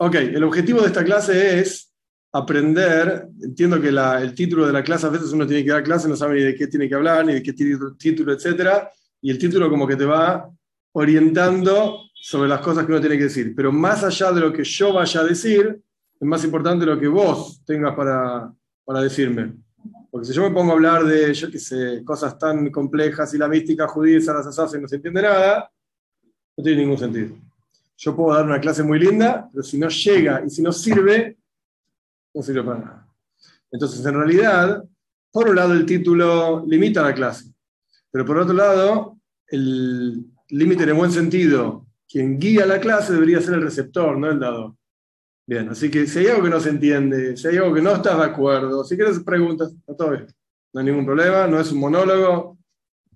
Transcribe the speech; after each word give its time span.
ok, 0.00 0.14
el 0.14 0.44
objetivo 0.44 0.80
de 0.80 0.86
esta 0.86 1.04
clase 1.04 1.60
es 1.60 1.92
aprender, 2.32 3.28
entiendo 3.42 3.78
que 3.80 3.88
el 3.88 4.34
título 4.34 4.66
de 4.66 4.72
la 4.72 4.82
clase 4.82 5.06
a 5.06 5.10
veces 5.10 5.30
uno 5.32 5.46
tiene 5.46 5.62
que 5.62 5.70
dar 5.70 5.82
clase, 5.82 6.08
no 6.08 6.16
sabe 6.16 6.36
ni 6.36 6.42
de 6.42 6.54
qué 6.54 6.68
tiene 6.68 6.88
que 6.88 6.94
hablar, 6.94 7.26
ni 7.26 7.34
de 7.34 7.42
qué 7.42 7.52
título, 7.52 8.32
etc. 8.32 8.88
Y 9.20 9.30
el 9.30 9.38
título 9.38 9.68
como 9.68 9.86
que 9.86 9.96
te 9.96 10.06
va 10.06 10.50
orientando 10.92 11.98
sobre 12.14 12.48
las 12.48 12.60
cosas 12.60 12.86
que 12.86 12.92
uno 12.92 13.00
tiene 13.00 13.18
que 13.18 13.24
decir. 13.24 13.52
Pero 13.54 13.72
más 13.72 14.02
allá 14.02 14.32
de 14.32 14.40
lo 14.40 14.52
que 14.52 14.64
yo 14.64 14.94
vaya 14.94 15.20
a 15.20 15.24
decir, 15.24 15.82
es 16.18 16.26
más 16.26 16.42
importante 16.44 16.86
lo 16.86 16.98
que 16.98 17.08
vos 17.08 17.62
tengas 17.66 17.94
para, 17.94 18.50
para 18.84 19.02
decirme. 19.02 19.52
Porque 20.10 20.28
si 20.28 20.32
yo 20.32 20.42
me 20.42 20.54
pongo 20.54 20.72
a 20.72 20.74
hablar 20.76 21.04
de, 21.04 21.34
yo 21.34 21.50
qué 21.50 21.58
sé, 21.58 22.02
cosas 22.06 22.38
tan 22.38 22.70
complejas 22.70 23.34
y 23.34 23.38
la 23.38 23.48
mística 23.48 23.86
judía 23.86 24.18
y 24.18 24.24
no 24.24 24.88
se 24.88 24.96
entiende 24.96 25.22
nada, 25.22 25.70
no 26.56 26.64
tiene 26.64 26.80
ningún 26.80 26.98
sentido. 26.98 27.49
Yo 28.02 28.16
puedo 28.16 28.34
dar 28.34 28.46
una 28.46 28.58
clase 28.58 28.82
muy 28.82 28.98
linda, 28.98 29.46
pero 29.52 29.62
si 29.62 29.78
no 29.78 29.90
llega 29.90 30.42
y 30.46 30.48
si 30.48 30.62
no 30.62 30.72
sirve, 30.72 31.36
no 32.32 32.42
sirve 32.42 32.62
para 32.64 32.78
nada. 32.78 33.08
Entonces, 33.70 34.04
en 34.06 34.14
realidad, 34.14 34.82
por 35.30 35.50
un 35.50 35.56
lado 35.56 35.74
el 35.74 35.84
título 35.84 36.64
limita 36.66 37.02
la 37.02 37.12
clase, 37.12 37.52
pero 38.10 38.24
por 38.24 38.38
otro 38.38 38.54
lado, 38.54 39.18
el 39.48 40.24
límite 40.48 40.84
en 40.84 40.96
buen 40.96 41.10
sentido, 41.10 41.88
quien 42.08 42.38
guía 42.38 42.64
la 42.64 42.80
clase 42.80 43.12
debería 43.12 43.42
ser 43.42 43.54
el 43.54 43.62
receptor, 43.62 44.16
no 44.16 44.30
el 44.30 44.40
dador. 44.40 44.74
Bien, 45.46 45.68
así 45.68 45.90
que 45.90 46.06
si 46.06 46.20
hay 46.20 46.28
algo 46.28 46.44
que 46.44 46.50
no 46.50 46.60
se 46.60 46.70
entiende, 46.70 47.36
si 47.36 47.48
hay 47.48 47.58
algo 47.58 47.74
que 47.74 47.82
no 47.82 47.92
estás 47.92 48.16
de 48.16 48.24
acuerdo, 48.24 48.82
si 48.82 48.96
quieres 48.96 49.20
preguntas, 49.20 49.72
está 49.72 49.94
todo 49.94 50.12
bien. 50.12 50.26
No 50.72 50.80
hay 50.80 50.86
ningún 50.86 51.04
problema, 51.04 51.46
no 51.46 51.60
es 51.60 51.70
un 51.70 51.80
monólogo. 51.80 52.56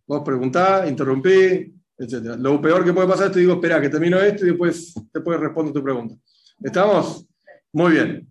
Vos 0.06 0.22
preguntás, 0.22 0.86
interrumpí, 0.90 1.72
etc. 1.98 2.36
Lo 2.38 2.60
peor 2.60 2.84
que 2.84 2.92
puede 2.92 3.08
pasar 3.08 3.26
es 3.26 3.30
que 3.30 3.34
te 3.34 3.40
digo, 3.40 3.54
espera, 3.54 3.80
que 3.80 3.88
termino 3.88 4.18
esto 4.18 4.44
y 4.44 4.50
después, 4.50 4.94
después 5.12 5.40
respondo 5.40 5.72
tu 5.72 5.82
pregunta. 5.82 6.14
¿Estamos? 6.62 7.26
Muy 7.72 7.92
bien. 7.92 8.30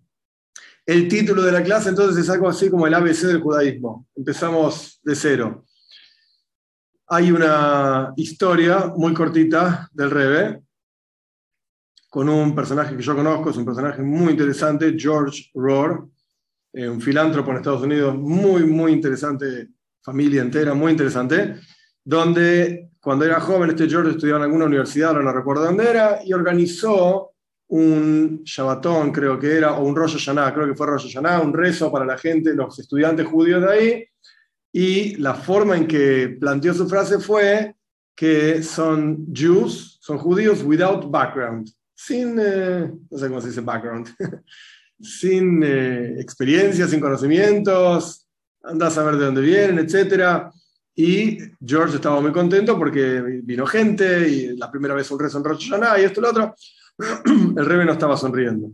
El 0.86 1.08
título 1.08 1.42
de 1.42 1.52
la 1.52 1.64
clase 1.64 1.90
entonces 1.90 2.24
es 2.24 2.30
algo 2.30 2.50
así 2.50 2.70
como 2.70 2.88
el 2.88 2.94
ABC 2.94 3.22
del 3.22 3.42
judaísmo. 3.42 4.08
Empezamos 4.16 5.00
de 5.04 5.16
cero. 5.16 5.66
Hay 7.08 7.32
una 7.32 8.14
historia 8.18 8.92
muy 8.96 9.14
cortita 9.14 9.90
del 9.94 10.12
Rebe, 10.12 10.64
con 12.10 12.30
un 12.30 12.54
personaje 12.54 12.96
que 12.96 13.02
yo 13.02 13.16
conozco, 13.16 13.50
es 13.50 13.58
un 13.58 13.66
personaje 13.66 14.04
muy 14.04 14.34
interesante, 14.34 14.94
George 14.96 15.50
Rohr, 15.56 16.08
eh, 16.72 16.88
un 16.88 17.02
filántropo 17.02 17.50
en 17.52 17.58
Estados 17.58 17.82
Unidos, 17.82 18.16
muy, 18.16 18.66
muy 18.66 18.92
interesante, 18.92 19.70
familia 20.02 20.42
entera, 20.42 20.74
muy 20.74 20.92
interesante, 20.92 21.56
donde 22.04 22.92
cuando 23.04 23.26
era 23.26 23.42
joven 23.42 23.72
este 23.72 23.90
George 23.90 24.12
estudiaba 24.12 24.40
en 24.40 24.46
alguna 24.46 24.64
universidad, 24.64 25.12
no 25.12 25.34
recuerdo 25.34 25.66
dónde 25.66 25.90
era, 25.90 26.22
y 26.24 26.32
organizó 26.32 27.34
un 27.68 28.44
Shabbatón, 28.46 29.12
creo 29.12 29.38
que 29.38 29.58
era, 29.58 29.74
o 29.74 29.84
un 29.84 29.94
Rosh 29.94 30.14
Hashanah, 30.14 30.54
creo 30.54 30.68
que 30.68 30.74
fue 30.76 30.88
Rosh 30.88 31.08
Hashanah, 31.08 31.42
un 31.42 31.52
rezo 31.52 31.92
para 31.92 32.06
la 32.06 32.18
gente, 32.18 32.54
los 32.54 32.80
estudiantes 32.80 33.28
judíos 33.28 33.62
de 33.62 33.70
ahí, 33.70 34.06
y 34.72 35.18
la 35.18 35.34
forma 35.34 35.76
en 35.76 35.86
que 35.86 36.38
planteó 36.40 36.74
su 36.74 36.88
frase 36.88 37.20
fue 37.20 37.76
que 38.16 38.64
son 38.64 39.28
Jews, 39.34 39.98
son 40.00 40.18
judíos 40.18 40.64
without 40.64 41.12
background, 41.12 41.70
sin, 41.94 42.40
eh, 42.40 42.90
no 43.12 43.18
sé 43.18 43.28
cómo 43.28 43.42
se 43.42 43.50
dice 43.50 43.60
background, 43.60 44.16
sin 45.02 45.62
eh, 45.62 46.22
experiencia, 46.22 46.88
sin 46.88 47.02
conocimientos, 47.02 48.26
anda 48.64 48.88
a 48.88 48.92
saber 48.92 49.18
de 49.18 49.26
dónde 49.26 49.42
vienen, 49.42 49.80
etc. 49.80 50.50
Y 50.96 51.38
George 51.66 51.96
estaba 51.96 52.22
muy 52.22 52.32
contento 52.32 52.78
porque 52.78 53.42
vino 53.44 53.66
gente 53.66 54.30
y 54.30 54.58
la 54.58 54.70
primera 54.70 54.94
vez 54.94 55.10
rezo 55.10 55.38
en 55.40 55.44
Rosh 55.44 55.72
y 55.72 56.02
esto 56.02 56.20
y 56.20 56.24
lo 56.24 56.30
otro. 56.30 56.56
El 57.58 57.66
rebe 57.66 57.86
no 57.86 57.94
estaba 57.94 58.16
sonriendo. 58.16 58.72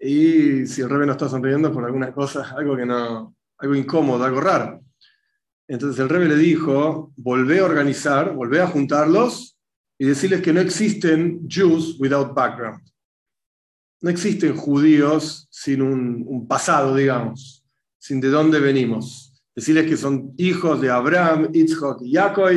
Y 0.00 0.66
si 0.66 0.82
el 0.82 0.90
rebe 0.90 1.06
no 1.06 1.12
está 1.12 1.28
sonriendo 1.28 1.72
por 1.72 1.84
alguna 1.84 2.12
cosa, 2.12 2.54
algo 2.56 2.76
que 2.76 2.84
no, 2.84 3.34
algo 3.58 3.74
incómodo, 3.74 4.24
algo 4.24 4.40
raro. 4.40 4.84
Entonces 5.68 5.98
el 6.00 6.08
rebe 6.08 6.28
le 6.28 6.36
dijo, 6.36 7.12
volvé 7.16 7.60
a 7.60 7.64
organizar, 7.64 8.34
volvé 8.34 8.60
a 8.60 8.66
juntarlos 8.66 9.58
y 9.98 10.06
decirles 10.06 10.42
que 10.42 10.52
no 10.52 10.60
existen 10.60 11.48
Jews 11.48 11.96
without 11.98 12.34
background. 12.34 12.82
No 14.00 14.10
existen 14.10 14.54
judíos 14.56 15.48
sin 15.50 15.82
un, 15.82 16.46
pasado, 16.46 16.94
digamos, 16.94 17.64
sin 17.98 18.20
de 18.20 18.28
dónde 18.28 18.60
venimos. 18.60 19.25
Decirles 19.56 19.86
que 19.86 19.96
son 19.96 20.34
hijos 20.36 20.80
de 20.80 20.90
Abraham, 20.90 21.48
Isaac 21.52 21.96
y 22.02 22.12
Jacob, 22.12 22.50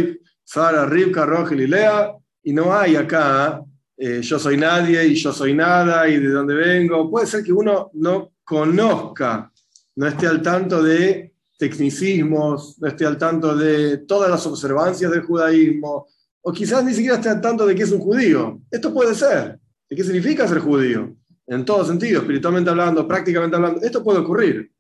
Sara, 0.44 0.86
Rivka, 0.86 1.26
Rogel 1.26 1.62
y 1.62 1.68
Lea, 1.68 2.12
y 2.44 2.54
no 2.54 2.78
hay 2.78 2.96
acá 2.96 3.64
eh, 4.02 4.22
yo 4.22 4.40
soy 4.40 4.56
nadie 4.56 5.06
y 5.08 5.16
yo 5.16 5.34
soy 5.34 5.54
nada 5.54 6.08
y 6.08 6.18
de 6.18 6.30
dónde 6.30 6.56
vengo. 6.56 7.12
Puede 7.12 7.28
ser 7.28 7.44
que 7.44 7.52
uno 7.52 7.92
no 7.96 8.32
conozca, 8.46 9.52
no 9.98 10.08
esté 10.08 10.26
al 10.26 10.42
tanto 10.42 10.82
de 10.82 11.34
tecnicismos, 11.58 12.78
no 12.80 12.88
esté 12.88 13.06
al 13.06 13.18
tanto 13.18 13.58
de 13.58 13.98
todas 13.98 14.32
las 14.32 14.46
observancias 14.48 15.12
del 15.12 15.24
judaísmo, 15.24 16.08
o 16.42 16.54
quizás 16.54 16.86
ni 16.86 16.94
siquiera 16.94 17.18
esté 17.18 17.28
al 17.28 17.42
tanto 17.42 17.66
de 17.66 17.76
qué 17.76 17.84
es 17.84 17.92
un 17.92 18.00
judío. 18.00 18.62
Esto 18.72 18.94
puede 18.94 19.14
ser. 19.14 19.59
¿De 19.90 19.96
qué 19.98 20.04
significa 20.06 20.48
ser 20.48 20.59
judío? 20.59 21.14
En 21.46 21.66
todo 21.66 21.84
sentido, 21.84 22.22
espiritualmente 22.22 22.70
hablando, 22.70 23.06
prácticamente 23.06 23.58
hablando, 23.58 23.82
esto 23.82 24.02
puede 24.02 24.20
ocurrir. 24.20 24.72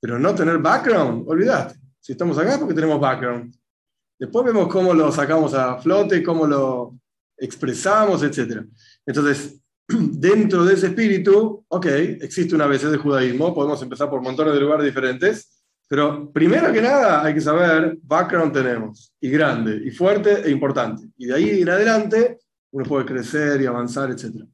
Pero 0.00 0.18
no 0.18 0.34
tener 0.34 0.58
background, 0.58 1.24
olvídate. 1.28 1.76
Si 2.00 2.12
estamos 2.12 2.38
acá 2.38 2.54
es 2.54 2.58
porque 2.58 2.74
tenemos 2.74 2.98
background. 2.98 3.54
Después 4.18 4.46
vemos 4.46 4.68
cómo 4.68 4.94
lo 4.94 5.12
sacamos 5.12 5.54
a 5.54 5.78
flote, 5.78 6.22
cómo 6.22 6.46
lo 6.46 6.94
expresamos, 7.36 8.22
etc. 8.22 8.64
Entonces, 9.06 9.60
dentro 9.88 10.64
de 10.64 10.74
ese 10.74 10.88
espíritu, 10.88 11.64
ok, 11.68 11.86
existe 12.20 12.54
una 12.54 12.64
ABC 12.64 12.84
de 12.84 12.98
judaísmo, 12.98 13.54
podemos 13.54 13.80
empezar 13.82 14.08
por 14.08 14.22
montones 14.22 14.54
de 14.54 14.60
lugares 14.60 14.84
diferentes, 14.84 15.64
pero 15.88 16.30
primero 16.30 16.72
que 16.72 16.80
nada 16.80 17.24
hay 17.24 17.34
que 17.34 17.40
saber, 17.40 17.98
background 18.02 18.52
tenemos, 18.52 19.12
y 19.20 19.28
grande, 19.30 19.82
y 19.84 19.90
fuerte 19.90 20.46
e 20.46 20.50
importante. 20.50 21.08
Y 21.18 21.26
de 21.26 21.34
ahí 21.34 21.62
en 21.62 21.68
adelante 21.68 22.38
uno 22.70 22.84
puede 22.84 23.04
crecer 23.04 23.60
y 23.60 23.66
avanzar, 23.66 24.10
etc. 24.10 24.44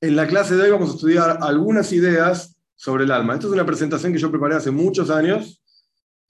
En 0.00 0.16
la 0.16 0.26
clase 0.26 0.56
de 0.56 0.62
hoy 0.62 0.70
vamos 0.70 0.90
a 0.90 0.94
estudiar 0.94 1.38
algunas 1.42 1.92
ideas 1.92 2.56
sobre 2.80 3.04
el 3.04 3.10
alma. 3.10 3.34
Esta 3.34 3.46
es 3.46 3.52
una 3.52 3.66
presentación 3.66 4.10
que 4.10 4.18
yo 4.18 4.30
preparé 4.30 4.54
hace 4.54 4.70
muchos 4.70 5.10
años. 5.10 5.62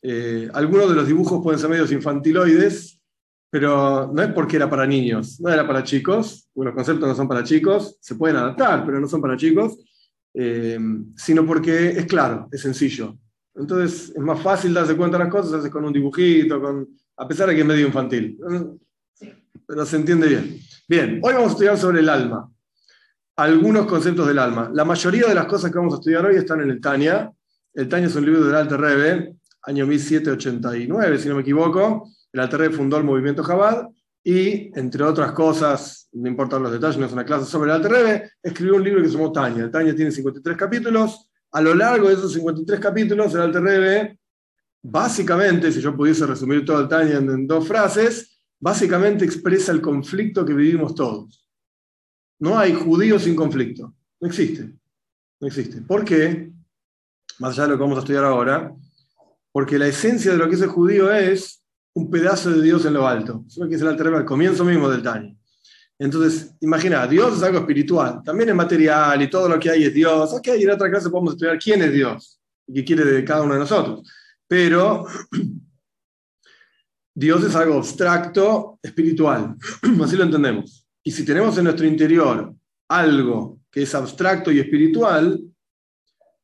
Eh, 0.02 0.48
algunos 0.52 0.88
de 0.88 0.96
los 0.96 1.06
dibujos 1.06 1.40
pueden 1.44 1.60
ser 1.60 1.70
medios 1.70 1.92
infantiloides, 1.92 3.00
pero 3.48 4.10
no 4.12 4.20
es 4.20 4.32
porque 4.32 4.56
era 4.56 4.68
para 4.68 4.84
niños, 4.84 5.40
no 5.40 5.48
era 5.48 5.64
para 5.64 5.84
chicos, 5.84 6.48
los 6.56 6.74
conceptos 6.74 7.08
no 7.08 7.14
son 7.14 7.28
para 7.28 7.44
chicos, 7.44 7.96
se 8.00 8.16
pueden 8.16 8.36
adaptar, 8.36 8.84
pero 8.84 8.98
no 8.98 9.06
son 9.06 9.22
para 9.22 9.36
chicos, 9.36 9.78
eh, 10.34 10.76
sino 11.16 11.46
porque 11.46 11.90
es 11.90 12.06
claro, 12.06 12.48
es 12.50 12.62
sencillo. 12.62 13.16
Entonces 13.54 14.10
es 14.10 14.20
más 14.20 14.42
fácil 14.42 14.74
darse 14.74 14.96
cuenta 14.96 15.18
de 15.18 15.24
las 15.24 15.32
cosas, 15.32 15.52
haces 15.52 15.70
con 15.70 15.84
un 15.84 15.92
dibujito, 15.92 16.60
con, 16.60 16.88
a 17.16 17.28
pesar 17.28 17.48
de 17.48 17.54
que 17.54 17.60
es 17.60 17.66
medio 17.66 17.86
infantil. 17.86 18.36
Pero 19.68 19.86
se 19.86 19.96
entiende 19.96 20.26
bien. 20.26 20.58
Bien, 20.88 21.20
hoy 21.22 21.32
vamos 21.32 21.50
a 21.50 21.52
estudiar 21.52 21.78
sobre 21.78 22.00
el 22.00 22.08
alma. 22.08 22.50
Algunos 23.40 23.86
conceptos 23.86 24.26
del 24.28 24.38
alma. 24.38 24.70
La 24.74 24.84
mayoría 24.84 25.26
de 25.26 25.34
las 25.34 25.46
cosas 25.46 25.72
que 25.72 25.78
vamos 25.78 25.94
a 25.94 25.96
estudiar 25.96 26.26
hoy 26.26 26.36
están 26.36 26.60
en 26.60 26.68
el 26.68 26.78
Tania. 26.78 27.32
El 27.72 27.88
Tania 27.88 28.08
es 28.08 28.14
un 28.14 28.26
libro 28.26 28.44
del 28.44 28.54
Alter 28.54 28.78
Rebbe, 28.78 29.34
año 29.62 29.86
1789, 29.86 31.18
si 31.18 31.26
no 31.30 31.36
me 31.36 31.40
equivoco. 31.40 32.06
El 32.34 32.40
Alter 32.40 32.60
Rebbe 32.60 32.76
fundó 32.76 32.98
el 32.98 33.04
movimiento 33.04 33.42
Chabad 33.42 33.88
y, 34.22 34.70
entre 34.78 35.04
otras 35.04 35.32
cosas, 35.32 36.06
no 36.12 36.28
importan 36.28 36.62
los 36.62 36.70
detalles, 36.70 36.98
no 36.98 37.06
es 37.06 37.14
una 37.14 37.24
clase 37.24 37.46
sobre 37.46 37.70
el 37.70 37.76
Alter 37.76 37.90
Rebbe, 37.90 38.30
escribió 38.42 38.76
un 38.76 38.84
libro 38.84 39.02
que 39.02 39.08
se 39.08 39.16
llama 39.16 39.32
Tania. 39.32 39.64
El 39.64 39.70
Tania 39.70 39.96
tiene 39.96 40.10
53 40.10 40.54
capítulos 40.58 41.30
a 41.50 41.62
lo 41.62 41.74
largo 41.74 42.08
de 42.08 42.14
esos 42.16 42.34
53 42.34 42.78
capítulos, 42.78 43.34
el 43.34 43.40
Alter 43.40 43.62
Rebbe, 43.62 44.18
básicamente, 44.82 45.72
si 45.72 45.80
yo 45.80 45.96
pudiese 45.96 46.26
resumir 46.26 46.62
todo 46.66 46.80
el 46.80 46.88
Tanya 46.88 47.16
en 47.16 47.46
dos 47.46 47.66
frases, 47.66 48.38
básicamente 48.58 49.24
expresa 49.24 49.72
el 49.72 49.80
conflicto 49.80 50.44
que 50.44 50.52
vivimos 50.52 50.94
todos. 50.94 51.39
No 52.40 52.58
hay 52.58 52.72
judíos 52.72 53.22
sin 53.22 53.36
conflicto. 53.36 53.94
No 54.20 54.28
existe. 54.28 54.72
No 55.40 55.46
existe. 55.46 55.82
¿Por 55.82 56.04
qué? 56.04 56.50
Más 57.38 57.52
allá 57.52 57.62
de 57.64 57.68
lo 57.70 57.76
que 57.76 57.82
vamos 57.82 57.98
a 57.98 58.00
estudiar 58.00 58.24
ahora, 58.24 58.74
porque 59.52 59.78
la 59.78 59.86
esencia 59.86 60.32
de 60.32 60.38
lo 60.38 60.48
que 60.48 60.56
es 60.56 60.60
el 60.60 60.68
judío 60.68 61.12
es 61.12 61.62
un 61.94 62.10
pedazo 62.10 62.50
de 62.50 62.62
Dios 62.62 62.84
en 62.84 62.94
lo 62.94 63.06
alto. 63.06 63.44
Eso 63.46 63.60
es 63.60 63.64
lo 63.64 63.68
que 63.68 63.74
es 63.76 63.82
el 63.82 63.88
Alter 63.88 64.08
al 64.08 64.24
comienzo 64.24 64.64
mismo 64.64 64.88
del 64.88 65.02
Tanya. 65.02 65.36
Entonces, 65.98 66.54
imagina, 66.60 67.06
Dios 67.06 67.36
es 67.36 67.42
algo 67.42 67.58
espiritual, 67.58 68.22
también 68.24 68.48
es 68.48 68.54
material 68.54 69.20
y 69.20 69.28
todo 69.28 69.48
lo 69.48 69.58
que 69.58 69.70
hay 69.70 69.84
es 69.84 69.92
Dios. 69.92 70.32
Ok, 70.32 70.48
en 70.48 70.70
otra 70.70 70.90
clase 70.90 71.10
podemos 71.10 71.34
estudiar 71.34 71.58
quién 71.58 71.82
es 71.82 71.92
Dios 71.92 72.40
y 72.66 72.74
qué 72.74 72.84
quiere 72.84 73.04
de 73.04 73.24
cada 73.24 73.42
uno 73.42 73.52
de 73.54 73.60
nosotros. 73.60 74.10
Pero 74.48 75.04
Dios 77.14 77.44
es 77.44 77.54
algo 77.54 77.76
abstracto, 77.76 78.78
espiritual. 78.82 79.56
Así 80.02 80.16
lo 80.16 80.24
entendemos. 80.24 80.79
Y 81.02 81.10
si 81.10 81.24
tenemos 81.24 81.56
en 81.58 81.64
nuestro 81.64 81.86
interior 81.86 82.54
algo 82.88 83.60
que 83.70 83.82
es 83.82 83.94
abstracto 83.94 84.50
y 84.50 84.60
espiritual, 84.60 85.40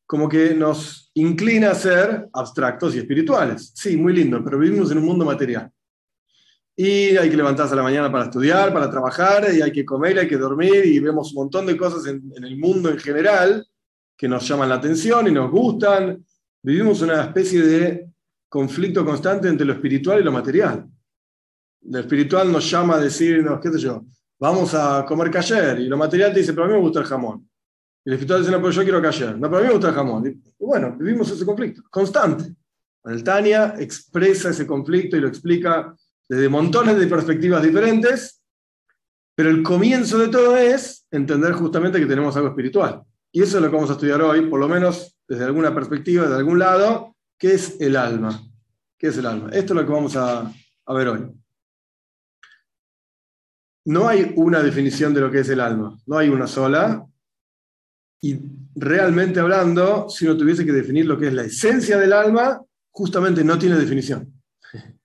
como 0.07 0.29
que 0.29 0.55
nos 0.55 1.11
inclina 1.15 1.73
a 1.73 1.75
ser 1.75 2.29
abstractos 2.33 2.95
y 2.95 2.99
espirituales. 2.99 3.73
Sí, 3.75 3.97
muy 3.97 4.13
lindo, 4.13 4.43
pero 4.45 4.59
vivimos 4.59 4.91
en 4.91 4.99
un 4.99 5.05
mundo 5.05 5.25
material. 5.25 5.71
y 6.79 7.17
hay 7.17 7.31
que 7.31 7.37
levantarse 7.37 7.73
a 7.73 7.77
la 7.77 7.83
mañana 7.83 8.13
para 8.13 8.25
estudiar, 8.25 8.71
para 8.71 8.91
trabajar, 8.91 9.47
y 9.53 9.63
hay 9.63 9.73
que 9.73 9.85
comer, 9.85 10.19
hay 10.19 10.29
que 10.29 10.37
dormir, 10.37 10.85
y 10.85 10.99
vemos 11.01 11.33
un 11.33 11.37
montón 11.37 11.65
de 11.65 11.75
cosas 11.75 12.07
en, 12.07 12.31
en 12.37 12.45
el 12.45 12.59
mundo 12.59 12.91
en 12.91 12.99
general 12.99 13.67
que 14.15 14.29
nos 14.29 14.47
llaman 14.47 14.69
la 14.69 14.75
atención 14.75 15.27
y 15.27 15.33
nos 15.33 15.51
gustan. 15.51 16.23
Vivimos 16.63 17.01
una 17.01 17.25
especie 17.25 17.63
de 17.63 18.11
conflicto 18.49 19.05
constante 19.05 19.49
entre 19.49 19.67
lo 19.67 19.73
espiritual 19.73 20.21
y 20.21 20.25
lo 20.25 20.33
material. 20.33 20.87
Lo 21.83 21.99
espiritual 21.99 22.53
nos 22.53 22.71
llama 22.71 22.97
a 22.97 23.01
decirnos, 23.01 23.59
qué 23.61 23.71
sé 23.71 23.79
yo, 23.79 24.05
vamos 24.39 24.75
a 24.75 25.05
comer 25.07 25.31
cayer, 25.31 25.81
y 25.81 25.89
lo 25.89 25.97
material 25.97 26.33
te 26.33 26.41
dice, 26.41 26.53
pero 26.53 26.65
a 26.65 26.69
mí 26.69 26.75
me 26.75 26.81
gusta 26.81 27.01
el 27.01 27.07
jamón. 27.07 27.49
Y 28.05 28.11
el 28.11 28.15
espiritual 28.15 28.41
dice, 28.41 28.53
no, 28.53 28.59
pero 28.59 28.71
yo 28.71 28.83
quiero 28.83 29.03
cayer. 29.03 29.39
No, 29.39 29.49
pero 29.49 29.57
a 29.57 29.61
mí 29.61 29.67
me 29.67 29.73
gusta 29.73 29.89
el 29.89 29.95
jamón. 29.95 30.27
Y 30.27 30.65
bueno, 30.65 30.97
vivimos 30.99 31.31
ese 31.31 31.45
conflicto, 31.45 31.83
constante. 31.91 32.55
El 33.05 33.23
Tania 33.23 33.75
expresa 33.79 34.51
ese 34.51 34.67
conflicto 34.67 35.17
y 35.17 35.21
lo 35.21 35.29
explica 35.29 35.95
desde 36.29 36.49
montones 36.49 36.99
de 36.99 37.07
perspectivas 37.07 37.63
diferentes, 37.63 38.43
pero 39.35 39.51
el 39.51 39.63
comienzo 39.63 40.19
de 40.19 40.29
todo 40.29 40.57
es 40.57 41.07
entender 41.11 41.53
justamente 41.53 42.01
que 42.01 42.07
tenemos 42.07 42.37
algo 42.37 42.49
espiritual. 42.49 43.03
Y 43.31 43.43
eso 43.43 43.59
es 43.59 43.63
lo 43.63 43.71
que 43.71 43.77
vamos 43.77 43.91
a 43.91 43.95
estudiar 43.95 44.23
hoy, 44.23 44.49
por 44.49 44.59
lo 44.59 44.69
menos 44.69 45.17
desde 45.29 45.45
alguna 45.45 45.75
perspectiva, 45.75 46.25
desde 46.25 46.37
algún 46.37 46.59
lado, 46.59 47.17
¿qué 47.39 47.55
es 47.55 47.81
el 47.81 47.97
alma? 47.97 48.41
¿Qué 48.99 49.09
es 49.09 49.19
el 49.19 49.27
alma? 49.27 49.51
Esto 49.53 49.75
es 49.75 49.81
lo 49.81 49.87
que 49.87 49.93
vamos 49.93 50.17
a, 50.17 50.53
a 50.87 50.95
ver 50.95 51.09
hoy. 51.09 51.31
No 53.87 54.09
hay 54.09 54.33
una 54.35 54.63
definición 54.63 55.15
de 55.15 55.21
lo 55.21 55.31
que 55.31 55.41
es 55.41 55.49
el 55.49 55.61
alma, 55.61 55.97
no 56.07 56.19
hay 56.19 56.29
una 56.29 56.49
sola. 56.49 57.07
Y 58.21 58.37
realmente 58.75 59.39
hablando, 59.39 60.09
si 60.11 60.27
uno 60.27 60.37
tuviese 60.37 60.67
que 60.67 60.73
definir 60.73 61.07
lo 61.07 61.17
que 61.17 61.29
es 61.29 61.33
la 61.33 61.45
esencia 61.45 61.97
del 61.97 62.13
alma, 62.13 62.61
justamente 62.91 63.45
no 63.45 63.59
tiene 63.59 63.77
definición. 63.77 64.33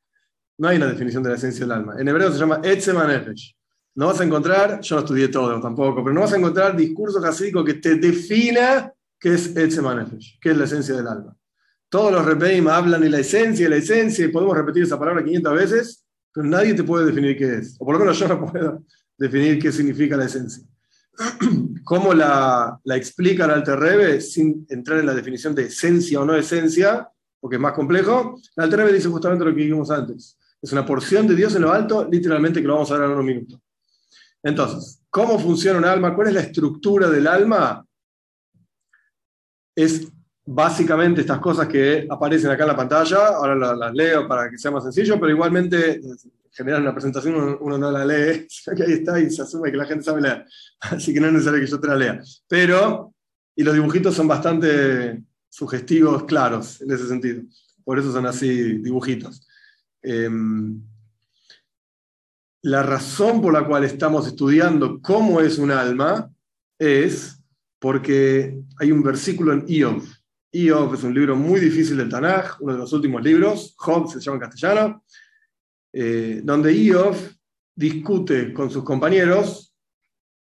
No 0.58 0.68
hay 0.68 0.78
una 0.78 0.86
definición 0.86 1.24
de 1.24 1.30
la 1.30 1.38
esencia 1.38 1.62
del 1.66 1.72
alma. 1.72 1.96
En 1.98 2.08
hebreo 2.08 2.32
se 2.32 2.38
llama 2.38 2.62
Etzema 2.64 3.08
Nefesh. 3.08 3.58
No 3.96 4.06
vas 4.06 4.22
a 4.22 4.24
encontrar, 4.24 4.80
yo 4.80 4.96
no 4.96 5.02
estudié 5.02 5.28
todo 5.30 5.60
tampoco, 5.60 6.04
pero 6.04 6.14
no 6.14 6.22
vas 6.22 6.34
a 6.34 6.38
encontrar 6.38 6.78
discurso 6.78 7.18
hasídico 7.26 7.66
que 7.66 7.76
te 7.76 7.96
defina 7.96 8.94
qué 9.20 9.34
es 9.34 9.56
Etzema 9.56 9.96
Nefesh, 9.96 10.38
qué 10.40 10.52
es 10.52 10.58
la 10.58 10.66
esencia 10.66 10.96
del 10.96 11.08
alma. 11.08 11.36
Todos 11.90 12.12
los 12.12 12.24
repeim 12.24 12.68
hablan 12.68 13.02
de 13.02 13.10
la 13.10 13.20
esencia, 13.20 13.68
la 13.70 13.78
esencia, 13.78 14.24
y 14.24 14.28
podemos 14.28 14.56
repetir 14.56 14.84
esa 14.84 15.00
palabra 15.00 15.24
500 15.24 15.54
veces, 15.56 16.06
pero 16.34 16.48
nadie 16.48 16.74
te 16.74 16.84
puede 16.84 17.06
definir 17.06 17.38
qué 17.38 17.56
es. 17.56 17.76
O 17.80 17.86
por 17.86 17.96
lo 17.96 18.00
menos 18.00 18.18
yo 18.18 18.28
no 18.28 18.46
puedo 18.46 18.84
definir 19.18 19.60
qué 19.60 19.72
significa 19.72 20.18
la 20.18 20.26
esencia. 20.26 20.64
¿Cómo 21.84 22.14
la, 22.14 22.80
la 22.84 22.96
explica 22.96 23.46
el 23.46 23.52
Alter 23.52 23.80
Rebbe 23.80 24.22
sin 24.22 24.66
entrar 24.70 25.00
en 25.00 25.06
la 25.06 25.14
definición 25.14 25.54
de 25.54 25.64
esencia 25.64 26.20
o 26.20 26.26
no 26.26 26.36
esencia? 26.36 27.10
Porque 27.40 27.58
es 27.58 27.62
más 27.62 27.74
complejo. 27.74 28.40
El 28.56 28.64
Alter 28.64 28.80
Rebbe 28.80 28.94
dice 28.94 29.10
justamente 29.10 29.46
lo 29.46 29.54
que 29.54 29.62
dijimos 29.62 29.92
antes. 29.92 30.38
Es 30.62 30.72
una 30.72 30.86
porción 30.86 31.28
de 31.28 31.36
Dios 31.36 31.56
en 31.56 31.64
lo 31.64 31.72
alto, 31.72 32.08
literalmente 32.10 32.62
que 32.62 32.68
lo 32.68 32.76
vamos 32.76 32.92
a 32.92 32.98
ver 32.98 33.06
en 33.06 33.12
unos 33.12 33.26
minutos. 33.26 33.60
Entonces, 34.44 35.02
¿cómo 35.10 35.40
funciona 35.40 35.80
un 35.80 35.86
alma? 35.86 36.16
¿Cuál 36.16 36.30
es 36.30 36.34
la 36.34 36.42
estructura 36.42 37.10
del 37.10 37.28
alma? 37.28 37.86
Es 39.76 40.08
básicamente 40.54 41.22
estas 41.22 41.40
cosas 41.40 41.68
que 41.68 42.06
aparecen 42.10 42.52
acá 42.52 42.64
en 42.64 42.70
la 42.70 42.76
pantalla. 42.76 43.28
Ahora 43.28 43.56
las, 43.76 43.94
leo 43.94 44.28
para 44.28 44.50
que 44.50 44.58
sea 44.58 44.72
más 44.72 44.84
sencillo, 44.84 45.20
pero 45.20 45.32
igualmente, 45.32 45.96
en 45.96 46.18
general, 46.52 46.80
en 46.80 46.86
la 46.86 46.94
presentación 46.94 47.58
uno, 47.60 47.78
no 47.78 47.92
la 47.92 48.06
lee, 48.06 48.48
que 48.76 48.84
ahí 48.84 48.94
está 48.94 49.20
y 49.20 49.30
se 49.30 49.42
asume 49.42 49.72
que 49.72 49.78
la 49.78 49.86
gente 49.86 50.04
sabe 50.04 50.22
leer. 50.22 50.46
Así 50.82 51.14
que 51.14 51.20
no 51.20 51.28
es 51.28 51.34
necesario 51.34 51.60
que 51.60 51.68
yo 51.68 51.80
te 51.80 51.88
la 51.88 51.96
lea. 51.96 52.22
Pero, 52.48 53.14
y 53.56 53.64
los 53.64 53.74
dibujitos 53.74 54.14
son 54.14 54.28
bastante 54.28 55.24
sugestivos, 55.50 56.24
claros 56.24 56.82
en 56.82 56.92
ese 56.92 57.08
sentido. 57.08 57.44
Por 57.84 58.00
eso 58.00 58.12
son 58.12 58.26
así 58.26 58.78
dibujitos. 58.78 59.48
Em, 60.02 60.82
la 62.62 62.84
razón 62.84 63.42
por 63.42 63.52
la 63.52 63.66
cual 63.66 63.84
estamos 63.84 64.28
estudiando 64.28 65.02
cómo 65.02 65.42
es 65.42 65.58
un 65.58 65.72
alma 65.72 66.32
es 66.78 67.40
porque 67.80 68.62
hay 68.80 68.92
un 68.92 69.02
versículo 69.02 69.52
en 69.54 69.66
Iov. 69.68 70.04
Iov 70.54 70.96
es 70.96 71.04
un 71.04 71.14
libro 71.14 71.36
muy 71.36 71.60
difícil 71.60 71.98
del 71.98 72.10
Tanaj, 72.10 72.62
uno 72.62 72.74
de 72.74 72.80
los 72.80 72.92
últimos 72.94 73.24
libros, 73.24 73.74
Job 73.78 74.12
se 74.12 74.20
llama 74.20 74.36
en 74.36 74.42
castellano, 74.42 75.04
eh, 75.94 76.42
donde 76.44 76.74
Iov 76.74 77.16
discute 77.76 78.54
con 78.54 78.70
sus 78.70 78.84
compañeros 78.84 79.74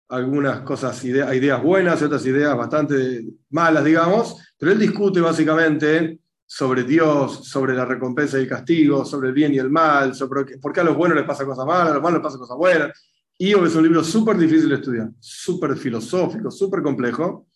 algunas 0.09 0.63
cosas, 0.63 1.05
ideas 1.05 1.63
buenas 1.63 2.01
y 2.01 2.05
otras 2.05 2.27
ideas 2.27 2.57
bastante 2.57 3.25
malas, 3.51 3.85
digamos, 3.85 4.37
pero 4.59 4.73
él 4.73 4.79
discute 4.79 5.21
básicamente 5.21 6.19
sobre 6.45 6.83
Dios, 6.83 7.47
sobre 7.47 7.75
la 7.75 7.85
recompensa 7.85 8.37
y 8.37 8.43
el 8.43 8.49
castigo, 8.49 9.05
sobre 9.05 9.29
el 9.29 9.35
bien 9.35 9.55
y 9.55 9.59
el 9.59 9.71
mal, 9.71 10.17
sobre 10.17 10.59
por 10.59 10.73
qué 10.73 10.81
a 10.81 10.85
los 10.85 10.97
buenos 10.97 11.17
les 11.17 11.27
pasa 11.27 11.45
cosas 11.45 11.65
malas, 11.65 11.93
a 11.93 11.95
los 11.95 12.03
malos 12.03 12.19
les 12.19 12.25
pasa 12.25 12.39
cosas 12.39 12.57
buenas. 12.57 12.91
Iov 13.39 13.65
es 13.65 13.75
un 13.77 13.85
libro 13.85 14.03
súper 14.03 14.37
difícil 14.37 14.69
de 14.69 14.75
estudiar, 14.75 15.11
súper 15.21 15.77
filosófico, 15.77 16.51
súper 16.51 16.83
complejo. 16.83 17.47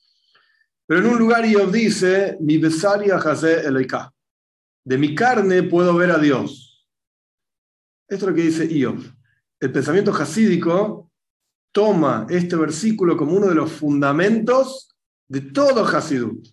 Pero 0.87 1.01
en 1.01 1.07
un 1.07 1.19
lugar 1.19 1.47
Iov 1.47 1.71
dice, 1.71 2.37
mi 2.41 2.59
besaria 2.59 3.17
el 3.17 3.67
eloika. 3.67 4.13
De 4.85 4.99
mi 4.99 5.15
carne 5.15 5.63
puedo 5.63 5.95
ver 5.95 6.11
a 6.11 6.19
Dios. 6.19 6.87
Esto 8.09 8.27
es 8.27 8.31
lo 8.31 8.37
que 8.37 8.43
dice 8.43 8.67
Iov. 8.67 9.01
El 9.61 9.73
pensamiento 9.73 10.13
hasídico 10.13 11.11
toma 11.73 12.27
este 12.29 12.55
versículo 12.55 13.17
como 13.17 13.35
uno 13.35 13.49
de 13.49 13.55
los 13.55 13.73
fundamentos 13.73 14.95
de 15.27 15.41
todo 15.41 15.85
Hasidut. 15.87 16.47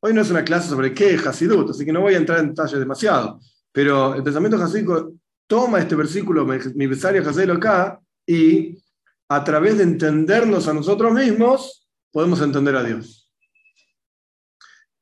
Hoy 0.00 0.14
no 0.14 0.22
es 0.22 0.30
una 0.30 0.44
clase 0.44 0.68
sobre 0.68 0.94
qué 0.94 1.14
es 1.14 1.26
así 1.26 1.84
que 1.84 1.92
no 1.92 2.02
voy 2.02 2.14
a 2.14 2.18
entrar 2.18 2.38
en 2.38 2.50
detalles 2.50 2.78
demasiado. 2.78 3.40
Pero 3.72 4.14
el 4.14 4.22
pensamiento 4.22 4.62
hasídico 4.62 5.12
toma 5.46 5.80
este 5.80 5.96
versículo, 5.96 6.46
mi 6.46 6.86
besario 6.86 7.28
Hasidut 7.28 7.56
acá, 7.56 8.00
y 8.26 8.82
a 9.28 9.44
través 9.44 9.78
de 9.78 9.82
entendernos 9.82 10.68
a 10.68 10.72
nosotros 10.72 11.12
mismos, 11.12 11.86
podemos 12.12 12.40
entender 12.40 12.76
a 12.76 12.84
Dios. 12.84 13.25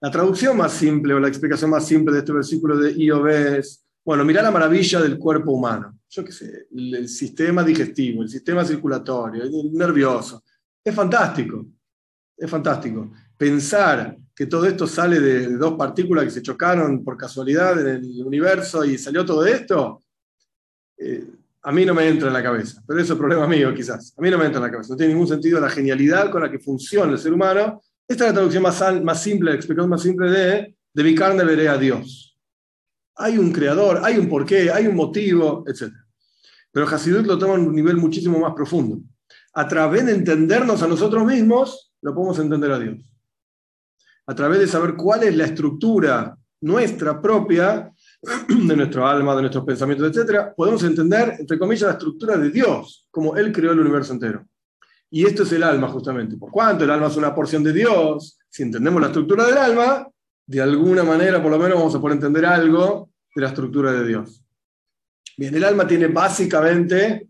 La 0.00 0.10
traducción 0.10 0.56
más 0.56 0.72
simple 0.72 1.14
o 1.14 1.20
la 1.20 1.28
explicación 1.28 1.70
más 1.70 1.86
simple 1.86 2.12
de 2.12 2.20
este 2.20 2.32
versículo 2.32 2.76
de 2.76 2.92
Iov 2.92 3.26
es, 3.28 3.84
bueno, 4.04 4.24
mira 4.24 4.42
la 4.42 4.50
maravilla 4.50 5.00
del 5.00 5.18
cuerpo 5.18 5.52
humano. 5.52 5.98
Yo 6.10 6.24
qué 6.24 6.32
sé, 6.32 6.66
el, 6.70 7.08
sistema 7.08 7.64
digestivo, 7.64 8.22
el 8.22 8.28
sistema 8.28 8.64
circulatorio, 8.64 9.42
el 9.42 9.72
nervioso. 9.72 10.44
Es 10.84 10.94
fantástico, 10.94 11.66
es 12.36 12.50
fantástico. 12.50 13.10
Pensar 13.36 14.16
que 14.34 14.46
todo 14.46 14.66
esto 14.66 14.86
sale 14.86 15.20
de, 15.20 15.56
dos 15.56 15.74
partículas 15.74 16.24
que 16.24 16.30
se 16.30 16.42
chocaron 16.42 17.02
por 17.02 17.16
casualidad 17.16 17.80
en 17.80 18.04
el 18.04 18.24
universo 18.24 18.84
y 18.84 18.98
salió 18.98 19.24
todo 19.24 19.46
esto, 19.46 20.02
eh, 20.98 21.24
a 21.62 21.72
mí 21.72 21.86
no 21.86 21.94
me 21.94 22.06
entra 22.06 22.28
en 22.28 22.34
la 22.34 22.42
cabeza. 22.42 22.82
Pero 22.86 23.00
eso 23.00 23.14
es 23.14 23.18
problema 23.18 23.46
mío, 23.46 23.72
quizás. 23.74 24.14
A 24.18 24.20
mí 24.20 24.30
no 24.30 24.36
me 24.36 24.44
entra 24.44 24.58
en 24.58 24.64
la 24.64 24.70
cabeza. 24.70 24.90
No 24.90 24.96
tiene 24.96 25.14
ningún 25.14 25.28
sentido 25.28 25.60
la 25.60 25.70
genialidad 25.70 26.30
con 26.30 26.42
la 26.42 26.50
que 26.50 26.58
funciona 26.58 27.12
el 27.12 27.18
ser 27.18 27.32
humano. 27.32 27.80
Esta 28.06 28.24
es 28.24 28.30
la 28.30 28.34
traducción 28.34 28.62
más, 28.62 29.22
simple, 29.22 29.50
la 29.50 29.56
explicación 29.56 29.90
más 29.90 30.02
simple 30.02 30.30
de 30.30 30.76
de 30.92 31.02
mi 31.02 31.14
carne 31.14 31.42
veré 31.42 31.68
a 31.68 31.76
Dios. 31.76 32.38
Hay 33.16 33.36
un 33.36 33.52
creador, 33.52 34.00
hay 34.04 34.16
un 34.16 34.28
porqué, 34.28 34.70
hay 34.70 34.86
un 34.86 34.94
motivo, 34.94 35.64
etc. 35.66 35.92
Pero 36.70 36.86
Hasidut 36.86 37.26
lo 37.26 37.36
toma 37.36 37.54
a 37.54 37.58
un 37.58 37.74
nivel 37.74 37.96
muchísimo 37.96 38.38
más 38.38 38.54
profundo. 38.54 39.00
A 39.54 39.66
través 39.66 40.06
de 40.06 40.12
entendernos 40.12 40.82
a 40.82 40.86
nosotros 40.86 41.24
mismos, 41.24 41.92
lo 42.00 42.14
podemos 42.14 42.38
entender 42.38 42.70
a 42.70 42.78
Dios 42.78 43.14
a 44.26 44.34
través 44.34 44.58
de 44.58 44.66
saber 44.66 44.94
cuál 44.94 45.24
es 45.24 45.36
la 45.36 45.44
estructura 45.44 46.36
nuestra 46.60 47.20
propia, 47.20 47.92
de 48.48 48.76
nuestro 48.76 49.06
alma, 49.06 49.34
de 49.34 49.42
nuestros 49.42 49.64
pensamientos, 49.64 50.16
etc., 50.16 50.54
podemos 50.56 50.82
entender, 50.82 51.36
entre 51.38 51.58
comillas, 51.58 51.82
la 51.82 51.92
estructura 51.92 52.38
de 52.38 52.50
Dios, 52.50 53.06
como 53.10 53.36
Él 53.36 53.52
creó 53.52 53.72
el 53.72 53.80
universo 53.80 54.14
entero. 54.14 54.46
Y 55.16 55.24
esto 55.24 55.44
es 55.44 55.52
el 55.52 55.62
alma, 55.62 55.86
justamente. 55.86 56.36
Por 56.36 56.50
cuanto 56.50 56.82
el 56.82 56.90
alma 56.90 57.06
es 57.06 57.16
una 57.16 57.32
porción 57.32 57.62
de 57.62 57.72
Dios, 57.72 58.36
si 58.50 58.64
entendemos 58.64 59.00
la 59.00 59.06
estructura 59.06 59.46
del 59.46 59.56
alma, 59.56 60.08
de 60.44 60.60
alguna 60.60 61.04
manera, 61.04 61.40
por 61.40 61.52
lo 61.52 61.58
menos, 61.60 61.78
vamos 61.78 61.94
a 61.94 62.00
poder 62.00 62.16
entender 62.16 62.44
algo 62.44 63.10
de 63.32 63.42
la 63.42 63.48
estructura 63.50 63.92
de 63.92 64.08
Dios. 64.08 64.44
Bien, 65.36 65.54
el 65.54 65.62
alma 65.62 65.86
tiene 65.86 66.08
básicamente, 66.08 67.28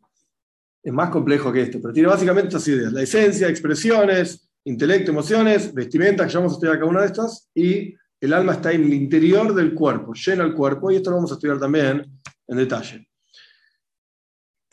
es 0.82 0.92
más 0.94 1.10
complejo 1.10 1.52
que 1.52 1.60
esto, 1.60 1.78
pero 1.82 1.92
tiene 1.92 2.08
básicamente 2.08 2.48
estas 2.48 2.66
ideas: 2.68 2.90
la 2.90 3.02
esencia, 3.02 3.48
expresiones, 3.48 4.48
intelecto, 4.64 5.10
emociones, 5.10 5.74
vestimenta, 5.74 6.24
que 6.24 6.32
ya 6.32 6.38
vamos 6.38 6.52
a 6.52 6.56
estudiar 6.56 6.78
cada 6.78 6.90
una 6.90 7.02
de 7.02 7.06
estas, 7.08 7.50
y 7.54 7.94
el 8.18 8.32
alma 8.32 8.54
está 8.54 8.72
en 8.72 8.84
el 8.84 8.94
interior 8.94 9.54
del 9.54 9.74
cuerpo, 9.74 10.14
llena 10.14 10.44
el 10.44 10.54
cuerpo, 10.54 10.90
y 10.90 10.96
esto 10.96 11.10
lo 11.10 11.16
vamos 11.16 11.32
a 11.32 11.34
estudiar 11.34 11.60
también 11.60 12.02
en 12.48 12.56
detalle. 12.56 13.06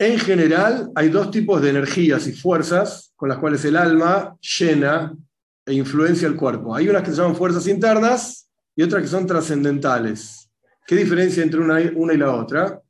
En 0.02 0.18
general, 0.18 0.90
hay 0.96 1.10
dos 1.10 1.30
tipos 1.30 1.62
de 1.62 1.70
energías 1.70 2.26
y 2.26 2.32
fuerzas 2.32 3.12
con 3.14 3.28
las 3.28 3.38
cuales 3.38 3.64
el 3.64 3.76
alma 3.76 4.36
llena 4.58 5.16
e 5.64 5.74
influencia 5.74 6.26
el 6.26 6.34
cuerpo. 6.34 6.74
Hay 6.74 6.88
unas 6.88 7.04
que 7.04 7.12
se 7.12 7.18
llaman 7.18 7.36
fuerzas 7.36 7.68
internas 7.68 8.50
y 8.74 8.82
otras 8.82 9.02
que 9.02 9.06
son 9.08 9.28
trascendentales. 9.28 10.50
¿Qué 10.88 10.96
diferencia 10.96 11.44
entre 11.44 11.60
una, 11.60 11.80
y 11.80 12.16
la 12.16 12.34
otra? 12.34 12.82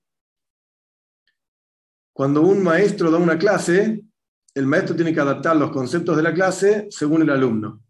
Cuando 2.14 2.40
un 2.40 2.62
maestro 2.62 3.10
da 3.10 3.18
una 3.18 3.36
clase, 3.36 4.02
el 4.54 4.66
maestro 4.66 4.96
tiene 4.96 5.12
que 5.12 5.20
adaptar 5.20 5.56
los 5.56 5.70
conceptos 5.70 6.16
de 6.16 6.22
la 6.22 6.32
clase 6.32 6.86
según 6.88 7.20
el 7.20 7.28
alumno. 7.28 7.82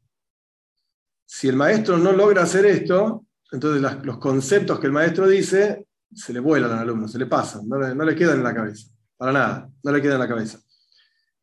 Si 1.24 1.46
el 1.46 1.54
maestro 1.54 1.96
no 1.96 2.10
logra 2.10 2.42
hacer 2.42 2.66
esto, 2.66 3.24
entonces 3.52 4.04
los 4.04 4.18
conceptos 4.18 4.80
que 4.80 4.88
el 4.88 4.92
maestro 4.92 5.28
dice 5.28 5.86
se 6.12 6.32
le 6.32 6.40
vuelan 6.40 6.72
al 6.72 6.78
alumno, 6.80 7.06
se 7.06 7.20
le 7.20 7.26
pasan, 7.26 7.68
no 7.68 7.78
no 7.94 8.04
le 8.04 8.16
quedan 8.16 8.38
en 8.38 8.42
la 8.42 8.52
cabeza, 8.52 8.88
para 9.22 9.34
nada, 9.34 9.70
no 9.84 9.92
le 9.92 10.02
quedan 10.02 10.14
en 10.14 10.20
la 10.22 10.26
cabeza. 10.26 10.58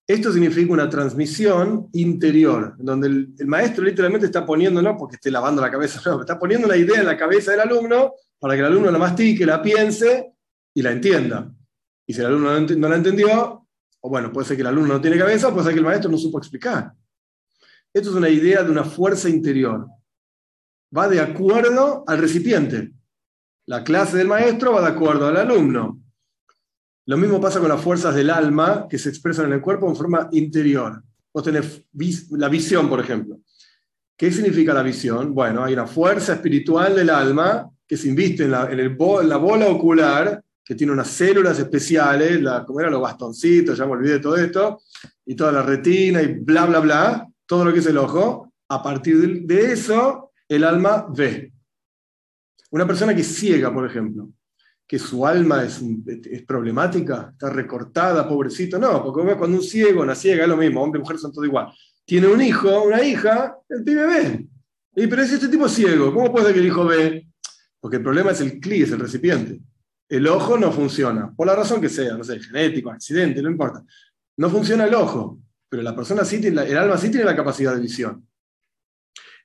Esto 0.05 0.33
significa 0.33 0.73
una 0.73 0.89
transmisión 0.89 1.87
interior, 1.93 2.75
donde 2.77 3.07
el, 3.07 3.47
maestro 3.47 3.85
literalmente 3.85 4.25
está 4.25 4.45
poniendo, 4.45 4.81
no 4.81 4.97
porque 4.97 5.15
esté 5.15 5.31
lavando 5.31 5.61
la 5.61 5.71
cabeza, 5.71 6.01
no, 6.05 6.19
está 6.19 6.37
poniendo 6.37 6.67
la 6.67 6.75
idea 6.75 6.99
en 6.99 7.05
la 7.05 7.15
cabeza 7.15 7.51
del 7.51 7.61
alumno 7.61 8.15
para 8.37 8.55
que 8.55 8.59
el 8.59 8.65
alumno 8.65 8.91
la 8.91 8.97
mastique, 8.97 9.45
la 9.45 9.61
piense 9.61 10.33
y 10.73 10.81
la 10.81 10.91
entienda. 10.91 11.49
Y 12.05 12.13
si 12.13 12.19
el 12.19 12.25
alumno 12.25 12.59
no 12.59 12.89
la 12.89 12.97
entendió, 12.97 13.65
o 14.01 14.09
bueno, 14.09 14.29
puede 14.33 14.45
ser 14.45 14.57
que 14.57 14.61
el 14.61 14.67
alumno 14.67 14.95
no 14.95 15.01
tiene 15.01 15.17
cabeza, 15.17 15.49
puede 15.53 15.63
ser 15.63 15.73
que 15.73 15.79
el 15.79 15.85
maestro 15.85 16.11
no 16.11 16.17
supo 16.17 16.37
explicar. 16.37 16.91
Esto 17.93 18.09
es 18.09 18.15
una 18.17 18.27
idea 18.27 18.61
de 18.61 18.71
una 18.71 18.83
fuerza 18.83 19.29
interior. 19.29 19.87
Va 20.93 21.07
de 21.07 21.21
acuerdo 21.21 22.03
al 22.05 22.17
recipiente. 22.17 22.91
La 23.67 23.85
clase 23.85 24.17
del 24.17 24.27
maestro 24.27 24.73
va 24.73 24.81
de 24.81 24.89
acuerdo 24.89 25.27
al 25.27 25.37
alumno. 25.37 26.03
Lo 27.09 27.17
mismo 27.17 27.41
pasa 27.41 27.59
con 27.59 27.69
las 27.69 27.81
fuerzas 27.81 28.13
del 28.13 28.29
alma 28.29 28.85
que 28.87 28.99
se 28.99 29.09
expresan 29.09 29.47
en 29.47 29.53
el 29.53 29.61
cuerpo 29.61 29.89
en 29.89 29.95
forma 29.95 30.29
interior. 30.31 31.01
Vos 31.33 31.43
tenés 31.43 31.83
la 32.29 32.49
visión, 32.49 32.87
por 32.87 32.99
ejemplo. 32.99 33.39
¿Qué 34.15 34.31
significa 34.31 34.75
la 34.75 34.83
visión? 34.83 35.33
Bueno, 35.33 35.63
hay 35.63 35.73
una 35.73 35.87
fuerza 35.87 36.33
espiritual 36.33 36.95
del 36.95 37.09
alma 37.09 37.67
que 37.87 37.97
se 37.97 38.09
inviste 38.09 38.43
en 38.43 38.51
la, 38.51 38.69
en 38.71 38.95
la 39.27 39.37
bola 39.37 39.69
ocular, 39.69 40.39
que 40.63 40.75
tiene 40.75 40.93
unas 40.93 41.07
células 41.07 41.57
especiales, 41.57 42.43
como 42.67 42.79
eran 42.79 42.91
los 42.91 43.01
bastoncitos, 43.01 43.75
ya 43.75 43.87
me 43.87 43.93
olvidé 43.93 44.19
todo 44.19 44.35
esto, 44.35 44.79
y 45.25 45.35
toda 45.35 45.51
la 45.51 45.63
retina 45.63 46.21
y 46.21 46.35
bla, 46.35 46.67
bla, 46.67 46.79
bla, 46.79 47.27
todo 47.47 47.65
lo 47.65 47.73
que 47.73 47.79
es 47.79 47.87
el 47.87 47.97
ojo. 47.97 48.53
A 48.67 48.83
partir 48.83 49.47
de 49.47 49.71
eso, 49.71 50.31
el 50.47 50.63
alma 50.63 51.07
ve. 51.09 51.51
Una 52.69 52.85
persona 52.85 53.15
que 53.15 53.21
es 53.21 53.35
ciega, 53.35 53.73
por 53.73 53.87
ejemplo, 53.87 54.29
que 54.89 54.97
su 54.97 55.23
alma 55.23 55.63
es, 55.63 55.79
es, 56.07 56.41
problemática, 56.41 57.29
está 57.31 57.51
recortada, 57.51 58.27
pobrecito. 58.27 58.79
No, 58.79 59.03
porque 59.03 59.37
cuando 59.37 59.57
un 59.57 59.63
ciego, 59.63 60.01
una 60.01 60.15
ciega, 60.15 60.45
es 60.45 60.49
lo 60.49 60.57
mismo, 60.57 60.81
hombre 60.81 60.97
y 60.97 61.03
mujer 61.03 61.19
son 61.19 61.31
todo 61.31 61.45
igual. 61.45 61.71
Tiene 62.03 62.25
un 62.25 62.41
hijo, 62.41 62.85
una 62.85 63.03
hija, 63.03 63.55
el 63.69 63.83
pibe 63.83 64.07
ve. 64.07 64.47
Y, 64.95 65.05
pero 65.05 65.21
es 65.21 65.31
este 65.31 65.47
tipo 65.47 65.69
ciego, 65.69 66.11
¿cómo 66.11 66.31
puede 66.31 66.51
que 66.51 66.59
el 66.59 66.65
hijo 66.65 66.85
ve? 66.85 67.27
Porque 67.79 67.97
el 67.97 68.03
problema 68.03 68.31
es 68.31 68.41
el 68.41 68.59
cli, 68.59 68.81
es 68.81 68.91
el 68.91 68.99
recipiente. 68.99 69.61
El 70.09 70.27
ojo 70.27 70.57
no 70.57 70.71
funciona, 70.71 71.31
por 71.37 71.45
la 71.45 71.55
razón 71.55 71.79
que 71.79 71.87
sea, 71.87 72.17
no 72.17 72.23
sé, 72.23 72.39
genético, 72.39 72.89
accidente, 72.89 73.43
no 73.43 73.51
importa. 73.51 73.83
No 74.37 74.49
funciona 74.49 74.85
el 74.85 74.95
ojo, 74.95 75.39
pero 75.69 75.83
la 75.83 75.95
persona 75.95 76.25
sí 76.25 76.41
tiene, 76.41 76.63
el 76.63 76.77
alma 76.79 76.97
sí 76.97 77.11
tiene 77.11 77.27
la 77.27 77.35
capacidad 77.35 77.75
de 77.75 77.81
visión. 77.81 78.27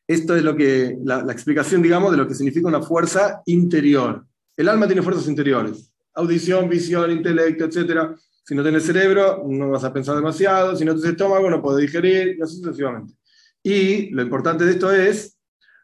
Esto 0.09 0.37
es 0.37 0.43
lo 0.43 0.57
que, 0.57 0.97
la 1.05 1.21
explicación, 1.31 1.83
digamos, 1.83 2.13
de 2.13 2.17
lo 2.17 2.27
que 2.27 2.35
significa 2.35 2.67
una 2.67 2.81
fuerza 2.81 3.43
interior. 3.45 4.25
El 4.57 4.69
alma 4.69 4.87
tiene 4.87 5.03
fuerzas 5.03 5.27
interiores, 5.27 5.93
audición, 6.15 6.69
visión, 6.69 7.11
intelecto, 7.11 7.65
etc. 7.65 8.17
Si 8.45 8.55
no 8.55 8.63
tienes 8.63 8.85
cerebro, 8.85 9.43
no 9.47 9.71
vas 9.71 9.85
a 9.85 9.93
pensar 9.93 10.15
demasiado, 10.15 10.77
si 10.77 10.85
no 10.85 10.93
tienes 10.95 11.11
estómago, 11.11 11.51
no 11.51 11.61
puedes 11.61 11.81
digerir, 11.81 12.37
y 12.39 12.43
así 12.43 12.57
sucesivamente. 12.59 13.15
Y 13.63 14.11
lo 14.11 14.23
importante 14.23 14.65
de 14.65 14.73
esto 14.73 14.93
es, 14.93 15.37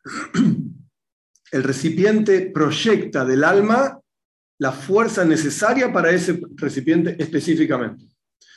el 1.52 1.62
recipiente 1.64 2.42
proyecta 2.42 3.24
del 3.24 3.42
alma 3.42 4.00
la 4.58 4.72
fuerza 4.72 5.24
necesaria 5.24 5.92
para 5.92 6.10
ese 6.10 6.40
recipiente 6.54 7.16
específicamente. 7.18 8.04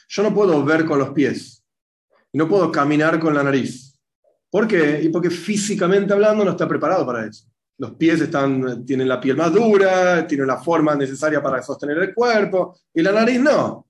Yo 0.10 0.22
no 0.22 0.34
puedo 0.34 0.64
ver 0.64 0.86
con 0.86 1.00
los 1.00 1.10
pies, 1.12 1.64
no 2.34 2.48
puedo 2.48 2.72
caminar 2.72 3.20
con 3.20 3.34
la 3.34 3.42
nariz. 3.42 3.98
¿Por 4.52 4.68
qué? 4.68 5.02
Y 5.02 5.10
porque 5.10 5.32
físicamente 5.32 6.14
hablando 6.14 6.46
no 6.46 6.52
está 6.52 6.68
preparado 6.68 7.06
para 7.06 7.26
eso 7.26 7.48
los 7.78 7.92
pies 7.96 8.30
tienen 8.86 9.08
la 9.08 9.20
piel 9.20 9.36
más 9.36 9.52
dura, 9.52 10.26
tienen 10.28 10.48
la 10.48 10.58
forma 10.58 10.96
necesaria 10.96 11.42
para 11.42 11.62
sostener 11.62 11.98
el 11.98 12.14
cuerpo, 12.14 12.78
y 12.94 13.02
la 13.02 13.12
nariz 13.12 13.40
no. 13.40 13.88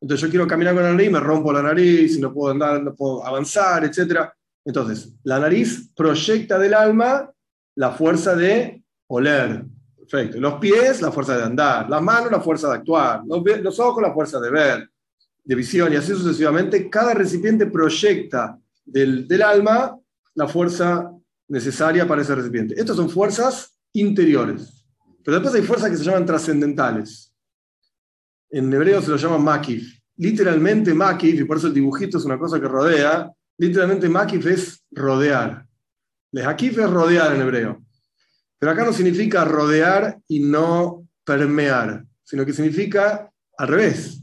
Entonces 0.00 0.26
yo 0.26 0.30
quiero 0.30 0.46
caminar 0.46 0.74
con 0.74 0.82
la 0.82 0.92
nariz, 0.92 1.10
me 1.10 1.20
rompo 1.20 1.52
la 1.52 1.62
nariz, 1.62 2.18
no 2.18 2.32
puedo 2.32 2.52
andar, 2.52 2.82
no 2.82 2.94
puedo 2.94 3.26
avanzar, 3.26 3.84
etc. 3.84 4.28
Entonces, 4.64 5.14
la 5.22 5.38
nariz 5.38 5.90
proyecta 5.94 6.58
del 6.58 6.74
alma 6.74 7.30
la 7.76 7.90
fuerza 7.92 8.36
de 8.36 8.82
oler. 9.06 9.64
Perfecto. 9.96 10.38
Los 10.38 10.54
pies, 10.54 11.00
la 11.00 11.10
fuerza 11.10 11.38
de 11.38 11.44
andar. 11.44 11.88
Las 11.88 12.02
manos, 12.02 12.30
la 12.30 12.40
fuerza 12.40 12.68
de 12.68 12.74
actuar. 12.74 13.22
Los, 13.26 13.80
ojos, 13.80 14.02
la 14.02 14.12
fuerza 14.12 14.38
de 14.38 14.50
ver, 14.50 14.90
de 15.42 15.54
visión, 15.54 15.90
y 15.92 15.96
así 15.96 16.12
sucesivamente. 16.12 16.90
Cada 16.90 17.14
recipiente 17.14 17.66
proyecta 17.66 18.58
del, 18.84 19.26
del 19.26 19.42
alma 19.42 19.98
la 20.34 20.48
fuerza 20.48 21.13
necesaria 21.48 22.06
para 22.06 22.22
ese 22.22 22.34
recipiente. 22.34 22.74
Estas 22.78 22.96
son 22.96 23.10
fuerzas 23.10 23.78
interiores. 23.92 24.84
Pero 25.24 25.38
después 25.38 25.54
hay 25.54 25.66
fuerzas 25.66 25.90
que 25.90 25.96
se 25.96 26.04
llaman 26.04 26.26
trascendentales. 26.26 27.32
En 28.50 28.72
hebreo 28.72 29.00
se 29.00 29.10
lo 29.10 29.16
llama 29.16 29.38
makif. 29.38 30.00
Literalmente 30.16 30.94
makif, 30.94 31.40
y 31.40 31.44
por 31.44 31.56
eso 31.56 31.66
el 31.66 31.74
dibujito 31.74 32.18
es 32.18 32.24
una 32.24 32.38
cosa 32.38 32.60
que 32.60 32.68
rodea, 32.68 33.32
literalmente 33.58 34.08
makif 34.08 34.46
es 34.46 34.84
rodear. 34.90 35.66
Lehakif 36.32 36.78
es 36.78 36.90
rodear 36.90 37.34
en 37.34 37.42
hebreo. 37.42 37.84
Pero 38.58 38.72
acá 38.72 38.84
no 38.84 38.92
significa 38.92 39.44
rodear 39.44 40.18
y 40.28 40.40
no 40.40 41.06
permear, 41.24 42.04
sino 42.22 42.44
que 42.44 42.52
significa 42.52 43.30
al 43.56 43.68
revés, 43.68 44.22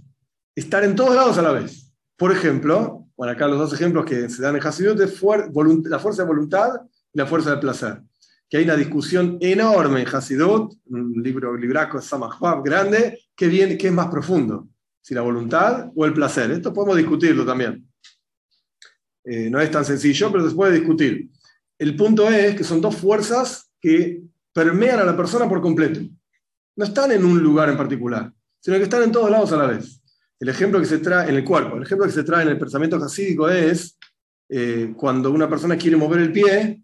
estar 0.55 0.83
en 0.83 0.95
todos 0.95 1.15
lados 1.15 1.37
a 1.37 1.41
la 1.41 1.51
vez. 1.51 1.93
Por 2.17 2.31
ejemplo, 2.31 3.07
bueno, 3.15 3.33
acá 3.33 3.47
los 3.47 3.59
dos 3.59 3.73
ejemplos 3.73 4.05
que 4.05 4.29
se 4.29 4.41
dan 4.41 4.55
en 4.55 4.65
Hasidut 4.65 4.99
es 4.99 5.21
la 5.21 5.99
fuerza 5.99 6.23
de 6.23 6.27
voluntad 6.27 6.81
la 7.13 7.25
fuerza 7.25 7.51
del 7.51 7.59
placer. 7.59 8.01
Que 8.49 8.57
hay 8.57 8.63
una 8.65 8.75
discusión 8.75 9.37
enorme 9.39 10.01
en 10.01 10.07
Hasidut, 10.07 10.73
un 10.85 11.13
libro 11.23 11.55
libraco 11.55 12.01
Samahwab 12.01 12.63
grande, 12.63 13.19
que, 13.35 13.47
viene, 13.47 13.77
que 13.77 13.87
es 13.87 13.93
más 13.93 14.07
profundo, 14.07 14.67
si 15.01 15.13
la 15.13 15.21
voluntad 15.21 15.89
o 15.95 16.05
el 16.05 16.13
placer. 16.13 16.51
Esto 16.51 16.73
podemos 16.73 16.97
discutirlo 16.97 17.45
también. 17.45 17.87
Eh, 19.23 19.49
no 19.49 19.59
es 19.59 19.71
tan 19.71 19.85
sencillo, 19.85 20.31
pero 20.31 20.49
se 20.49 20.55
puede 20.55 20.79
discutir. 20.79 21.29
El 21.77 21.95
punto 21.95 22.29
es 22.29 22.55
que 22.55 22.63
son 22.63 22.81
dos 22.81 22.95
fuerzas 22.95 23.71
que 23.79 24.21
permean 24.53 24.99
a 24.99 25.05
la 25.05 25.15
persona 25.15 25.47
por 25.47 25.61
completo. 25.61 26.01
No 26.75 26.85
están 26.85 27.11
en 27.11 27.23
un 27.23 27.41
lugar 27.41 27.69
en 27.69 27.77
particular, 27.77 28.31
sino 28.59 28.77
que 28.77 28.83
están 28.83 29.03
en 29.03 29.11
todos 29.11 29.29
lados 29.29 29.51
a 29.51 29.57
la 29.57 29.67
vez. 29.67 30.01
El 30.39 30.49
ejemplo 30.49 30.79
que 30.79 30.85
se 30.85 30.97
trae 30.97 31.29
en 31.29 31.35
el 31.35 31.43
cuerpo, 31.43 31.77
el 31.77 31.83
ejemplo 31.83 32.05
que 32.05 32.13
se 32.13 32.23
trae 32.23 32.43
en 32.43 32.49
el 32.49 32.57
pensamiento 32.57 32.97
hasídico 32.97 33.47
es 33.49 33.97
eh, 34.49 34.93
cuando 34.97 35.31
una 35.31 35.47
persona 35.47 35.77
quiere 35.77 35.97
mover 35.97 36.19
el 36.19 36.31
pie, 36.31 36.83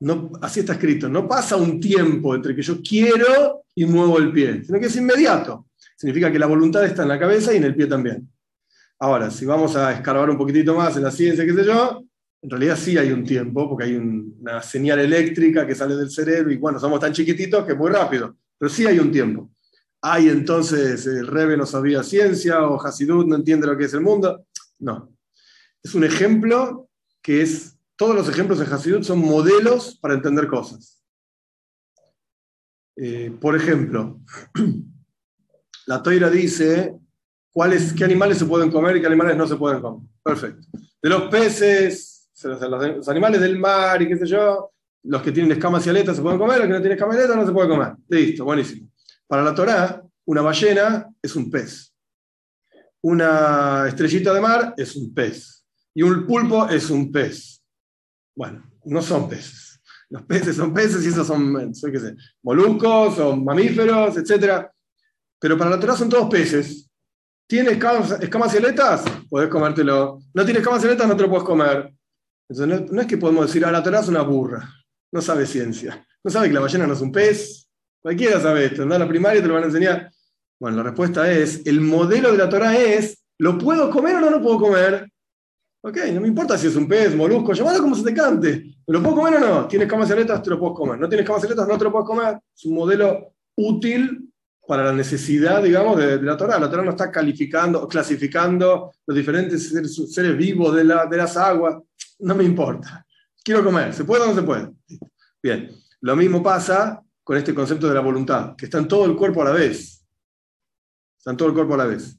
no, 0.00 0.32
así 0.40 0.60
está 0.60 0.74
escrito, 0.74 1.08
no 1.08 1.26
pasa 1.26 1.56
un 1.56 1.80
tiempo 1.80 2.34
entre 2.34 2.54
que 2.54 2.62
yo 2.62 2.80
quiero 2.82 3.64
y 3.74 3.84
muevo 3.84 4.18
el 4.18 4.32
pie, 4.32 4.62
sino 4.64 4.78
que 4.78 4.86
es 4.86 4.96
inmediato. 4.96 5.66
Significa 5.96 6.30
que 6.30 6.38
la 6.38 6.46
voluntad 6.46 6.84
está 6.84 7.02
en 7.02 7.08
la 7.08 7.18
cabeza 7.18 7.52
y 7.52 7.56
en 7.56 7.64
el 7.64 7.74
pie 7.74 7.86
también. 7.86 8.28
Ahora, 9.00 9.30
si 9.30 9.44
vamos 9.44 9.76
a 9.76 9.92
escarbar 9.92 10.30
un 10.30 10.38
poquitito 10.38 10.74
más 10.74 10.96
en 10.96 11.04
la 11.04 11.10
ciencia, 11.10 11.44
qué 11.44 11.54
sé 11.54 11.64
yo, 11.64 12.04
en 12.42 12.50
realidad 12.50 12.76
sí 12.76 12.96
hay 12.96 13.10
un 13.10 13.24
tiempo, 13.24 13.68
porque 13.68 13.84
hay 13.84 13.96
una 13.96 14.62
señal 14.62 15.00
eléctrica 15.00 15.66
que 15.66 15.74
sale 15.74 15.96
del 15.96 16.10
cerebro 16.10 16.52
y 16.52 16.56
bueno, 16.56 16.78
somos 16.78 17.00
tan 17.00 17.12
chiquititos 17.12 17.64
que 17.64 17.72
es 17.72 17.78
muy 17.78 17.90
rápido, 17.90 18.36
pero 18.56 18.68
sí 18.68 18.86
hay 18.86 18.98
un 18.98 19.10
tiempo. 19.10 19.50
Hay 20.00 20.28
entonces, 20.28 21.06
el 21.06 21.26
Rebe 21.26 21.56
no 21.56 21.66
sabía 21.66 22.04
ciencia 22.04 22.62
o 22.62 22.80
Hasidut 22.80 23.26
no 23.26 23.36
entiende 23.36 23.66
lo 23.66 23.76
que 23.76 23.84
es 23.84 23.94
el 23.94 24.00
mundo. 24.00 24.44
No. 24.78 25.12
Es 25.82 25.94
un 25.94 26.04
ejemplo 26.04 26.88
que 27.20 27.42
es 27.42 27.77
todos 27.98 28.14
los 28.14 28.28
ejemplos 28.28 28.60
de 28.60 28.64
Hasidut 28.64 29.02
son 29.02 29.18
modelos 29.18 29.98
para 30.00 30.14
entender 30.14 30.46
cosas. 30.46 31.02
Eh, 32.96 33.36
por 33.40 33.56
ejemplo, 33.56 34.20
la 35.86 36.00
toira 36.02 36.30
dice 36.30 36.96
cuáles, 37.52 37.92
qué 37.92 38.04
animales 38.04 38.38
se 38.38 38.46
pueden 38.46 38.70
comer 38.70 38.96
y 38.96 39.00
qué 39.00 39.08
animales 39.08 39.36
no 39.36 39.48
se 39.48 39.56
pueden 39.56 39.80
comer. 39.80 40.08
Perfecto. 40.22 40.66
De 41.02 41.08
los 41.08 41.22
peces, 41.24 42.30
los 42.44 43.08
animales 43.08 43.40
del 43.40 43.58
mar 43.58 44.00
y 44.00 44.08
qué 44.08 44.16
sé 44.16 44.26
yo, 44.26 44.70
los 45.02 45.20
que 45.20 45.32
tienen 45.32 45.50
escamas 45.50 45.84
y 45.84 45.90
aletas 45.90 46.16
se 46.16 46.22
pueden 46.22 46.38
comer, 46.38 46.58
los 46.58 46.66
que 46.68 46.72
no 46.74 46.80
tienen 46.80 46.96
escamas 46.96 47.16
y 47.16 47.18
aletas 47.18 47.36
no 47.36 47.46
se 47.46 47.52
pueden 47.52 47.70
comer. 47.70 47.94
Listo, 48.08 48.44
buenísimo. 48.44 48.88
Para 49.26 49.42
la 49.42 49.54
Torah, 49.54 50.04
una 50.24 50.42
ballena 50.42 51.08
es 51.20 51.34
un 51.34 51.50
pez. 51.50 51.92
Una 53.02 53.86
estrellita 53.88 54.32
de 54.32 54.40
mar 54.40 54.74
es 54.76 54.94
un 54.94 55.12
pez. 55.12 55.66
Y 55.94 56.02
un 56.02 56.24
pulpo 56.26 56.68
es 56.68 56.90
un 56.90 57.10
pez. 57.10 57.57
Bueno, 58.38 58.62
no 58.84 59.02
son 59.02 59.28
peces. 59.28 59.80
Los 60.08 60.22
peces 60.22 60.54
son 60.54 60.72
peces 60.72 61.04
y 61.04 61.08
esos 61.08 61.26
son, 61.26 61.72
qué 61.72 61.98
sé, 61.98 62.14
moluscos, 62.44 63.16
son 63.16 63.44
mamíferos, 63.44 64.16
etc. 64.16 64.64
Pero 65.40 65.58
para 65.58 65.70
la 65.70 65.80
Torah 65.80 65.96
son 65.96 66.08
todos 66.08 66.30
peces. 66.30 66.88
¿Tienes 67.48 67.72
escamas, 67.72 68.54
y 68.54 68.56
aletas? 68.58 69.02
Podés 69.28 69.48
comértelo. 69.48 70.20
¿No 70.32 70.44
tienes 70.44 70.62
escamas 70.62 70.84
y 70.84 70.86
aletas? 70.86 71.08
No 71.08 71.16
te 71.16 71.22
lo 71.24 71.30
puedes 71.30 71.44
comer. 71.44 71.92
Entonces, 72.48 72.92
no, 72.92 73.00
es 73.00 73.08
que 73.08 73.18
podemos 73.18 73.48
decir, 73.48 73.64
ah, 73.64 73.72
la 73.72 73.82
Torah 73.82 73.98
es 73.98 74.08
una 74.08 74.22
burra. 74.22 74.72
No 75.10 75.20
sabe 75.20 75.44
ciencia. 75.44 76.06
No 76.22 76.30
sabe 76.30 76.46
que 76.46 76.54
la 76.54 76.60
ballena 76.60 76.86
no 76.86 76.92
es 76.92 77.00
un 77.00 77.10
pez. 77.10 77.68
Cualquiera 78.00 78.40
sabe 78.40 78.66
esto. 78.66 78.84
En 78.84 78.90
la 78.90 79.08
primaria 79.08 79.42
te 79.42 79.48
lo 79.48 79.54
van 79.54 79.64
a 79.64 79.66
enseñar. 79.66 80.12
Bueno, 80.60 80.76
la 80.76 80.84
respuesta 80.84 81.28
es, 81.28 81.66
el 81.66 81.80
modelo 81.80 82.30
de 82.30 82.38
la 82.38 82.48
Torah 82.48 82.76
es, 82.76 83.20
¿lo 83.38 83.58
puedo 83.58 83.90
comer 83.90 84.14
o 84.14 84.20
no 84.20 84.30
lo 84.30 84.40
puedo 84.40 84.60
comer? 84.60 85.10
Ok, 85.80 85.96
no 86.12 86.20
me 86.20 86.28
importa 86.28 86.58
si 86.58 86.66
es 86.66 86.74
un 86.74 86.88
pez, 86.88 87.14
molusco, 87.14 87.52
llamalo 87.52 87.80
como 87.80 87.94
se 87.94 88.02
te 88.02 88.12
cante. 88.12 88.76
¿Me 88.86 88.94
lo 88.94 89.02
puedo 89.02 89.16
comer 89.16 89.36
o 89.36 89.40
no? 89.40 89.68
¿Tienes 89.68 89.88
camas 89.88 90.10
aletas? 90.10 90.42
Te 90.42 90.50
lo 90.50 90.58
puedes 90.58 90.76
comer. 90.76 90.98
¿No 90.98 91.08
tienes 91.08 91.26
camas 91.26 91.44
aletas? 91.44 91.68
No 91.68 91.78
te 91.78 91.84
lo 91.84 91.92
puedes 91.92 92.06
comer. 92.06 92.38
Es 92.54 92.64
un 92.64 92.74
modelo 92.74 93.34
útil 93.54 94.32
para 94.66 94.84
la 94.84 94.92
necesidad, 94.92 95.62
digamos, 95.62 95.96
de, 95.96 96.20
la 96.20 96.36
Torah. 96.36 96.58
La 96.58 96.68
Torah 96.68 96.82
no 96.82 96.90
está 96.90 97.10
calificando, 97.12 97.86
clasificando 97.86 98.92
los 99.06 99.16
diferentes 99.16 99.72
seres, 100.12 100.36
vivos 100.36 100.74
de, 100.74 100.84
la, 100.84 101.06
de 101.06 101.16
las 101.16 101.36
aguas. 101.36 101.76
No 102.18 102.34
me 102.34 102.44
importa. 102.44 103.06
Quiero 103.44 103.62
comer. 103.62 103.94
¿Se 103.94 104.04
puede 104.04 104.24
o 104.24 104.26
no 104.26 104.34
se 104.34 104.42
puede? 104.42 104.72
Bien. 105.40 105.70
Lo 106.00 106.16
mismo 106.16 106.42
pasa 106.42 107.02
con 107.22 107.36
este 107.36 107.54
concepto 107.54 107.88
de 107.88 107.94
la 107.94 108.00
voluntad, 108.00 108.56
que 108.56 108.64
está 108.64 108.78
en 108.78 108.88
todo 108.88 109.04
el 109.04 109.16
cuerpo 109.16 109.42
a 109.42 109.46
la 109.46 109.52
vez. 109.52 110.04
Está 111.18 111.30
en 111.30 111.36
todo 111.36 111.48
el 111.48 111.54
cuerpo 111.54 111.74
a 111.74 111.78
la 111.78 111.86
vez. 111.86 112.17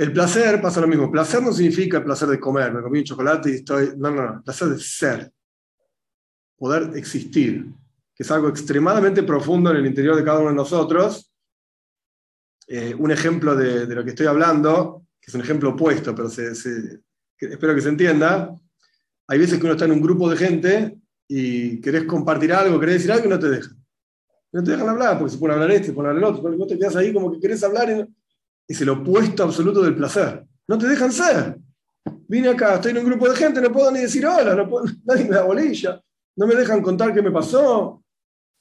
El 0.00 0.14
placer 0.14 0.62
pasa 0.62 0.80
lo 0.80 0.88
mismo. 0.88 1.10
Placer 1.10 1.42
no 1.42 1.52
significa 1.52 1.98
el 1.98 2.04
placer 2.04 2.26
de 2.26 2.40
comer, 2.40 2.72
me 2.72 2.80
comí 2.80 3.00
un 3.00 3.04
chocolate 3.04 3.50
y 3.50 3.54
estoy. 3.56 3.92
No, 3.98 4.10
no, 4.10 4.22
no. 4.22 4.42
Placer 4.42 4.68
de 4.68 4.78
ser. 4.78 5.30
Poder 6.56 6.96
existir. 6.96 7.66
Que 8.14 8.22
es 8.22 8.30
algo 8.30 8.48
extremadamente 8.48 9.22
profundo 9.24 9.70
en 9.70 9.76
el 9.76 9.86
interior 9.86 10.16
de 10.16 10.24
cada 10.24 10.38
uno 10.38 10.48
de 10.48 10.54
nosotros. 10.54 11.30
Eh, 12.66 12.94
un 12.98 13.10
ejemplo 13.10 13.54
de, 13.54 13.94
lo 13.94 14.02
que 14.02 14.10
estoy 14.10 14.24
hablando, 14.24 15.04
que 15.20 15.30
es 15.30 15.34
un 15.34 15.42
ejemplo 15.42 15.68
opuesto, 15.68 16.14
pero 16.14 16.28
espero 16.28 17.74
que 17.74 17.82
se 17.82 17.88
entienda. 17.90 18.58
Hay 19.26 19.38
veces 19.38 19.58
que 19.58 19.66
uno 19.66 19.74
está 19.74 19.84
en 19.84 19.92
un 19.92 20.00
grupo 20.00 20.30
de 20.30 20.36
gente 20.38 20.98
y 21.28 21.78
querés 21.82 22.04
compartir 22.04 22.54
algo, 22.54 22.80
querés 22.80 22.94
decir 22.94 23.12
algo 23.12 23.26
y 23.26 23.28
no 23.28 23.38
te 23.38 23.50
dejan. 23.50 23.76
No 24.50 24.64
te 24.64 24.70
dejan 24.70 24.88
hablar, 24.88 25.18
porque 25.18 25.34
se 25.34 25.38
pone 25.38 25.52
a 25.52 25.56
hablar 25.56 25.72
este, 25.72 25.88
se 25.88 25.92
pone 25.92 26.08
a 26.08 26.12
hablar 26.12 26.24
el 26.24 26.30
otro, 26.30 26.40
porque 26.40 26.56
vos 26.56 26.68
te 26.68 26.78
quedas 26.78 26.96
ahí 26.96 27.12
como 27.12 27.30
que 27.30 27.38
querés 27.38 27.62
hablar 27.62 27.90
y 27.90 28.19
es 28.70 28.80
el 28.80 28.88
opuesto 28.88 29.42
absoluto 29.42 29.82
del 29.82 29.96
placer. 29.96 30.44
No 30.68 30.78
te 30.78 30.86
dejan 30.86 31.10
ser. 31.10 31.58
Vine 32.28 32.50
acá, 32.50 32.76
estoy 32.76 32.92
en 32.92 32.98
un 32.98 33.04
grupo 33.04 33.28
de 33.28 33.34
gente, 33.34 33.60
no 33.60 33.72
puedo 33.72 33.90
ni 33.90 34.00
decir 34.00 34.24
hola, 34.24 34.54
no 34.54 34.68
puedo, 34.68 34.86
nadie 35.04 35.24
me 35.24 35.34
da 35.34 35.42
bolilla, 35.42 36.00
no 36.36 36.46
me 36.46 36.54
dejan 36.54 36.80
contar 36.80 37.12
qué 37.12 37.20
me 37.20 37.32
pasó. 37.32 38.00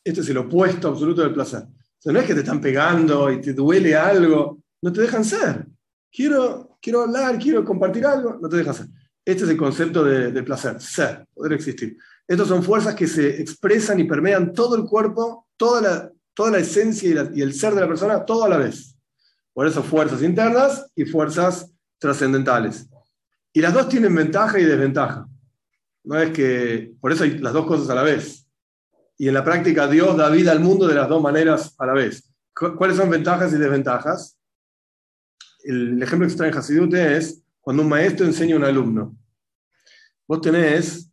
Este 0.04 0.22
es 0.22 0.30
el 0.30 0.40
opuesto 0.40 0.88
absoluto 0.88 1.22
del 1.22 1.34
placer. 1.34 1.62
O 1.62 2.02
sea, 2.02 2.12
no 2.12 2.20
es 2.20 2.26
que 2.26 2.34
te 2.34 2.40
están 2.40 2.60
pegando 2.60 3.32
y 3.32 3.40
te 3.40 3.54
duele 3.54 3.96
algo, 3.96 4.64
no 4.82 4.92
te 4.92 5.02
dejan 5.02 5.24
ser. 5.24 5.68
Quiero, 6.12 6.80
quiero 6.82 7.04
hablar, 7.04 7.38
quiero 7.38 7.64
compartir 7.64 8.04
algo, 8.08 8.40
no 8.42 8.50
te 8.50 8.58
dejan 8.58 8.74
ser. 8.74 8.88
Este 9.24 9.44
es 9.44 9.50
el 9.52 9.58
concepto 9.58 10.04
de, 10.04 10.42
placer, 10.42 10.82
ser, 10.82 11.28
poder 11.36 11.54
existir. 11.54 11.96
Estas 12.28 12.48
son 12.48 12.64
fuerzas 12.64 12.96
que 12.96 13.06
se 13.06 13.40
expresan 13.40 14.00
y 14.00 14.06
permean 14.06 14.54
todo 14.54 14.76
el 14.76 14.86
cuerpo, 14.86 15.46
toda 15.56 15.82
la, 15.82 16.12
toda 16.34 16.50
la 16.50 16.58
esencia 16.58 17.30
y 17.32 17.42
el 17.44 17.54
ser 17.54 17.76
de 17.76 17.82
la 17.82 17.88
persona, 17.88 18.26
todo 18.26 18.46
a 18.46 18.50
la 18.50 18.58
vez. 18.58 18.96
Por 19.54 19.68
eso 19.68 19.84
fuerzas 19.84 20.22
internas 20.22 20.92
y 20.96 21.06
fuerzas 21.06 21.72
trascendentales. 21.98 22.90
Y 23.54 23.62
las 23.62 23.74
dos 23.74 23.90
tienen 23.90 24.14
ventaja 24.16 24.60
y 24.60 24.64
desventaja. 24.64 25.28
No 26.04 26.20
es 26.20 26.32
que, 26.32 26.94
por 27.00 27.12
eso 27.12 27.24
hay 27.24 27.38
las 27.40 27.54
dos 27.54 27.66
cosas 27.66 27.90
a 27.90 27.96
la 27.96 28.04
vez. 28.04 28.48
Y 29.18 29.28
en 29.28 29.34
la 29.34 29.44
práctica 29.44 29.88
Dios 29.88 30.16
da 30.16 30.30
vida 30.30 30.52
al 30.52 30.62
mundo 30.62 30.88
de 30.88 30.96
las 30.96 31.10
dos 31.10 31.22
maneras 31.22 31.76
a 31.78 31.86
la 31.86 31.94
vez. 31.94 32.32
¿Cuáles 32.54 32.98
son 32.98 33.10
ventajas 33.10 33.54
y 33.54 33.58
desventajas? 33.58 34.38
El, 35.64 36.02
ejemplo 36.02 36.28
que 36.28 36.36
trae 36.36 36.50
en 36.50 36.58
Hasidut 36.58 36.94
es 36.94 37.44
cuando 37.60 37.84
un 37.84 37.90
maestro 37.90 38.26
enseña 38.26 38.56
a 38.56 38.58
un 38.60 38.64
alumno. 38.64 39.18
Vos 40.28 40.42
tenés, 40.42 41.12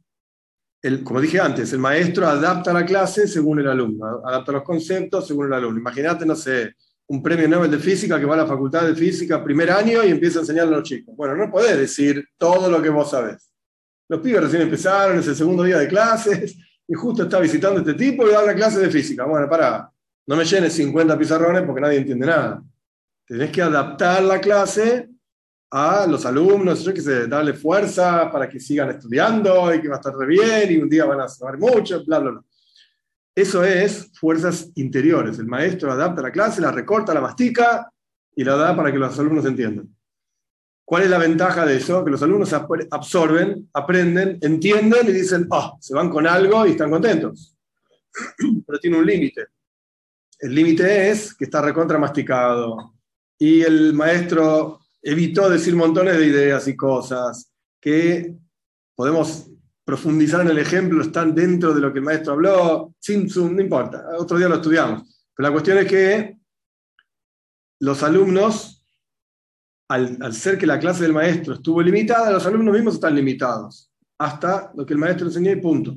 el, 0.82 1.02
como 1.02 1.20
dije 1.20 1.40
antes, 1.40 1.72
el 1.72 1.78
maestro 1.78 2.26
adapta 2.26 2.72
la 2.72 2.86
clase 2.86 3.26
según 3.26 3.60
el 3.60 3.68
alumno, 3.68 4.22
adapta 4.24 4.52
los 4.52 4.62
conceptos 4.62 5.26
según 5.26 5.46
el 5.46 5.54
alumno. 5.54 5.80
Imagínate, 5.80 6.24
no 6.26 6.36
sé, 6.36 6.74
un 7.08 7.22
premio 7.22 7.48
Nobel 7.48 7.70
de 7.70 7.78
Física 7.78 8.18
que 8.18 8.26
va 8.26 8.34
a 8.34 8.38
la 8.38 8.46
Facultad 8.46 8.86
de 8.86 8.94
Física 8.94 9.42
primer 9.42 9.70
año 9.70 10.02
y 10.04 10.10
empieza 10.10 10.38
a 10.38 10.42
enseñarle 10.42 10.74
a 10.74 10.78
los 10.78 10.88
chicos. 10.88 11.14
Bueno, 11.16 11.36
no 11.36 11.50
podés 11.50 11.78
decir 11.78 12.28
todo 12.36 12.68
lo 12.68 12.82
que 12.82 12.88
vos 12.88 13.10
sabés. 13.10 13.52
Los 14.08 14.20
pibes 14.20 14.42
recién 14.42 14.62
empezaron, 14.62 15.18
es 15.18 15.26
el 15.26 15.36
segundo 15.36 15.62
día 15.62 15.78
de 15.78 15.88
clases, 15.88 16.56
y 16.88 16.94
justo 16.94 17.24
está 17.24 17.40
visitando 17.40 17.80
este 17.80 17.94
tipo 17.94 18.26
y 18.26 18.30
da 18.30 18.44
una 18.44 18.54
clase 18.54 18.78
de 18.78 18.90
física. 18.90 19.24
Bueno, 19.24 19.48
para, 19.48 19.90
no 20.26 20.36
me 20.36 20.44
llenes 20.44 20.72
50 20.74 21.18
pizarrones 21.18 21.62
porque 21.62 21.80
nadie 21.80 21.98
entiende 21.98 22.26
nada. 22.26 22.62
Tenés 23.26 23.50
que 23.50 23.62
adaptar 23.62 24.22
la 24.22 24.40
clase 24.40 25.08
a 25.70 26.06
los 26.06 26.24
alumnos, 26.24 26.84
yo 26.84 26.94
que 26.94 27.00
sé, 27.00 27.26
darle 27.26 27.52
fuerza 27.52 28.30
para 28.30 28.48
que 28.48 28.60
sigan 28.60 28.90
estudiando 28.90 29.74
y 29.74 29.80
que 29.80 29.88
va 29.88 29.96
a 29.96 29.98
estar 29.98 30.14
bien 30.26 30.70
y 30.70 30.76
un 30.76 30.88
día 30.88 31.04
van 31.04 31.20
a 31.20 31.28
saber 31.28 31.58
mucho, 31.58 32.04
bla, 32.04 32.20
bla, 32.20 32.30
bla. 32.30 32.42
Eso 33.36 33.62
es 33.62 34.10
fuerzas 34.18 34.70
interiores. 34.76 35.38
El 35.38 35.46
maestro 35.46 35.92
adapta 35.92 36.22
la 36.22 36.32
clase, 36.32 36.62
la 36.62 36.72
recorta, 36.72 37.12
la 37.12 37.20
mastica 37.20 37.92
y 38.34 38.42
la 38.42 38.56
da 38.56 38.74
para 38.74 38.90
que 38.90 38.98
los 38.98 39.18
alumnos 39.18 39.44
entiendan. 39.44 39.94
¿Cuál 40.86 41.02
es 41.02 41.10
la 41.10 41.18
ventaja 41.18 41.66
de 41.66 41.76
eso? 41.76 42.02
Que 42.02 42.12
los 42.12 42.22
alumnos 42.22 42.50
absorben, 42.54 43.68
aprenden, 43.74 44.38
entienden 44.40 45.08
y 45.08 45.12
dicen, 45.12 45.46
oh, 45.50 45.76
se 45.80 45.94
van 45.94 46.08
con 46.08 46.26
algo 46.26 46.66
y 46.66 46.70
están 46.70 46.90
contentos. 46.90 47.54
Pero 48.66 48.78
tiene 48.78 48.96
un 48.96 49.04
límite. 49.04 49.48
El 50.38 50.54
límite 50.54 51.10
es 51.10 51.34
que 51.34 51.44
está 51.44 51.60
recontra 51.60 51.98
masticado 51.98 52.94
y 53.38 53.60
el 53.60 53.92
maestro 53.92 54.80
evitó 55.02 55.50
decir 55.50 55.76
montones 55.76 56.16
de 56.16 56.26
ideas 56.26 56.66
y 56.68 56.76
cosas 56.76 57.52
que 57.80 58.34
podemos 58.94 59.50
profundizar 59.86 60.40
en 60.40 60.48
el 60.48 60.58
ejemplo, 60.58 61.00
están 61.00 61.32
dentro 61.32 61.72
de 61.72 61.80
lo 61.80 61.92
que 61.92 62.00
el 62.00 62.04
maestro 62.04 62.32
habló, 62.32 62.92
Simpson, 62.98 63.54
no 63.54 63.62
importa, 63.62 64.04
otro 64.18 64.36
día 64.36 64.48
lo 64.48 64.56
estudiamos. 64.56 65.28
Pero 65.34 65.48
la 65.48 65.52
cuestión 65.52 65.78
es 65.78 65.86
que 65.86 66.36
los 67.78 68.02
alumnos, 68.02 68.84
al, 69.88 70.32
ser 70.32 70.58
que 70.58 70.66
la 70.66 70.80
clase 70.80 71.04
del 71.04 71.12
maestro 71.12 71.54
estuvo 71.54 71.80
limitada, 71.80 72.32
los 72.32 72.44
alumnos 72.44 72.74
mismos 72.74 72.94
están 72.94 73.14
limitados, 73.14 73.92
hasta 74.18 74.72
lo 74.74 74.84
que 74.84 74.94
el 74.94 74.98
maestro 74.98 75.28
enseñó 75.28 75.52
y 75.52 75.60
punto. 75.60 75.96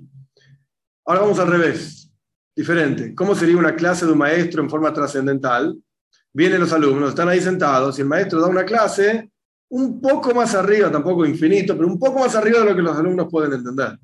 Ahora 1.07 1.21
vamos 1.21 1.39
al 1.39 1.47
revés, 1.47 2.13
diferente. 2.55 3.15
¿Cómo 3.15 3.33
sería 3.33 3.57
una 3.57 3.75
clase 3.75 4.05
de 4.05 4.11
un 4.11 4.19
maestro 4.19 4.61
en 4.61 4.69
forma 4.69 4.93
trascendental? 4.93 5.75
Vienen 6.31 6.59
los 6.59 6.71
alumnos, 6.73 7.09
están 7.09 7.27
ahí 7.27 7.41
sentados 7.41 7.97
y 7.97 8.03
el 8.03 8.07
maestro 8.07 8.39
da 8.39 8.49
una 8.49 8.65
clase 8.65 9.31
un 9.69 10.01
poco 10.01 10.33
más 10.33 10.55
arriba, 10.55 10.91
tampoco 10.91 11.25
infinito, 11.25 11.75
pero 11.75 11.87
un 11.87 11.99
poco 11.99 12.19
más 12.19 12.35
arriba 12.35 12.59
de 12.59 12.65
lo 12.65 12.75
que 12.75 12.81
los 12.81 12.97
alumnos 12.97 13.27
pueden 13.29 13.53
entender. 13.53 13.97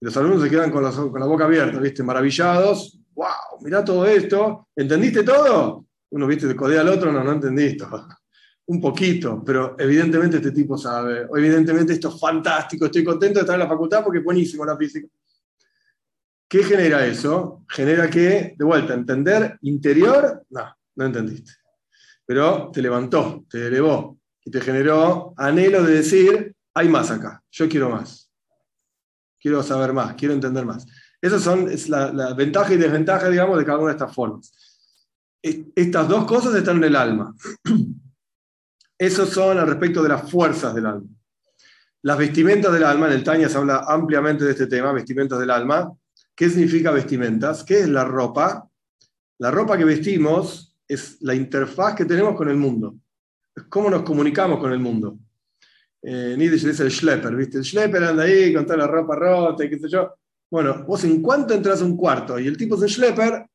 Y 0.00 0.04
los 0.04 0.16
alumnos 0.16 0.42
se 0.42 0.50
quedan 0.50 0.70
con 0.70 0.82
la, 0.82 0.90
boca 1.26 1.44
abierta, 1.44 1.78
¿viste? 1.78 2.02
Maravillados. 2.02 2.98
¡Wow! 3.14 3.62
Mirá 3.62 3.84
todo 3.84 4.04
esto. 4.06 4.68
¿Entendiste 4.76 5.22
todo? 5.22 5.86
Uno, 6.10 6.26
¿viste? 6.26 6.46
De 6.46 6.56
codea 6.56 6.82
al 6.82 6.88
otro, 6.88 7.12
no, 7.12 7.24
no 7.24 7.32
entendiste. 7.32 7.84
un 8.68 8.80
poquito, 8.80 9.42
pero 9.44 9.76
evidentemente 9.78 10.38
este 10.38 10.50
tipo 10.50 10.76
sabe. 10.76 11.28
Evidentemente 11.34 11.92
esto 11.92 12.08
es 12.08 12.20
fantástico. 12.20 12.86
Estoy 12.86 13.04
contento 13.04 13.38
de 13.38 13.42
estar 13.42 13.54
en 13.54 13.60
la 13.60 13.68
facultad 13.68 14.02
porque 14.02 14.18
es 14.18 14.24
buenísimo 14.24 14.64
la 14.64 14.76
física. 14.76 15.08
¿Qué 16.48 16.62
genera 16.62 17.04
eso? 17.06 17.64
Genera 17.68 18.08
que, 18.08 18.54
de 18.56 18.64
vuelta, 18.64 18.94
entender 18.94 19.58
interior, 19.62 20.44
no, 20.50 20.76
no 20.96 21.04
entendiste. 21.04 21.52
Pero 22.24 22.70
te 22.72 22.82
levantó, 22.82 23.44
te 23.48 23.66
elevó, 23.66 24.15
y 24.46 24.50
te 24.50 24.60
generó 24.60 25.34
anhelo 25.36 25.82
de 25.82 25.94
decir, 25.94 26.54
hay 26.72 26.88
más 26.88 27.10
acá, 27.10 27.42
yo 27.50 27.68
quiero 27.68 27.90
más. 27.90 28.30
Quiero 29.40 29.60
saber 29.62 29.92
más, 29.92 30.14
quiero 30.14 30.34
entender 30.34 30.64
más. 30.64 30.86
Esas 31.20 31.42
son 31.42 31.68
es 31.68 31.88
la, 31.88 32.32
ventaja 32.34 32.72
y 32.72 32.76
desventaja, 32.76 33.28
digamos, 33.28 33.58
de 33.58 33.64
cada 33.64 33.78
una 33.78 33.88
de 33.88 33.98
estas 33.98 34.14
formas. 34.14 34.88
Estas 35.42 36.08
dos 36.08 36.26
cosas 36.26 36.54
están 36.54 36.76
en 36.76 36.84
el 36.84 36.96
alma. 36.96 37.34
Esos 38.98 39.30
son 39.30 39.58
al 39.58 39.66
respecto 39.66 40.00
de 40.02 40.10
las 40.10 40.30
fuerzas 40.30 40.74
del 40.74 40.86
alma. 40.86 41.08
Las 42.02 42.16
vestimentas 42.16 42.72
del 42.72 42.84
alma, 42.84 43.08
en 43.08 43.14
el 43.14 43.24
Taña 43.24 43.48
se 43.48 43.58
habla 43.58 43.84
ampliamente 43.88 44.44
de 44.44 44.52
este 44.52 44.68
tema, 44.68 44.92
vestimentas 44.92 45.40
del 45.40 45.50
alma. 45.50 45.92
¿Qué 46.36 46.48
significa 46.48 46.92
vestimentas? 46.92 47.64
¿Qué 47.64 47.80
es 47.80 47.88
la 47.88 48.04
ropa? 48.04 48.68
La 49.38 49.50
ropa 49.50 49.76
que 49.76 49.84
vestimos 49.84 50.76
es 50.86 51.20
la 51.20 51.34
interfaz 51.34 51.96
que 51.96 52.04
tenemos 52.04 52.36
con 52.36 52.48
el 52.48 52.56
mundo 52.56 52.94
cómo 53.68 53.90
nos 53.90 54.02
comunicamos 54.02 54.58
con 54.58 54.72
el 54.72 54.78
mundo. 54.78 55.18
Eh, 56.02 56.34
Nietzsche 56.38 56.68
dice 56.68 56.82
el 56.84 56.90
schlepper, 56.90 57.34
¿viste? 57.34 57.58
El 57.58 57.64
schlepper 57.64 58.04
anda 58.04 58.22
ahí 58.24 58.54
con 58.54 58.64
toda 58.64 58.78
la 58.78 58.86
ropa 58.86 59.16
rota 59.16 59.64
y 59.64 59.70
qué 59.70 59.78
sé 59.78 59.88
yo. 59.88 60.14
Bueno, 60.50 60.84
vos 60.84 61.02
en 61.04 61.20
cuanto 61.20 61.54
entras 61.54 61.82
a 61.82 61.84
un 61.84 61.96
cuarto 61.96 62.38
y 62.38 62.46
el 62.46 62.56
tipo 62.56 62.76
es 62.76 62.82
el 62.82 62.90
schlepper, 62.90 63.46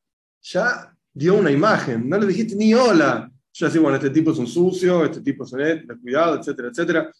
ya 0.42 0.94
dio 1.12 1.34
una 1.34 1.50
imagen, 1.50 2.08
no 2.08 2.18
le 2.18 2.26
dijiste 2.26 2.54
ni 2.54 2.74
hola. 2.74 3.30
Ya 3.54 3.66
decís, 3.66 3.82
bueno, 3.82 3.96
este 3.96 4.10
tipo 4.10 4.32
es 4.32 4.38
un 4.38 4.46
sucio, 4.46 5.04
este 5.04 5.20
tipo 5.20 5.44
es 5.44 5.52
un 5.52 6.00
cuidado, 6.00 6.38
etcétera, 6.38 6.68
etcétera. 6.68 7.12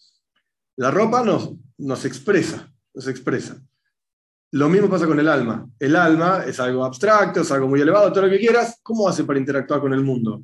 La 0.77 0.91
ropa 0.91 1.23
nos, 1.23 1.53
nos 1.79 2.05
expresa, 2.07 2.73
nos 2.95 3.07
expresa. 3.07 3.63
Lo 4.53 4.69
mismo 4.69 4.89
pasa 4.89 5.07
con 5.07 5.19
el 5.19 5.29
alma. 5.29 5.69
El 5.79 5.97
alma 5.97 6.45
es 6.47 6.59
algo 6.61 6.85
abstracto, 6.85 7.41
es 7.41 7.51
algo 7.51 7.69
muy 7.69 7.81
elevado, 7.81 8.13
todo 8.13 8.27
lo 8.27 8.31
que 8.31 8.39
quieras. 8.39 8.79
¿Cómo 8.83 9.09
hace 9.09 9.25
para 9.25 9.39
interactuar 9.39 9.81
con 9.81 9.93
el 9.93 10.03
mundo? 10.03 10.43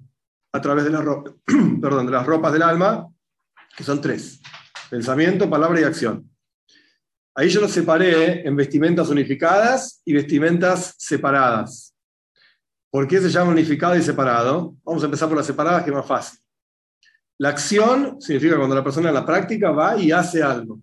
A 0.53 0.61
través 0.61 0.85
de, 0.85 0.91
la 0.91 1.01
perdón, 1.81 2.07
de 2.07 2.13
las 2.13 2.27
ropas 2.27 2.53
del 2.53 2.63
alma, 2.63 3.09
que 3.77 3.85
son 3.85 4.01
tres, 4.01 4.41
pensamiento, 4.91 5.49
palabra 5.49 5.81
y 5.81 5.85
acción. 5.85 6.29
Ahí 7.35 7.49
yo 7.49 7.61
los 7.61 7.71
separé 7.71 8.47
en 8.47 8.57
vestimentas 8.57 9.09
unificadas 9.11 10.03
y 10.05 10.13
vestimentas 10.13 10.95
separadas. 10.99 11.95
¿Por 12.91 13.07
qué 13.07 13.21
se 13.21 13.29
llama 13.29 13.53
unificado 13.53 13.97
y 13.97 14.03
separado? 14.03 14.75
Vamos 14.83 15.03
a 15.03 15.07
empezar 15.07 15.29
por 15.29 15.37
las 15.37 15.47
separadas, 15.47 15.85
que 15.85 15.91
es 15.91 15.97
más 15.97 16.07
fácil. 16.07 16.41
La 17.39 17.51
acción 17.51 18.21
significa 18.21 18.57
cuando 18.57 18.75
la 18.75 18.83
persona 18.83 19.11
en 19.11 19.15
la 19.15 19.25
práctica 19.25 19.71
va 19.71 19.97
y 19.97 20.11
hace 20.11 20.43
algo. 20.43 20.81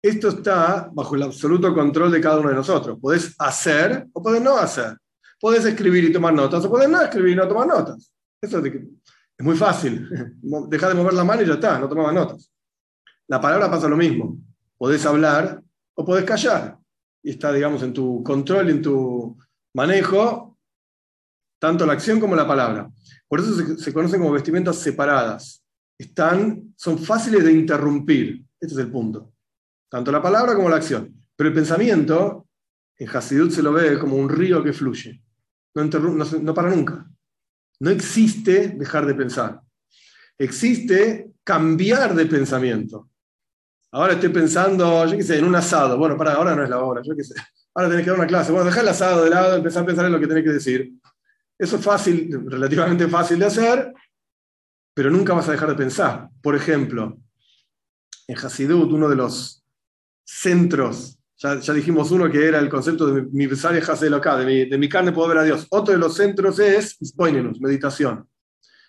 Esto 0.00 0.28
está 0.28 0.88
bajo 0.92 1.16
el 1.16 1.22
absoluto 1.22 1.74
control 1.74 2.12
de 2.12 2.20
cada 2.20 2.38
uno 2.38 2.50
de 2.50 2.54
nosotros. 2.54 2.98
Podés 3.00 3.34
hacer 3.38 4.06
o 4.12 4.22
podés 4.22 4.42
no 4.42 4.56
hacer. 4.56 4.96
Podés 5.40 5.64
escribir 5.64 6.04
y 6.04 6.12
tomar 6.12 6.32
notas, 6.32 6.64
o 6.64 6.70
podés 6.70 6.88
no 6.88 7.00
escribir 7.02 7.32
y 7.32 7.36
no 7.36 7.48
tomar 7.48 7.66
notas. 7.66 8.13
Eso 8.44 8.64
es, 8.64 9.44
muy 9.44 9.56
fácil. 9.56 10.08
Deja 10.68 10.88
de 10.88 10.94
mover 10.94 11.14
la 11.14 11.24
mano 11.24 11.42
y 11.42 11.46
ya 11.46 11.54
está, 11.54 11.78
no 11.78 11.88
tomaba 11.88 12.12
notas. 12.12 12.50
La 13.26 13.40
palabra 13.40 13.70
pasa 13.70 13.88
lo 13.88 13.96
mismo. 13.96 14.38
Podés 14.76 15.04
hablar 15.06 15.62
o 15.94 16.04
podés 16.04 16.24
callar. 16.24 16.78
Y 17.22 17.30
está, 17.30 17.52
digamos, 17.52 17.82
en 17.82 17.92
tu 17.92 18.22
control, 18.22 18.70
en 18.70 18.82
tu 18.82 19.36
manejo, 19.74 20.58
tanto 21.58 21.86
la 21.86 21.94
acción 21.94 22.20
como 22.20 22.36
la 22.36 22.46
palabra. 22.46 22.90
Por 23.26 23.40
eso 23.40 23.76
se, 23.76 23.92
conocen 23.92 24.20
como 24.20 24.32
vestimentas 24.32 24.76
separadas. 24.76 25.64
Están, 25.98 26.74
son 26.76 26.98
fáciles 26.98 27.44
de 27.44 27.52
interrumpir. 27.52 28.44
Este 28.60 28.74
es 28.74 28.80
el 28.80 28.90
punto. 28.90 29.32
Tanto 29.90 30.12
la 30.12 30.20
palabra 30.20 30.54
como 30.54 30.68
la 30.68 30.76
acción. 30.76 31.14
Pero 31.36 31.48
el 31.48 31.54
pensamiento, 31.54 32.46
en 32.98 33.08
Hasidut 33.08 33.50
se 33.50 33.62
lo 33.62 33.72
ve 33.72 33.98
como 33.98 34.16
un 34.16 34.28
río 34.28 34.62
que 34.62 34.72
fluye. 34.72 35.22
No, 35.74 35.84
no, 35.84 36.54
para 36.54 36.70
nunca. 36.70 37.10
No 37.80 37.90
existe 37.90 38.68
dejar 38.68 39.06
de 39.06 39.14
pensar. 39.14 39.60
Existe 40.38 41.32
cambiar 41.42 42.14
de 42.14 42.26
pensamiento. 42.26 43.10
Ahora 43.92 44.14
estoy 44.14 44.30
pensando, 44.30 45.06
yo 45.06 45.16
qué 45.16 45.22
sé, 45.22 45.38
en 45.38 45.44
un 45.44 45.54
asado. 45.54 45.96
Bueno, 45.96 46.16
para 46.16 46.34
ahora 46.34 46.56
no 46.56 46.64
es 46.64 46.70
la 46.70 46.80
hora, 46.80 47.00
yo 47.04 47.14
qué 47.14 47.22
sé. 47.22 47.34
Ahora 47.74 47.88
tenés 47.88 48.04
que 48.04 48.10
dar 48.10 48.18
una 48.18 48.28
clase. 48.28 48.50
Bueno, 48.50 48.66
dejar 48.66 48.82
el 48.82 48.88
asado 48.88 49.24
de 49.24 49.30
lado, 49.30 49.56
empezar 49.56 49.82
a 49.82 49.86
pensar 49.86 50.06
en 50.06 50.12
lo 50.12 50.20
que 50.20 50.26
tenés 50.26 50.44
que 50.44 50.50
decir. 50.50 50.92
Eso 51.58 51.76
es 51.76 51.84
fácil, 51.84 52.44
relativamente 52.46 53.06
fácil 53.08 53.38
de 53.38 53.46
hacer, 53.46 53.92
pero 54.94 55.10
nunca 55.10 55.34
vas 55.34 55.48
a 55.48 55.52
dejar 55.52 55.68
de 55.68 55.76
pensar. 55.76 56.28
Por 56.42 56.56
ejemplo, 56.56 57.18
en 58.26 58.36
Hasidut, 58.36 58.90
uno 58.90 59.08
de 59.08 59.16
los 59.16 59.64
centros, 60.24 61.18
ya, 61.60 61.74
dijimos 61.74 62.10
uno 62.10 62.30
que 62.30 62.48
era 62.48 62.58
el 62.58 62.68
concepto 62.68 63.06
de 63.06 63.22
mi 63.22 63.46
besaria 63.46 63.82
acá, 63.82 64.36
de 64.36 64.46
mi, 64.46 64.64
de 64.64 64.78
mi 64.78 64.88
carne 64.88 65.12
puedo 65.12 65.28
ver 65.28 65.38
a 65.38 65.44
Dios. 65.44 65.66
Otro 65.70 65.92
de 65.92 66.00
los 66.00 66.14
centros 66.14 66.58
es 66.58 66.96
meditación. 67.60 68.26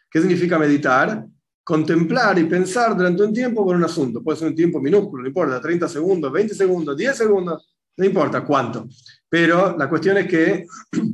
¿Qué 0.09 0.21
significa 0.21 0.57
meditar? 0.57 1.25
Contemplar 1.63 2.39
y 2.39 2.45
pensar 2.45 2.95
durante 2.95 3.23
un 3.23 3.33
tiempo 3.33 3.65
por 3.65 3.75
un 3.75 3.83
asunto. 3.83 4.23
Puede 4.23 4.37
ser 4.37 4.47
un 4.47 4.55
tiempo 4.55 4.79
minúsculo, 4.79 5.23
no 5.23 5.27
importa, 5.27 5.59
30 5.59 5.89
segundos, 5.89 6.31
20 6.31 6.55
segundos, 6.55 6.95
10 6.95 7.17
segundos, 7.17 7.75
no 7.97 8.05
importa 8.05 8.45
cuánto. 8.45 8.87
Pero 9.27 9.75
la 9.77 9.89
cuestión 9.89 10.17
es 10.17 10.27
que 10.27 10.65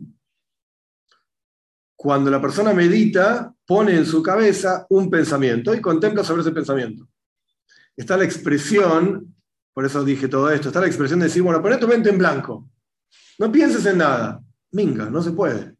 cuando 1.95 2.30
la 2.30 2.41
persona 2.41 2.73
medita, 2.73 3.54
pone 3.65 3.95
en 3.95 4.06
su 4.06 4.21
cabeza 4.21 4.86
un 4.89 5.10
pensamiento 5.10 5.73
y 5.73 5.82
contempla 5.82 6.23
sobre 6.23 6.41
ese 6.41 6.51
pensamiento. 6.51 7.08
Está 7.95 8.17
la 8.17 8.25
expresión 8.25 9.34
por 9.73 9.86
eso 9.86 10.03
dije 10.03 10.27
todo 10.27 10.49
esto. 10.49 10.69
Está 10.69 10.81
la 10.81 10.88
expresión 10.88 11.19
de 11.19 11.25
decir, 11.25 11.41
bueno, 11.41 11.62
poné 11.62 11.77
tu 11.77 11.88
mente 11.88 12.10
en 12.10 12.17
blanco. 12.17 12.69
No 13.39 13.51
pienses 13.51 13.86
en 13.86 13.97
nada. 13.97 14.41
Minga, 14.71 15.10
no 15.10 15.21
se 15.21 15.31
puede. 15.31 15.75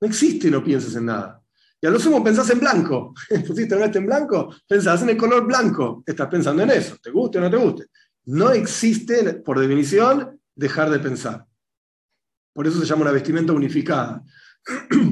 No 0.00 0.08
existe 0.08 0.50
no 0.50 0.62
pienses 0.62 0.94
en 0.96 1.06
nada. 1.06 1.42
Y 1.80 1.86
a 1.86 1.90
lo 1.90 1.98
sumo 1.98 2.22
pensás 2.22 2.48
en 2.50 2.60
blanco. 2.60 3.14
Pusiste 3.46 3.74
la 3.74 3.82
mente 3.82 3.98
en 3.98 4.06
blanco, 4.06 4.54
pensás 4.66 5.02
en 5.02 5.10
el 5.10 5.16
color 5.16 5.46
blanco. 5.46 6.02
Estás 6.06 6.28
pensando 6.28 6.62
en 6.62 6.70
eso, 6.70 6.96
te 7.02 7.10
guste 7.10 7.38
o 7.38 7.40
no 7.40 7.50
te 7.50 7.56
guste. 7.56 7.86
No 8.26 8.50
existe, 8.50 9.34
por 9.34 9.58
definición, 9.58 10.40
dejar 10.54 10.90
de 10.90 10.98
pensar. 10.98 11.46
Por 12.52 12.66
eso 12.66 12.80
se 12.80 12.86
llama 12.86 13.02
una 13.02 13.12
vestimenta 13.12 13.52
unificada. 13.52 14.22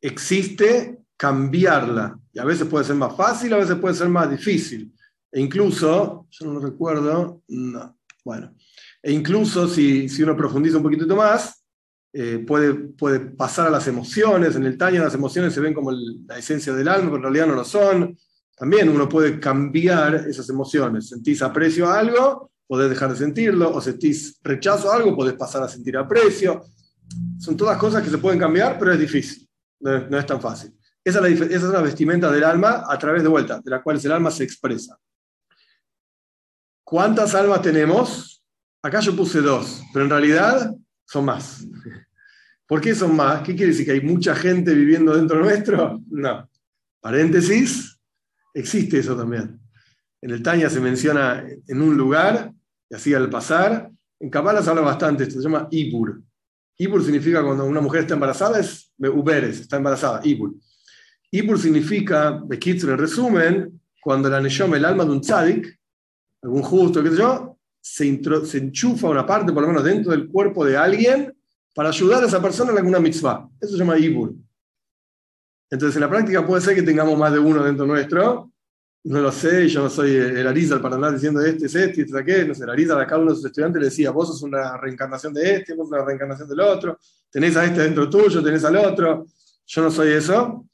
existe 0.00 0.98
cambiarla. 1.16 2.18
Y 2.32 2.38
a 2.38 2.44
veces 2.44 2.66
puede 2.68 2.84
ser 2.84 2.96
más 2.96 3.16
fácil, 3.16 3.52
a 3.54 3.58
veces 3.58 3.76
puede 3.76 3.94
ser 3.94 4.08
más 4.08 4.30
difícil. 4.30 4.92
E 5.30 5.40
incluso, 5.40 6.26
yo 6.30 6.46
no 6.46 6.54
lo 6.54 6.60
recuerdo, 6.60 7.42
no, 7.48 7.98
bueno, 8.24 8.54
e 9.02 9.12
incluso 9.12 9.68
si, 9.68 10.06
uno 10.22 10.36
profundiza 10.36 10.78
un 10.78 10.82
poquitito 10.82 11.14
más, 11.16 11.64
eh, 12.12 12.44
puede, 12.46 12.74
puede 12.74 13.20
pasar 13.20 13.66
a 13.66 13.70
las 13.70 13.86
emociones. 13.86 14.56
En 14.56 14.64
el 14.64 14.76
Tanya 14.76 15.02
las 15.02 15.14
emociones 15.14 15.52
se 15.52 15.60
ven 15.60 15.74
como 15.74 15.92
la 15.92 16.38
esencia 16.38 16.72
del 16.72 16.88
alma, 16.88 17.06
pero 17.06 17.16
en 17.16 17.22
realidad 17.22 17.46
no 17.46 17.54
lo 17.54 17.64
son. 17.64 18.16
También 18.56 18.88
uno 18.88 19.08
puede 19.08 19.38
cambiar 19.38 20.14
esas 20.28 20.48
emociones. 20.48 21.08
Sentís 21.08 21.42
aprecio 21.42 21.88
a 21.88 21.98
algo, 21.98 22.50
podés 22.66 22.90
dejar 22.90 23.10
de 23.10 23.16
sentirlo, 23.16 23.72
o 23.72 23.80
sentís 23.80 24.38
rechazo 24.42 24.90
a 24.90 24.96
algo, 24.96 25.14
podés 25.14 25.34
pasar 25.34 25.62
a 25.62 25.68
sentir 25.68 25.96
aprecio. 25.96 26.64
Son 27.38 27.56
todas 27.56 27.78
cosas 27.78 28.02
que 28.02 28.10
se 28.10 28.18
pueden 28.18 28.40
cambiar, 28.40 28.78
pero 28.78 28.92
es 28.92 28.98
difícil, 28.98 29.48
no, 29.80 30.18
es 30.18 30.26
tan 30.26 30.40
fácil. 30.40 30.74
Esa 31.04 31.26
es, 31.26 31.40
la, 31.40 31.46
esa 31.46 31.66
es 31.66 31.72
la 31.72 31.80
vestimenta 31.80 32.30
del 32.30 32.44
alma 32.44 32.84
a 32.86 32.98
través 32.98 33.22
de 33.22 33.28
vuelta, 33.28 33.60
de 33.64 33.70
la 33.70 33.82
cual 33.82 34.00
el 34.02 34.12
alma 34.12 34.30
se 34.30 34.44
expresa. 34.44 34.98
¿Cuántas 36.88 37.34
almas 37.34 37.60
tenemos? 37.60 38.42
Acá 38.82 39.00
yo 39.00 39.14
puse 39.14 39.42
dos, 39.42 39.82
pero 39.92 40.06
en 40.06 40.10
realidad 40.10 40.74
son 41.04 41.26
más. 41.26 41.66
¿Por 42.66 42.80
qué 42.80 42.94
son 42.94 43.14
más? 43.14 43.42
¿Qué 43.42 43.54
quiere 43.54 43.72
decir? 43.72 43.84
¿Que 43.84 43.92
hay 43.92 44.00
mucha 44.00 44.34
gente 44.34 44.72
viviendo 44.72 45.14
dentro 45.14 45.38
nuestro? 45.38 46.00
No. 46.08 46.48
Paréntesis, 46.98 48.00
existe 48.54 49.00
eso 49.00 49.14
también. 49.14 49.60
En 50.22 50.30
el 50.30 50.42
Taña 50.42 50.70
se 50.70 50.80
menciona 50.80 51.44
en 51.66 51.82
un 51.82 51.94
lugar, 51.94 52.54
y 52.88 52.94
así 52.94 53.12
al 53.12 53.28
pasar. 53.28 53.90
En 54.18 54.30
Kabbalah 54.30 54.62
se 54.62 54.70
habla 54.70 54.80
bastante, 54.80 55.24
esto 55.24 55.42
se 55.42 55.42
llama 55.42 55.68
Ibur. 55.70 56.22
Ibur 56.78 57.04
significa 57.04 57.44
cuando 57.44 57.66
una 57.66 57.82
mujer 57.82 58.00
está 58.00 58.14
embarazada, 58.14 58.60
es 58.60 58.94
Uberes, 58.96 59.60
está 59.60 59.76
embarazada, 59.76 60.22
Ibur. 60.24 60.54
Ibur 61.32 61.58
significa, 61.58 62.42
en 62.50 62.98
resumen, 62.98 63.78
cuando 64.00 64.30
la 64.30 64.40
Neshom, 64.40 64.74
el 64.74 64.86
alma 64.86 65.04
de 65.04 65.10
un 65.10 65.20
tzadik, 65.20 65.77
algún 66.42 66.62
justo, 66.62 67.02
qué 67.02 67.10
sé 67.10 67.16
yo, 67.16 67.58
se, 67.80 68.20
se, 68.44 68.58
enchufa 68.58 69.08
una 69.08 69.26
parte, 69.26 69.52
por 69.52 69.62
lo 69.62 69.68
menos 69.68 69.84
dentro 69.84 70.12
del 70.12 70.28
cuerpo 70.28 70.64
de 70.64 70.76
alguien, 70.76 71.34
para 71.74 71.90
ayudar 71.90 72.22
a 72.22 72.26
esa 72.26 72.42
persona 72.42 72.72
en 72.72 72.78
alguna 72.78 72.98
mitzvah. 72.98 73.48
Eso 73.60 73.72
se 73.72 73.78
llama 73.78 73.98
ibur. 73.98 74.34
Entonces, 75.70 75.96
en 75.96 76.00
la 76.00 76.08
práctica 76.08 76.46
puede 76.46 76.62
ser 76.62 76.74
que 76.74 76.82
tengamos 76.82 77.18
más 77.18 77.32
de 77.32 77.38
uno 77.38 77.62
dentro 77.62 77.86
nuestro. 77.86 78.50
No 79.04 79.20
lo 79.20 79.30
sé, 79.30 79.68
yo 79.68 79.84
no 79.84 79.90
soy 79.90 80.10
el 80.16 80.46
Arizal 80.46 80.80
para 80.80 80.96
andar 80.96 81.14
diciendo 81.14 81.40
este 81.40 81.66
es 81.66 81.74
este, 81.74 82.00
este 82.00 82.12
es 82.12 82.14
aquel. 82.14 82.48
No 82.48 82.54
sé, 82.54 82.64
el 82.64 82.70
Arizal 82.70 83.00
a 83.00 83.06
cada 83.06 83.20
uno 83.20 83.30
de 83.30 83.36
sus 83.36 83.46
estudiantes 83.46 83.80
le 83.80 83.88
decía, 83.88 84.10
vos 84.10 84.28
sos 84.28 84.42
una 84.42 84.76
reencarnación 84.76 85.32
de 85.32 85.56
este, 85.56 85.74
vos 85.74 85.88
sos 85.88 85.98
una 85.98 86.04
reencarnación 86.04 86.48
del 86.48 86.60
otro, 86.60 86.98
tenés 87.30 87.56
a 87.56 87.64
este 87.64 87.82
dentro 87.82 88.08
tuyo, 88.08 88.42
tenés 88.42 88.64
al 88.64 88.76
otro. 88.76 89.26
Yo 89.66 89.82
no 89.82 89.90
soy 89.90 90.12
eso. 90.12 90.66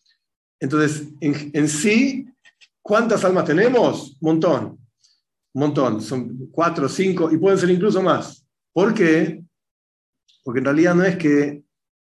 Entonces, 0.58 1.08
en, 1.20 1.68
sí, 1.68 2.26
¿cuántas 2.80 3.24
almas 3.24 3.44
tenemos? 3.44 4.16
Montón 4.20 4.83
un 5.54 5.60
montón, 5.60 6.00
son 6.02 6.48
cuatro, 6.50 6.88
cinco 6.88 7.30
y 7.30 7.38
pueden 7.38 7.58
ser 7.58 7.70
incluso 7.70 8.02
más. 8.02 8.44
¿Por 8.72 8.92
qué? 8.92 9.42
Porque 10.42 10.58
en 10.58 10.64
realidad 10.64 10.94
no 10.94 11.04
es 11.04 11.16
que 11.16 11.62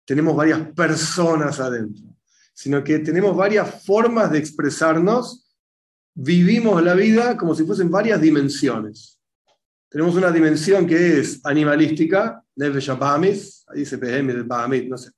tenemos 0.05 0.37
varias 0.37 0.69
personas 0.73 1.61
adentro, 1.61 2.05
sino 2.53 2.83
que 2.83 2.99
tenemos 2.99 3.37
varias 3.37 3.85
formas 3.85 4.33
de 4.33 4.39
expresarnos, 4.39 5.49
vivimos 6.13 6.83
la 6.83 6.95
vida 6.95 7.37
como 7.37 7.55
si 7.55 7.65
fuesen 7.65 7.91
varias 7.91 8.21
dimensiones. 8.21 9.21
Tenemos 9.89 10.17
una 10.17 10.33
dimensión 10.33 10.87
que 10.87 11.21
es 11.21 11.41
animalística, 11.45 12.43
Nefesh 12.57 12.91
Abamis, 12.91 13.65
ahí 13.69 13.81
dice 13.81 13.97
PM 13.97 14.35
de 14.35 14.89
no 14.89 14.99
sé. 14.99 15.11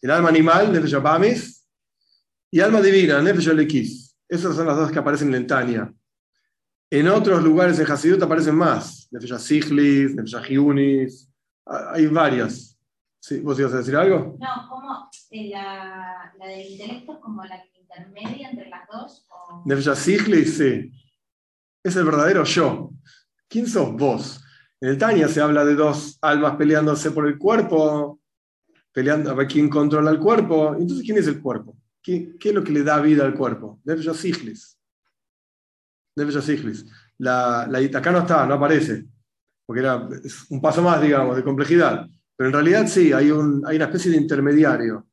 El 0.00 0.10
alma 0.10 0.30
animal, 0.30 0.72
Nefesh 0.72 0.94
Abamis, 0.94 1.66
y 2.50 2.60
alma 2.60 2.80
divina, 2.80 3.20
Nefesh 3.20 3.48
Lekis. 3.48 4.16
Esas 4.26 4.56
son 4.56 4.66
las 4.66 4.76
dos 4.76 4.90
que 4.90 4.98
aparecen 4.98 5.34
en 5.34 5.46
Tania. 5.46 5.92
En 6.92 7.06
otros 7.06 7.44
lugares 7.44 7.78
en 7.78 7.88
Hasidut 7.88 8.20
aparecen 8.20 8.56
más. 8.56 9.06
Nefesh 9.12 9.38
Siglis, 9.38 10.12
Nefesh 10.16 10.42
Hiunis, 10.48 11.30
hay 11.64 12.08
varias. 12.08 12.76
¿Sí? 13.20 13.38
¿Vos 13.40 13.60
ibas 13.60 13.74
a 13.74 13.78
decir 13.78 13.94
algo? 13.94 14.36
No, 14.40 14.68
como 14.68 15.08
la, 15.30 16.32
la, 16.36 16.46
del 16.48 16.66
intelecto 16.66 17.12
es 17.12 17.18
como 17.20 17.44
la 17.44 17.62
intermedia 17.78 18.50
entre 18.50 18.68
las 18.68 18.88
dos. 18.88 19.24
O... 19.30 19.62
Nefesh 19.66 19.94
Siglis, 19.94 20.56
sí. 20.56 20.90
Es 21.84 21.94
el 21.94 22.04
verdadero 22.04 22.42
yo. 22.42 22.90
¿Quién 23.46 23.68
sos 23.68 23.92
vos? 23.92 24.42
En 24.80 24.88
el 24.88 24.98
Tania 24.98 25.28
se 25.28 25.40
habla 25.40 25.64
de 25.64 25.76
dos 25.76 26.18
almas 26.22 26.56
peleándose 26.56 27.12
por 27.12 27.28
el 27.28 27.38
cuerpo, 27.38 28.20
peleando 28.92 29.30
a 29.30 29.34
ver 29.34 29.46
quién 29.46 29.68
controla 29.68 30.10
el 30.10 30.18
cuerpo. 30.18 30.74
Entonces, 30.76 31.06
¿quién 31.06 31.18
es 31.18 31.28
el 31.28 31.40
cuerpo? 31.40 31.76
¿Qué, 32.02 32.36
qué 32.40 32.48
es 32.48 32.54
lo 32.54 32.64
que 32.64 32.72
le 32.72 32.82
da 32.82 32.98
vida 33.00 33.24
al 33.24 33.34
cuerpo? 33.34 33.80
Nefesh 33.84 34.12
Siglis. 34.14 34.79
La, 37.18 37.66
la, 37.70 37.78
acá 37.98 38.10
no 38.10 38.20
está, 38.20 38.46
no 38.46 38.54
aparece, 38.54 39.06
porque 39.66 39.80
era 39.80 40.08
un 40.50 40.60
paso 40.60 40.82
más, 40.82 41.00
digamos, 41.00 41.36
de 41.36 41.44
complejidad. 41.44 42.06
Pero 42.36 42.48
en 42.48 42.54
realidad 42.54 42.86
sí, 42.86 43.12
hay, 43.12 43.30
un, 43.30 43.62
hay 43.66 43.76
una 43.76 43.86
especie 43.86 44.10
de 44.10 44.16
intermediario 44.16 45.06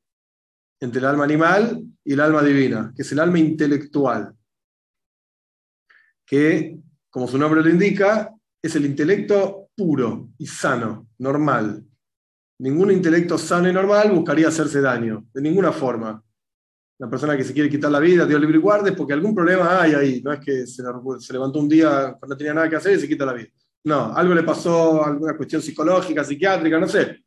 entre 0.80 1.00
el 1.00 1.06
alma 1.06 1.24
animal 1.24 1.84
y 2.04 2.14
el 2.14 2.20
alma 2.20 2.42
divina, 2.42 2.94
que 2.96 3.02
es 3.02 3.12
el 3.12 3.20
alma 3.20 3.40
intelectual, 3.40 4.34
que, 6.26 6.80
como 7.10 7.28
su 7.28 7.38
nombre 7.38 7.62
lo 7.62 7.70
indica, 7.70 8.34
es 8.62 8.76
el 8.76 8.86
intelecto 8.86 9.70
puro 9.76 10.30
y 10.38 10.48
sano, 10.48 11.10
normal. 11.20 11.84
Ningún 12.60 12.92
intelecto 12.92 13.38
sano 13.38 13.70
y 13.70 13.74
normal 13.74 14.12
buscaría 14.12 14.48
hacerse 14.48 14.82
daño, 14.82 15.26
de 15.34 15.42
ninguna 15.42 15.72
forma 15.72 16.24
una 17.00 17.10
persona 17.10 17.38
que 17.38 17.44
se 17.44 17.54
quiere 17.54 17.70
quitar 17.70 17.92
la 17.92 18.00
vida, 18.00 18.26
Dios 18.26 18.42
libre 18.42 18.58
y 18.58 18.62
guarde, 18.62 18.92
porque 18.92 19.14
algún 19.14 19.36
problema 19.36 19.82
hay 19.82 19.94
ahí. 19.94 20.22
No 20.22 20.34
es 20.34 20.40
que 20.40 20.66
se, 20.66 20.82
levantó 20.82 21.60
un 21.60 21.70
día 21.70 22.16
cuando 22.18 22.34
no 22.34 22.38
tenía 22.38 22.54
nada 22.54 22.70
que 22.70 22.76
hacer 22.76 22.98
y 22.98 23.00
se 23.00 23.08
quita 23.08 23.26
la 23.26 23.34
vida. 23.34 23.50
No, 23.84 24.16
algo 24.16 24.34
le 24.34 24.44
pasó, 24.44 25.06
alguna 25.06 25.38
cuestión 25.38 25.62
psicológica, 25.62 26.24
psiquiátrica, 26.24 26.80
no 26.80 26.88
sé. 26.88 27.24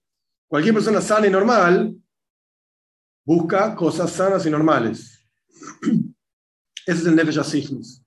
Cualquier 0.49 0.75
persona 0.75 1.01
sana 1.01 1.27
y 1.27 1.31
normal 1.31 1.95
busca 3.25 3.75
cosas 3.77 4.11
sanas 4.11 4.45
y 4.45 4.51
normales. 4.51 5.25
Ese 6.87 7.01
es 7.01 7.07
el 7.07 7.15
Nefesh 7.15 7.39
Asichnis. 7.39 8.03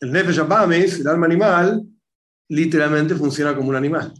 El 0.00 0.12
Nefesh 0.12 0.38
Abamis, 0.38 1.00
el 1.00 1.08
alma 1.08 1.26
animal, 1.26 1.84
literalmente 2.48 3.14
funciona 3.14 3.54
como 3.54 3.68
un 3.68 3.76
animal. 3.76 4.14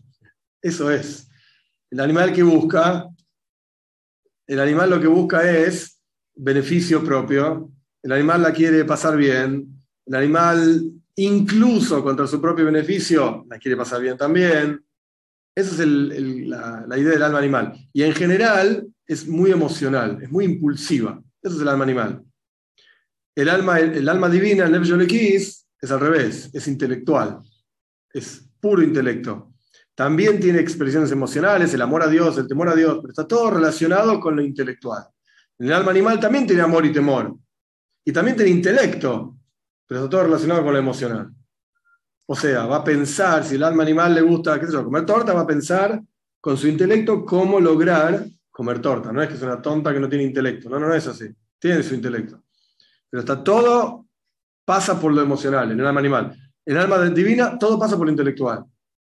Eso 0.60 0.90
es. 0.90 1.28
El 1.90 2.00
animal 2.00 2.32
que 2.32 2.42
busca, 2.42 3.08
el 4.50 4.58
animal 4.58 4.90
lo 4.90 5.00
que 5.00 5.06
busca 5.06 5.48
es 5.48 6.02
beneficio 6.34 7.04
propio, 7.04 7.70
el 8.02 8.10
animal 8.10 8.42
la 8.42 8.52
quiere 8.52 8.84
pasar 8.84 9.16
bien, 9.16 9.80
el 10.06 10.14
animal 10.14 10.90
incluso 11.14 12.02
contra 12.02 12.26
su 12.26 12.40
propio 12.40 12.64
beneficio 12.64 13.46
la 13.48 13.58
quiere 13.58 13.76
pasar 13.76 14.00
bien 14.00 14.16
también. 14.16 14.84
Esa 15.54 15.70
es 15.70 15.88
la, 15.88 16.98
idea 16.98 17.12
del 17.12 17.22
alma 17.22 17.38
animal. 17.38 17.74
Y 17.92 18.02
en 18.02 18.12
general 18.12 18.88
es 19.06 19.28
muy 19.28 19.52
emocional, 19.52 20.18
es 20.20 20.30
muy 20.32 20.46
impulsiva. 20.46 21.22
Eso 21.40 21.54
es 21.54 21.62
el 21.62 21.68
alma 21.68 21.84
animal. 21.84 22.24
El 23.36 23.48
alma, 23.50 23.78
el, 23.78 24.08
alma 24.08 24.28
divina, 24.28 24.66
el 24.66 24.74
es 24.74 25.90
al 25.92 26.00
revés, 26.00 26.50
es 26.52 26.66
intelectual, 26.66 27.38
es 28.12 28.44
puro 28.58 28.82
intelecto. 28.82 29.49
También 29.94 30.40
tiene 30.40 30.60
expresiones 30.60 31.10
emocionales, 31.12 31.74
el 31.74 31.82
amor 31.82 32.02
a 32.02 32.08
Dios, 32.08 32.38
el 32.38 32.48
temor 32.48 32.68
a 32.68 32.74
Dios, 32.74 32.98
pero 33.00 33.10
está 33.10 33.26
todo 33.26 33.50
relacionado 33.50 34.18
con 34.18 34.36
lo 34.36 34.42
intelectual. 34.42 35.04
El 35.58 35.72
alma 35.72 35.90
animal 35.90 36.18
también 36.18 36.46
tiene 36.46 36.62
amor 36.62 36.86
y 36.86 36.92
temor. 36.92 37.36
Y 38.04 38.12
también 38.12 38.36
tiene 38.36 38.50
intelecto, 38.50 39.36
pero 39.86 40.00
está 40.00 40.10
todo 40.10 40.22
relacionado 40.24 40.62
con 40.64 40.72
lo 40.72 40.78
emocional. 40.78 41.30
O 42.26 42.34
sea, 42.34 42.66
va 42.66 42.76
a 42.76 42.84
pensar, 42.84 43.44
si 43.44 43.56
el 43.56 43.62
alma 43.62 43.82
animal 43.82 44.14
le 44.14 44.22
gusta, 44.22 44.58
qué 44.58 44.66
sé 44.66 44.72
yo, 44.72 44.84
comer 44.84 45.04
torta, 45.04 45.34
va 45.34 45.40
a 45.40 45.46
pensar 45.46 46.00
con 46.40 46.56
su 46.56 46.68
intelecto 46.68 47.24
cómo 47.26 47.60
lograr 47.60 48.24
comer 48.50 48.80
torta. 48.80 49.12
No 49.12 49.22
es 49.22 49.28
que 49.28 49.34
es 49.34 49.42
una 49.42 49.60
tonta 49.60 49.92
que 49.92 50.00
no 50.00 50.08
tiene 50.08 50.24
intelecto. 50.24 50.70
No, 50.70 50.78
no, 50.78 50.88
no 50.88 50.94
es 50.94 51.06
así. 51.06 51.26
Tiene 51.58 51.82
su 51.82 51.94
intelecto. 51.94 52.42
Pero 53.10 53.20
está 53.20 53.42
todo, 53.42 54.06
pasa 54.64 54.98
por 54.98 55.12
lo 55.12 55.20
emocional, 55.20 55.72
en 55.72 55.80
el 55.80 55.86
alma 55.86 56.00
animal. 56.00 56.36
En 56.64 56.76
el 56.76 56.82
alma 56.82 57.04
divina, 57.10 57.58
todo 57.58 57.78
pasa 57.78 57.96
por 57.96 58.06
lo 58.06 58.12
intelectual. 58.12 58.64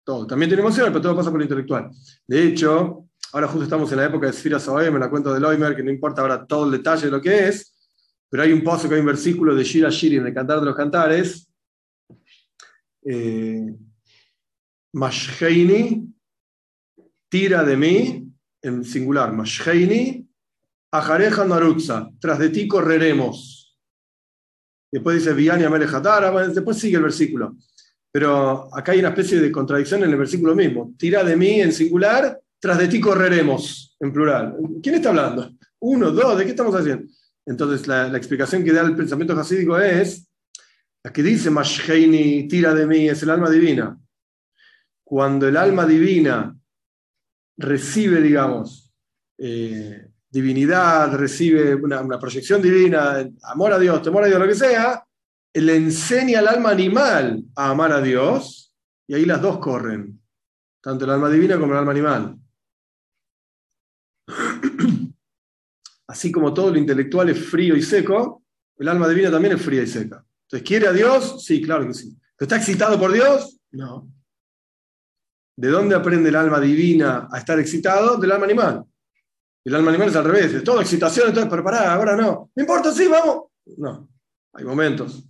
Todo. 0.04 0.26
También 0.26 0.48
tiene 0.48 0.62
emociones, 0.62 0.90
pero 0.90 1.02
todo 1.02 1.16
pasa 1.16 1.30
por 1.30 1.38
lo 1.38 1.44
intelectual. 1.44 1.90
De 2.26 2.42
hecho, 2.44 3.08
ahora 3.32 3.48
justo 3.48 3.64
estamos 3.64 3.90
en 3.92 3.98
la 3.98 4.06
época 4.06 4.26
de 4.26 4.32
Sfira 4.32 4.58
Soem, 4.58 4.94
en 4.94 5.00
la 5.00 5.10
cuenta 5.10 5.32
de 5.32 5.40
Loimer, 5.40 5.76
que 5.76 5.82
no 5.82 5.90
importa 5.90 6.22
ahora 6.22 6.46
todo 6.46 6.64
el 6.64 6.72
detalle 6.72 7.06
de 7.06 7.10
lo 7.10 7.20
que 7.20 7.48
es, 7.48 7.76
pero 8.28 8.42
hay 8.42 8.52
un 8.52 8.62
paso 8.62 8.88
que 8.88 8.94
hay 8.94 9.00
un 9.00 9.06
versículo 9.06 9.54
de 9.54 9.64
Shira 9.64 9.90
Shiri 9.90 10.16
en 10.16 10.26
el 10.26 10.34
Cantar 10.34 10.60
de 10.60 10.66
los 10.66 10.76
Cantares. 10.76 11.52
Eh, 13.02 13.74
Mashheini, 14.92 16.12
tira 17.28 17.64
de 17.64 17.76
mí, 17.76 18.32
en 18.62 18.84
singular, 18.84 19.32
Mashheini, 19.32 20.28
Ajareja 20.92 21.44
Narutza, 21.44 22.08
tras 22.20 22.38
de 22.38 22.48
ti 22.50 22.66
correremos. 22.66 23.78
Después 24.92 25.18
dice 25.18 25.34
Viania 25.34 25.70
Melejatara, 25.70 26.48
después 26.48 26.78
sigue 26.78 26.96
el 26.96 27.04
versículo. 27.04 27.56
Pero 28.12 28.68
acá 28.74 28.92
hay 28.92 28.98
una 28.98 29.10
especie 29.10 29.40
de 29.40 29.52
contradicción 29.52 30.02
en 30.02 30.10
el 30.10 30.16
versículo 30.16 30.54
mismo. 30.54 30.94
Tira 30.98 31.22
de 31.22 31.36
mí 31.36 31.60
en 31.60 31.72
singular, 31.72 32.40
tras 32.58 32.78
de 32.78 32.88
ti 32.88 33.00
correremos, 33.00 33.96
en 34.00 34.12
plural. 34.12 34.56
¿Quién 34.82 34.96
está 34.96 35.10
hablando? 35.10 35.52
Uno, 35.80 36.10
dos, 36.10 36.36
¿de 36.36 36.44
qué 36.44 36.50
estamos 36.50 36.74
haciendo? 36.74 37.06
Entonces, 37.46 37.86
la, 37.86 38.08
explicación 38.16 38.64
que 38.64 38.72
da 38.72 38.82
el 38.82 38.96
pensamiento 38.96 39.34
jasídico 39.34 39.78
es, 39.78 40.28
la 41.02 41.12
que 41.12 41.22
dice 41.22 41.50
Mashheini, 41.50 42.48
tira 42.48 42.74
de 42.74 42.86
mí, 42.86 43.08
es 43.08 43.22
el 43.22 43.30
alma 43.30 43.48
divina. 43.48 43.98
Cuando 45.04 45.48
el 45.48 45.56
alma 45.56 45.86
divina 45.86 46.54
recibe, 47.56 48.20
digamos, 48.20 48.92
eh, 49.38 50.08
divinidad, 50.28 51.14
recibe 51.14 51.74
una, 51.74 52.02
una, 52.02 52.18
proyección 52.18 52.60
divina, 52.60 53.26
amor 53.44 53.72
a 53.72 53.78
Dios, 53.78 54.02
temor 54.02 54.24
a 54.24 54.26
Dios, 54.26 54.38
lo 54.38 54.46
que 54.46 54.54
sea, 54.54 55.04
le 55.54 55.76
enseña 55.76 56.38
al 56.40 56.48
alma 56.48 56.70
animal 56.70 57.44
a 57.56 57.70
amar 57.70 57.92
a 57.92 58.00
Dios, 58.00 58.74
y 59.06 59.14
ahí 59.14 59.24
las 59.24 59.42
dos 59.42 59.58
corren, 59.58 60.20
tanto 60.80 61.04
el 61.04 61.10
alma 61.10 61.28
divina 61.28 61.58
como 61.58 61.72
el 61.72 61.78
alma 61.78 61.90
animal. 61.90 62.38
Así 66.06 66.32
como 66.32 66.54
todo 66.54 66.70
lo 66.70 66.78
intelectual 66.78 67.30
es 67.30 67.48
frío 67.48 67.76
y 67.76 67.82
seco, 67.82 68.44
el 68.78 68.88
alma 68.88 69.08
divina 69.08 69.30
también 69.30 69.54
es 69.54 69.62
fría 69.62 69.82
y 69.82 69.86
seca. 69.86 70.24
Entonces, 70.44 70.66
¿quiere 70.66 70.88
a 70.88 70.92
Dios? 70.92 71.44
Sí, 71.44 71.62
claro 71.62 71.86
que 71.86 71.94
sí. 71.94 72.16
¿Está 72.38 72.56
excitado 72.56 72.98
por 72.98 73.12
Dios? 73.12 73.60
No. 73.72 74.10
¿De 75.56 75.68
dónde 75.68 75.94
aprende 75.94 76.30
el 76.30 76.36
alma 76.36 76.58
divina 76.58 77.28
a 77.30 77.38
estar 77.38 77.58
excitado? 77.60 78.16
Del 78.16 78.32
alma 78.32 78.46
animal. 78.46 78.84
El 79.62 79.74
alma 79.74 79.90
animal 79.90 80.08
es 80.08 80.16
al 80.16 80.24
revés, 80.24 80.54
es 80.54 80.64
todo 80.64 80.80
excitación, 80.80 81.28
entonces, 81.28 81.52
pero 81.52 81.68
ahora 81.68 82.16
no. 82.16 82.50
No 82.54 82.60
importa, 82.62 82.90
sí, 82.92 83.06
vamos. 83.06 83.48
No, 83.76 84.08
hay 84.54 84.64
momentos. 84.64 85.22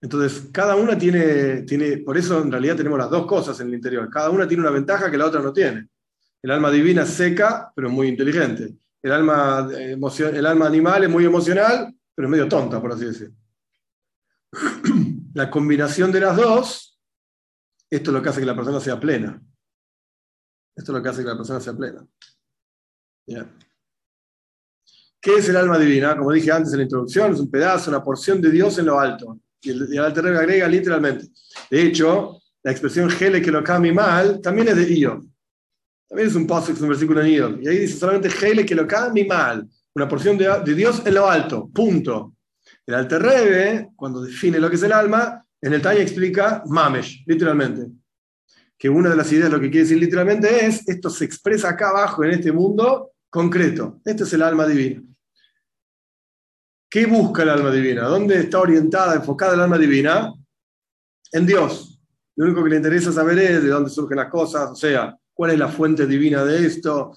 Entonces, 0.00 0.48
cada 0.52 0.76
una 0.76 0.96
tiene, 0.96 1.62
tiene, 1.62 1.98
por 1.98 2.16
eso 2.16 2.42
en 2.42 2.50
realidad 2.50 2.76
tenemos 2.76 2.98
las 2.98 3.10
dos 3.10 3.26
cosas 3.26 3.58
en 3.60 3.68
el 3.68 3.74
interior. 3.74 4.08
Cada 4.10 4.30
una 4.30 4.46
tiene 4.46 4.62
una 4.62 4.70
ventaja 4.70 5.10
que 5.10 5.18
la 5.18 5.26
otra 5.26 5.40
no 5.40 5.52
tiene. 5.52 5.88
El 6.42 6.50
alma 6.50 6.70
divina 6.70 7.02
es 7.02 7.10
seca, 7.10 7.72
pero 7.74 7.90
muy 7.90 8.08
inteligente 8.08 8.76
el 9.06 9.12
alma, 9.12 9.68
eh, 9.72 9.96
el 10.32 10.46
alma 10.46 10.66
animal 10.66 11.04
es 11.04 11.10
muy 11.10 11.24
emocional, 11.24 11.94
pero 12.12 12.26
es 12.26 12.30
medio 12.30 12.48
tonta, 12.48 12.80
por 12.80 12.92
así 12.92 13.04
decir. 13.04 13.32
La 15.34 15.48
combinación 15.48 16.10
de 16.10 16.20
las 16.20 16.36
dos, 16.36 16.98
esto 17.88 18.10
es 18.10 18.14
lo 18.14 18.20
que 18.20 18.30
hace 18.30 18.40
que 18.40 18.46
la 18.46 18.56
persona 18.56 18.80
sea 18.80 18.98
plena. 18.98 19.40
Esto 20.74 20.92
es 20.92 20.96
lo 20.96 21.02
que 21.02 21.08
hace 21.10 21.22
que 21.22 21.28
la 21.28 21.36
persona 21.36 21.60
sea 21.60 21.74
plena. 21.74 22.04
¿Qué 25.20 25.34
es 25.36 25.48
el 25.50 25.56
alma 25.56 25.78
divina? 25.78 26.16
Como 26.16 26.32
dije 26.32 26.50
antes 26.50 26.72
en 26.72 26.78
la 26.78 26.84
introducción, 26.84 27.32
es 27.32 27.40
un 27.40 27.50
pedazo, 27.50 27.90
una 27.90 28.02
porción 28.02 28.40
de 28.40 28.50
Dios 28.50 28.78
en 28.78 28.86
lo 28.86 28.98
alto. 28.98 29.38
Y 29.66 29.70
el, 29.70 29.88
y 29.92 29.96
el 29.96 30.36
agrega 30.36 30.68
literalmente. 30.68 31.28
De 31.70 31.82
hecho, 31.82 32.40
la 32.62 32.70
expresión 32.70 33.10
gele 33.10 33.42
que 33.42 33.50
lo 33.50 33.62
cambie 33.62 33.92
mal 33.92 34.40
también 34.40 34.68
es 34.68 34.76
de 34.76 34.86
Dios. 34.86 35.24
También 36.08 36.28
es 36.28 36.34
un 36.36 36.46
paso, 36.46 36.72
es 36.72 36.80
un 36.80 36.88
versículo 36.88 37.20
en 37.20 37.62
Y 37.62 37.68
ahí 37.68 37.78
dice 37.78 37.98
solamente 37.98 38.28
Heile 38.28 38.64
que 38.64 38.74
lo 38.74 38.86
mi 39.12 39.24
mal, 39.24 39.68
una 39.94 40.08
porción 40.08 40.38
de, 40.38 40.74
Dios 40.74 41.02
en 41.04 41.14
lo 41.14 41.28
alto, 41.28 41.68
punto. 41.72 42.34
El 42.86 42.94
Alter 42.94 43.22
Rebbe, 43.22 43.88
cuando 43.96 44.22
define 44.22 44.60
lo 44.60 44.70
que 44.70 44.76
es 44.76 44.82
el 44.82 44.92
alma, 44.92 45.44
en 45.60 45.72
el 45.72 45.82
Tanya 45.82 46.02
explica 46.02 46.62
Mamesh, 46.66 47.24
literalmente. 47.26 47.88
Que 48.78 48.88
una 48.88 49.10
de 49.10 49.16
las 49.16 49.32
ideas 49.32 49.50
lo 49.50 49.58
que 49.58 49.70
quiere 49.70 49.84
decir 49.84 49.98
literalmente 49.98 50.64
es, 50.64 50.86
esto 50.88 51.10
se 51.10 51.24
expresa 51.24 51.70
acá 51.70 51.90
abajo 51.90 52.22
en 52.22 52.32
este 52.32 52.52
mundo 52.52 53.12
concreto. 53.28 54.00
Esto 54.04 54.24
es 54.24 54.32
el 54.32 54.42
alma 54.42 54.66
divina. 54.66 55.02
¿Qué 56.88 57.06
busca 57.06 57.42
el 57.42 57.50
alma 57.50 57.70
divina? 57.70 58.02
¿Dónde 58.04 58.40
está 58.40 58.60
orientada, 58.60 59.14
enfocada 59.14 59.54
el 59.54 59.60
alma 59.60 59.78
divina? 59.78 60.32
En 61.32 61.46
Dios. 61.46 62.00
Lo 62.36 62.46
único 62.46 62.62
que 62.62 62.70
le 62.70 62.76
interesa 62.76 63.12
saber 63.12 63.38
es 63.38 63.62
de 63.62 63.68
dónde 63.68 63.90
surgen 63.90 64.18
las 64.18 64.30
cosas, 64.30 64.70
o 64.70 64.76
sea, 64.76 65.16
¿Cuál 65.36 65.50
es 65.50 65.58
la 65.58 65.68
fuente 65.68 66.06
divina 66.06 66.42
de 66.46 66.64
esto? 66.64 67.14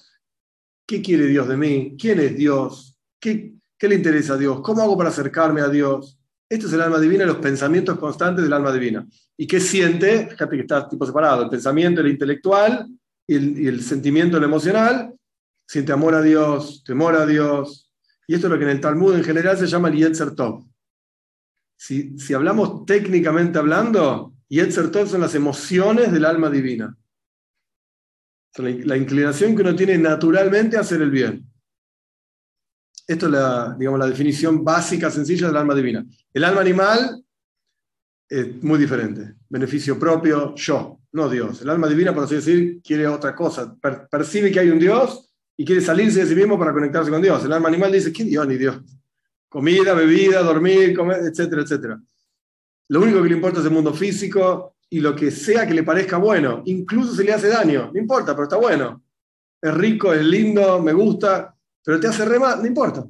¿Qué 0.86 1.00
quiere 1.00 1.26
Dios 1.26 1.48
de 1.48 1.56
mí? 1.56 1.96
¿Quién 1.98 2.20
es 2.20 2.36
Dios? 2.36 2.94
¿Qué, 3.18 3.54
le 3.80 3.94
interesa 3.94 4.34
a 4.34 4.36
Dios? 4.36 4.60
¿Cómo 4.60 4.82
hago 4.82 4.98
para 4.98 5.08
acercarme 5.08 5.62
a 5.62 5.68
Dios? 5.68 6.18
Esto 6.46 6.66
es 6.66 6.72
el 6.74 6.82
alma 6.82 7.00
divina, 7.00 7.24
los 7.24 7.38
pensamientos 7.38 7.98
constantes 7.98 8.44
del 8.44 8.52
alma 8.52 8.74
divina. 8.74 9.06
¿Y 9.38 9.46
qué 9.46 9.58
siente? 9.58 10.26
Fíjate 10.26 10.56
que 10.56 10.62
está 10.62 10.86
tipo 10.86 11.06
separado, 11.06 11.44
el 11.44 11.48
pensamiento, 11.48 12.02
el 12.02 12.08
intelectual 12.08 12.86
y 13.26 13.66
el, 13.66 13.82
sentimiento, 13.82 14.36
el 14.36 14.44
emocional. 14.44 15.14
Siente 15.66 15.92
amor 15.92 16.14
a 16.14 16.20
Dios, 16.20 16.84
temor 16.84 17.16
a 17.16 17.24
Dios. 17.24 17.89
Y 18.30 18.34
esto 18.34 18.46
es 18.46 18.52
lo 18.52 18.58
que 18.58 18.64
en 18.64 18.70
el 18.70 18.80
Talmud 18.80 19.16
en 19.16 19.24
general 19.24 19.58
se 19.58 19.66
llama 19.66 19.88
el 19.88 19.96
Yetzer 19.96 20.36
Tov. 20.36 20.64
Si, 21.76 22.16
si 22.16 22.32
hablamos 22.32 22.86
técnicamente 22.86 23.58
hablando, 23.58 24.34
Yetzer 24.48 24.92
Tov 24.92 25.08
son 25.08 25.22
las 25.22 25.34
emociones 25.34 26.12
del 26.12 26.24
alma 26.24 26.48
divina 26.48 26.96
la, 28.58 28.96
inclinación 28.96 29.54
que 29.54 29.62
uno 29.62 29.74
tiene 29.76 29.96
naturalmente 29.98 30.76
a 30.76 30.80
hacer 30.80 31.00
el 31.02 31.10
bien. 31.10 31.46
Esto 33.06 33.26
es 33.26 33.32
la, 33.32 33.76
digamos, 33.78 33.98
la 33.98 34.06
definición 34.06 34.64
básica, 34.64 35.10
sencilla 35.10 35.48
del 35.48 35.56
alma 35.56 35.74
divina. 35.74 36.04
El 36.32 36.44
alma 36.44 36.60
animal 36.60 37.24
es 38.28 38.62
muy 38.62 38.78
diferente. 38.78 39.34
Beneficio 39.48 39.98
propio, 39.98 40.54
yo, 40.54 41.00
no 41.12 41.28
Dios. 41.28 41.62
El 41.62 41.70
alma 41.70 41.88
divina, 41.88 42.14
por 42.14 42.24
así 42.24 42.36
decir, 42.36 42.80
quiere 42.82 43.06
otra 43.06 43.34
cosa. 43.34 43.76
percibe 44.10 44.52
que 44.52 44.60
hay 44.60 44.70
un 44.70 44.78
Dios 44.78 45.29
y 45.60 45.64
quiere 45.66 45.82
salirse 45.82 46.20
de 46.20 46.26
sí 46.26 46.34
mismo 46.34 46.58
para 46.58 46.72
conectarse 46.72 47.10
con 47.10 47.20
Dios. 47.20 47.44
El 47.44 47.52
alma 47.52 47.68
animal 47.68 47.92
dice, 47.92 48.10
¿qué 48.10 48.24
Dios 48.24 48.48
ni 48.48 48.56
Dios? 48.56 48.80
Comida, 49.46 49.92
bebida, 49.92 50.42
dormir, 50.42 50.96
comer, 50.96 51.18
etcétera, 51.18 51.60
etcétera. 51.60 52.00
Lo 52.88 53.02
único 53.02 53.22
que 53.22 53.28
le 53.28 53.34
importa 53.34 53.60
es 53.60 53.66
el 53.66 53.70
mundo 53.70 53.92
físico 53.92 54.76
y 54.88 55.00
lo 55.00 55.14
que 55.14 55.30
sea 55.30 55.66
que 55.66 55.74
le 55.74 55.82
parezca 55.82 56.16
bueno, 56.16 56.62
incluso 56.64 57.14
si 57.14 57.24
le 57.24 57.34
hace 57.34 57.48
daño, 57.48 57.90
no 57.92 58.00
importa, 58.00 58.32
pero 58.32 58.44
está 58.44 58.56
bueno. 58.56 59.04
Es 59.60 59.74
rico, 59.74 60.14
es 60.14 60.24
lindo, 60.24 60.80
me 60.80 60.94
gusta, 60.94 61.54
pero 61.84 62.00
te 62.00 62.06
hace 62.06 62.24
re 62.24 62.38
no 62.38 62.64
importa. 62.64 63.04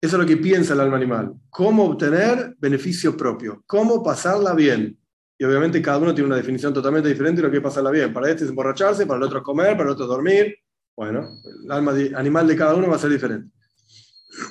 Eso 0.00 0.16
es 0.16 0.20
lo 0.20 0.26
que 0.26 0.38
piensa 0.38 0.74
el 0.74 0.80
alma 0.80 0.96
animal. 0.96 1.34
Cómo 1.50 1.84
obtener 1.84 2.56
beneficio 2.58 3.16
propio, 3.16 3.62
cómo 3.64 4.02
pasarla 4.02 4.54
bien. 4.54 4.98
y 5.38 5.44
obviamente 5.44 5.80
cada 5.80 5.98
uno 5.98 6.12
tiene 6.12 6.26
una 6.26 6.36
definición 6.36 6.74
totalmente 6.74 7.08
diferente 7.08 7.40
de 7.42 7.46
lo 7.46 7.52
que 7.52 7.60
pasa 7.60 7.78
en 7.78 7.84
la 7.84 7.90
vida. 7.92 8.12
Para 8.12 8.28
este 8.28 8.42
es 8.42 8.50
emborracharse, 8.50 9.06
para 9.06 9.18
el 9.18 9.22
otro 9.22 9.38
es 9.38 9.44
comer, 9.44 9.76
para 9.76 9.84
el 9.84 9.90
otro 9.90 10.06
es 10.06 10.10
dormir. 10.10 10.65
Bueno, 10.96 11.28
el 11.44 11.70
alma 11.70 11.92
animal 12.16 12.46
de 12.46 12.56
cada 12.56 12.74
uno 12.74 12.88
va 12.88 12.96
a 12.96 12.98
ser 12.98 13.10
diferente. 13.10 13.54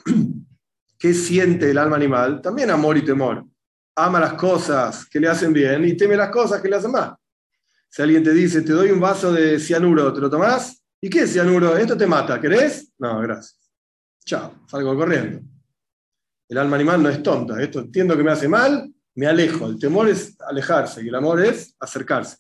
¿Qué 1.00 1.14
siente 1.14 1.72
el 1.72 1.78
alma 1.78 1.96
animal? 1.96 2.42
También 2.42 2.70
amor 2.70 2.98
y 2.98 3.04
temor. 3.04 3.44
Ama 3.96 4.20
las 4.20 4.34
cosas 4.34 5.08
que 5.08 5.20
le 5.20 5.28
hacen 5.28 5.52
bien 5.52 5.86
y 5.86 5.98
teme 5.98 6.16
las 6.16 6.30
cosas 6.30 6.62
que 6.62 6.70
le 6.70 6.76
hacen 6.76 6.92
mal. 6.92 7.16
Si 7.90 8.02
alguien 8.02 8.24
te 8.24 8.34
dice, 8.34 8.62
te 8.62 8.74
doy 8.74 8.92
un 8.92 9.00
vaso 9.00 9.32
de 9.32 9.60
cianuro, 9.60 10.14
¿te 10.14 10.22
lo 10.22 10.30
tomás? 10.30 10.84
¿Y 11.02 11.10
qué 11.10 11.22
es 11.22 11.34
cianuro? 11.34 11.78
Esto 11.78 11.98
te 11.98 12.06
mata, 12.06 12.40
¿querés? 12.40 12.92
No, 13.00 13.20
gracias. 13.22 13.58
Chao, 14.26 14.66
salgo 14.68 14.96
corriendo. 14.96 15.42
El 16.48 16.58
alma 16.58 16.76
animal 16.76 17.02
no 17.02 17.10
es 17.10 17.24
tonta. 17.24 17.62
Esto 17.62 17.80
entiendo 17.80 18.16
que 18.16 18.24
me 18.24 18.32
hace 18.32 18.48
mal, 18.48 18.94
me 19.16 19.28
alejo. 19.28 19.68
El 19.68 19.80
temor 19.80 20.10
es 20.10 20.40
alejarse 20.42 21.04
y 21.04 21.08
el 21.08 21.16
amor 21.16 21.44
es 21.44 21.76
acercarse. 21.80 22.38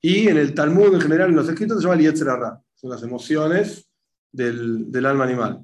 Y 0.00 0.28
en 0.28 0.38
el 0.38 0.54
Talmud 0.54 0.94
en 0.94 1.00
general, 1.00 1.30
en 1.30 1.36
los 1.36 1.48
escritos, 1.48 1.78
se 1.78 1.88
llama 1.88 2.00
Yetzerara. 2.00 2.60
Son 2.76 2.90
las 2.90 3.02
emociones 3.02 3.90
del, 4.30 4.90
del, 4.92 5.06
alma 5.06 5.24
animal. 5.24 5.62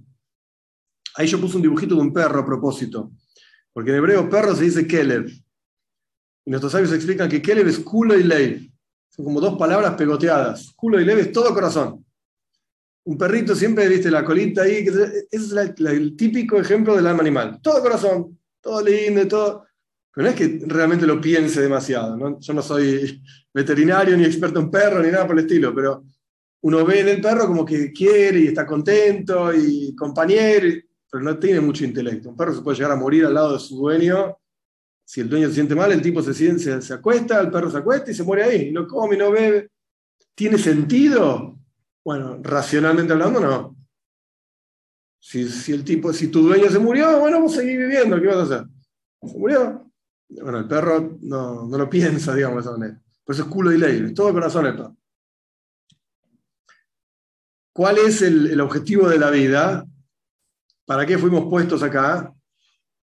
Ahí 1.14 1.27
yo 1.27 1.40
puse 1.40 1.57
un 1.57 1.62
dibujito 1.62 1.94
de 1.94 2.01
un 2.01 2.12
perro 2.12 2.40
a 2.40 2.46
propósito. 2.46 3.12
Porque 3.72 3.90
en 3.90 3.96
hebreo 3.96 4.29
perro 4.29 4.57
se 4.57 4.64
dice 4.64 4.87
Kelev. 4.87 5.31
Y 6.44 6.51
nuestros 6.51 6.72
sabios 6.72 6.92
explican 6.92 7.29
que 7.29 7.42
Kelev 7.42 7.68
es 7.68 7.79
culo 7.79 8.18
y 8.18 8.25
leiv. 8.25 8.70
Son 9.11 9.27
como 9.27 9.40
dos 9.40 9.59
palabras 9.59 9.94
pegoteadas. 9.94 10.72
Culo 10.75 11.01
y 11.01 11.05
leiv 11.05 11.18
es 11.18 11.33
todo 11.33 11.53
corazón. 11.53 12.05
Un 13.05 13.18
perrito 13.18 13.55
siempre, 13.55 13.88
viste, 13.88 14.11
la 14.11 14.25
colita 14.25 14.62
ahí. 14.62 14.87
Ese 14.87 15.27
es 15.31 15.53
el 15.53 16.16
típico 16.16 16.57
ejemplo 16.57 16.96
del 16.96 17.07
alma 17.07 17.20
animal. 17.20 17.61
Todo 17.62 17.83
corazón, 17.83 18.38
todo 18.61 18.83
lindo, 18.83 19.29
todo. 19.29 19.66
Pero 20.14 20.27
no 20.27 20.31
es 20.31 20.37
que 20.37 20.62
realmente 20.66 21.07
lo 21.07 21.20
piense 21.20 21.61
demasiado. 21.61 22.38
Yo 22.40 22.55
no 22.55 22.62
soy 22.62 23.22
veterinario, 23.55 24.16
ni 24.16 24.25
experto 24.25 24.61
en 24.61 24.70
perros, 24.70 25.05
ni 25.05 25.11
nada 25.11 25.27
por 25.27 25.38
el 25.38 25.44
estilo, 25.44 25.75
pero 25.75 26.05
uno 26.62 26.85
ve 26.85 27.01
en 27.01 27.09
el 27.09 27.20
perro 27.20 27.46
como 27.46 27.64
que 27.64 27.92
quiere 27.92 28.40
y 28.40 28.46
está 28.48 28.64
contento 28.64 29.53
y 29.53 29.94
compañero, 29.96 30.68
pero 31.11 31.25
no 31.25 31.38
tiene 31.38 31.61
mucho 31.61 31.85
intelecto. 31.85 32.31
Un 32.31 32.37
perro 32.37 32.55
se 32.55 32.62
puede 32.62 32.77
llegar 32.77 32.92
a 32.92 32.96
morir 32.96 33.27
al 33.27 33.35
lado 33.35 33.55
de 33.55 33.59
su 33.59 33.77
dueño. 33.77 34.38
Si 35.05 35.20
el 35.20 35.29
dueño 35.29 35.48
se 35.48 35.55
siente 35.55 35.75
mal, 35.75 35.90
el 35.90 36.01
tipo 36.01 36.22
se, 36.22 36.33
siente, 36.33 36.81
se, 36.81 36.94
acuesta, 36.94 37.40
el 37.40 37.51
perro 37.51 37.70
se 37.70 37.79
acuesta 37.79 38.11
y 38.11 38.14
se 38.14 38.22
muere 38.22 38.44
ahí. 38.44 38.72
No 38.72 38.87
come, 38.87 39.16
no 39.16 39.33
bebe. 39.33 39.70
¿Tiene 40.35 40.57
sentido? 40.57 41.59
Bueno, 42.05 42.38
racionalmente 42.40 43.12
hablando, 43.12 43.40
no. 43.40 43.77
Si, 45.18 45.48
si, 45.48 45.72
el 45.72 45.85
tipo, 45.85 46.12
si 46.12 46.29
tu 46.29 46.42
dueño 46.42 46.70
se 46.70 46.79
murió, 46.79 47.18
bueno, 47.18 47.40
vos 47.40 47.55
seguís 47.55 47.79
viviendo, 47.79 48.20
¿qué 48.20 48.27
vas 48.27 48.37
a 48.37 48.42
hacer? 48.42 48.66
Se 49.22 49.38
murió, 49.38 49.92
bueno, 50.29 50.59
el 50.59 50.68
perro 50.68 51.18
no, 51.22 51.68
lo 51.70 51.90
piensa, 51.90 52.35
digamos, 52.35 52.64
de 52.64 52.70
esa 52.70 52.79
manera. 52.79 53.03
Por 53.25 53.35
eso 53.35 53.42
es 53.44 53.48
culo 53.48 53.72
y 53.72 53.79
ley, 53.79 54.14
todo 54.14 54.33
corazón 54.33 54.66
el 54.66 54.77
perro. 54.77 54.96
¿Cuál 57.72 57.98
es 57.98 58.20
el, 58.20 58.61
objetivo 58.61 59.08
de 59.08 59.18
la 59.18 59.30
vida? 59.30 59.87
¿Para 60.85 61.06
qué 61.06 61.16
fuimos 61.16 61.48
puestos 61.48 61.82
acá? 61.82 62.32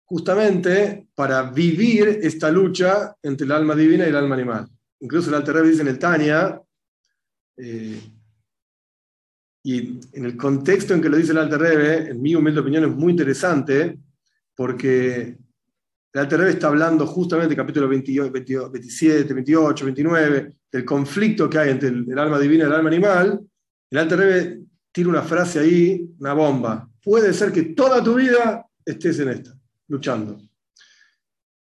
Justamente 0.06 1.08
para 1.16 1.44
vivir 1.52 2.20
esta 2.22 2.52
lucha 2.52 3.16
entre 3.22 3.46
el 3.46 3.52
alma 3.52 3.76
divina 3.76 4.06
y 4.06 4.10
el 4.10 4.16
alma 4.16 4.36
animal. 4.36 4.68
Incluso 5.00 5.30
el 5.30 5.36
Alter 5.36 5.64
dice 5.64 5.82
en 5.82 5.88
el 5.88 6.00
Tania, 6.00 6.62
eh, 7.58 8.02
y 9.64 10.00
en 10.14 10.26
el 10.26 10.38
contexto 10.38 10.94
en 10.94 11.02
que 11.02 11.10
lo 11.10 11.18
dice 11.18 11.32
el 11.32 11.40
Alter 11.40 11.60
Rebbe, 11.60 12.12
en 12.12 12.22
mi 12.22 12.36
humilde 12.36 12.62
opinión 12.62 12.86
es 12.86 12.96
muy 12.96 13.12
interesante, 13.12 14.00
porque 14.56 15.38
el 16.14 16.22
Alter 16.22 16.42
está 16.42 16.68
hablando 16.68 17.06
justamente, 17.06 17.56
capítulo 17.56 17.88
27, 17.88 19.34
28, 19.34 19.86
29, 19.86 20.54
del 20.72 20.86
conflicto 20.86 21.50
que 21.50 21.58
hay 21.58 21.70
entre 21.70 21.90
el, 21.90 22.18
alma 22.18 22.40
divina 22.40 22.64
y 22.64 22.68
el 22.68 22.74
alma 22.74 22.90
animal. 22.90 23.42
El 23.90 23.98
Alter 23.98 24.60
tiene 24.92 25.10
una 25.10 25.24
frase 25.24 25.60
ahí, 25.60 26.10
una 26.20 26.34
bomba. 26.34 26.90
Puede 27.04 27.34
ser 27.34 27.52
que 27.52 27.64
toda 27.64 28.04
tu 28.04 28.16
vida 28.16 28.66
estés 28.86 29.20
en 29.20 29.30
esta, 29.30 29.58
luchando. 29.88 30.42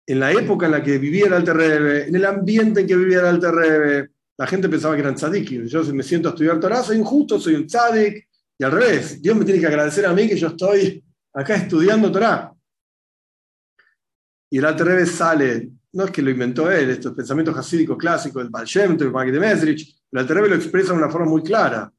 En 0.06 0.20
la 0.20 0.32
época 0.32 0.66
en 0.66 0.72
la 0.72 0.82
que 0.82 0.98
vivía 0.98 1.26
el 1.26 1.32
Alter 1.32 2.06
en 2.08 2.14
el 2.14 2.24
ambiente 2.24 2.80
en 2.80 2.87
que 2.87 2.96
vivía 2.96 3.20
el 3.20 3.26
Alter 3.26 4.10
la 4.37 4.46
gente 4.46 4.68
pensaba 4.68 4.94
que 4.94 5.00
eran 5.00 5.14
tzadikim. 5.14 5.66
Yo 5.66 5.84
me 5.94 6.02
siento 6.02 6.28
a 6.28 6.32
estudiar 6.32 6.58
Torah, 6.58 6.82
soy 6.82 6.96
injusto, 6.96 7.38
soy 7.38 7.54
un 7.54 7.66
tzadik. 7.66 8.28
Y 8.58 8.64
al 8.64 8.72
revés, 8.72 9.20
Dios 9.20 9.37
me 9.37 9.44
tiene 9.44 9.60
que 9.60 9.66
agradecer 9.66 10.06
a 10.06 10.12
mí 10.12 10.28
que 10.28 10.37
yo 10.37 10.48
estoy 10.48 11.04
acá 11.32 11.56
estudiando 11.56 12.10
Torah. 12.10 12.52
Y 14.50 14.58
el 14.58 14.64
Alter 14.64 15.06
sale, 15.06 15.70
no 15.92 16.04
es 16.04 16.10
que 16.10 16.22
lo 16.22 16.30
inventó 16.30 16.70
él, 16.70 16.90
estos 16.90 17.12
pensamientos 17.12 17.56
hasídicos 17.56 17.96
clásicos 17.96 18.42
del 18.42 18.50
Baal 18.50 18.66
Shem 18.66 18.96
del 18.96 19.12
de 19.12 19.40
Mesrich, 19.40 19.96
el 20.10 20.18
Alter 20.18 20.48
lo 20.48 20.54
expresa 20.54 20.92
de 20.92 20.98
una 20.98 21.10
forma 21.10 21.28
muy 21.28 21.42
clara. 21.42 21.92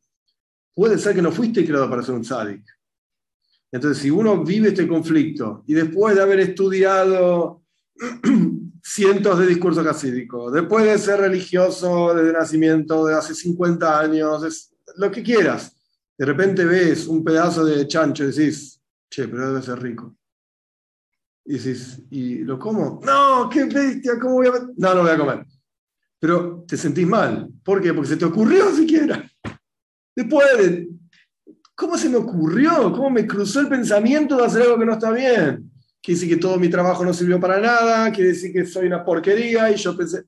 Puede 0.76 1.00
ser 1.00 1.16
que 1.16 1.22
no 1.22 1.32
fuiste 1.32 1.66
creado 1.66 1.90
para 1.90 2.04
ser 2.04 2.14
un 2.14 2.22
tzadik. 2.22 2.64
Entonces, 3.72 4.04
si 4.04 4.12
uno 4.12 4.44
vive 4.44 4.70
este 4.70 4.88
conflicto 4.88 5.64
y 5.66 5.74
después 5.74 6.16
de 6.16 6.22
haber 6.22 6.42
estudiado 6.42 7.64
cientos 8.84 9.40
de 9.40 9.48
discursos 9.48 9.88
hasídicos, 9.88 10.54
después 10.54 10.86
de 10.86 10.98
ser 10.98 11.22
religioso 11.22 12.14
desde 12.14 12.34
nacimiento, 12.34 13.06
de 13.06 13.16
hace 13.16 13.34
50 13.34 14.00
años, 14.00 14.72
lo 14.98 15.12
que 15.12 15.24
quieras, 15.24 15.76
de 16.18 16.26
repente 16.26 16.66
ves 16.66 17.08
un 17.08 17.24
pedazo 17.24 17.66
de 17.66 17.88
chancho 17.88 18.24
y 18.24 18.28
decís, 18.28 18.82
che, 19.10 19.28
pero 19.28 19.48
debe 19.48 19.62
ser 19.62 19.82
rico. 19.82 20.16
Y 21.46 21.54
dices, 21.54 22.02
¿y 22.10 22.40
lo 22.40 22.58
como? 22.58 23.00
No, 23.04 23.50
qué 23.50 23.66
bestia, 23.66 24.14
¿cómo 24.20 24.36
voy 24.36 24.48
a.? 24.48 24.52
No, 24.78 24.96
no 24.96 25.02
voy 25.02 25.12
a 25.12 25.18
comer. 25.18 25.46
Pero 26.20 26.66
te 26.68 26.76
sentís 26.76 27.06
mal. 27.06 27.50
¿Por 27.64 27.82
qué? 27.82 27.94
Porque 27.94 28.10
se 28.10 28.18
te 28.18 28.26
ocurrió 28.26 28.72
siquiera. 28.76 29.25
Después 30.16 30.48
de. 30.58 30.90
¿Cómo 31.76 31.98
se 31.98 32.10
me 32.10 32.16
ocurrió? 32.16 32.92
¿Cómo 32.94 33.10
me 33.10 33.28
cruzó 33.28 33.60
el 33.60 33.68
pensamiento 33.68 34.38
de 34.38 34.46
hacer 34.46 34.62
algo 34.62 34.80
que 34.80 34.86
no 34.86 34.94
está 34.94 35.12
bien? 35.12 35.72
Quiere 36.02 36.20
decir 36.20 36.30
que 36.30 36.42
todo 36.42 36.58
mi 36.58 36.70
trabajo 36.70 37.04
no 37.04 37.14
sirvió 37.14 37.40
para 37.40 37.60
nada, 37.60 38.12
quiere 38.12 38.30
decir 38.30 38.54
que 38.54 38.66
soy 38.66 38.88
una 38.88 39.04
porquería 39.04 39.70
y 39.72 39.76
yo 39.76 39.98
pensé. 39.98 40.24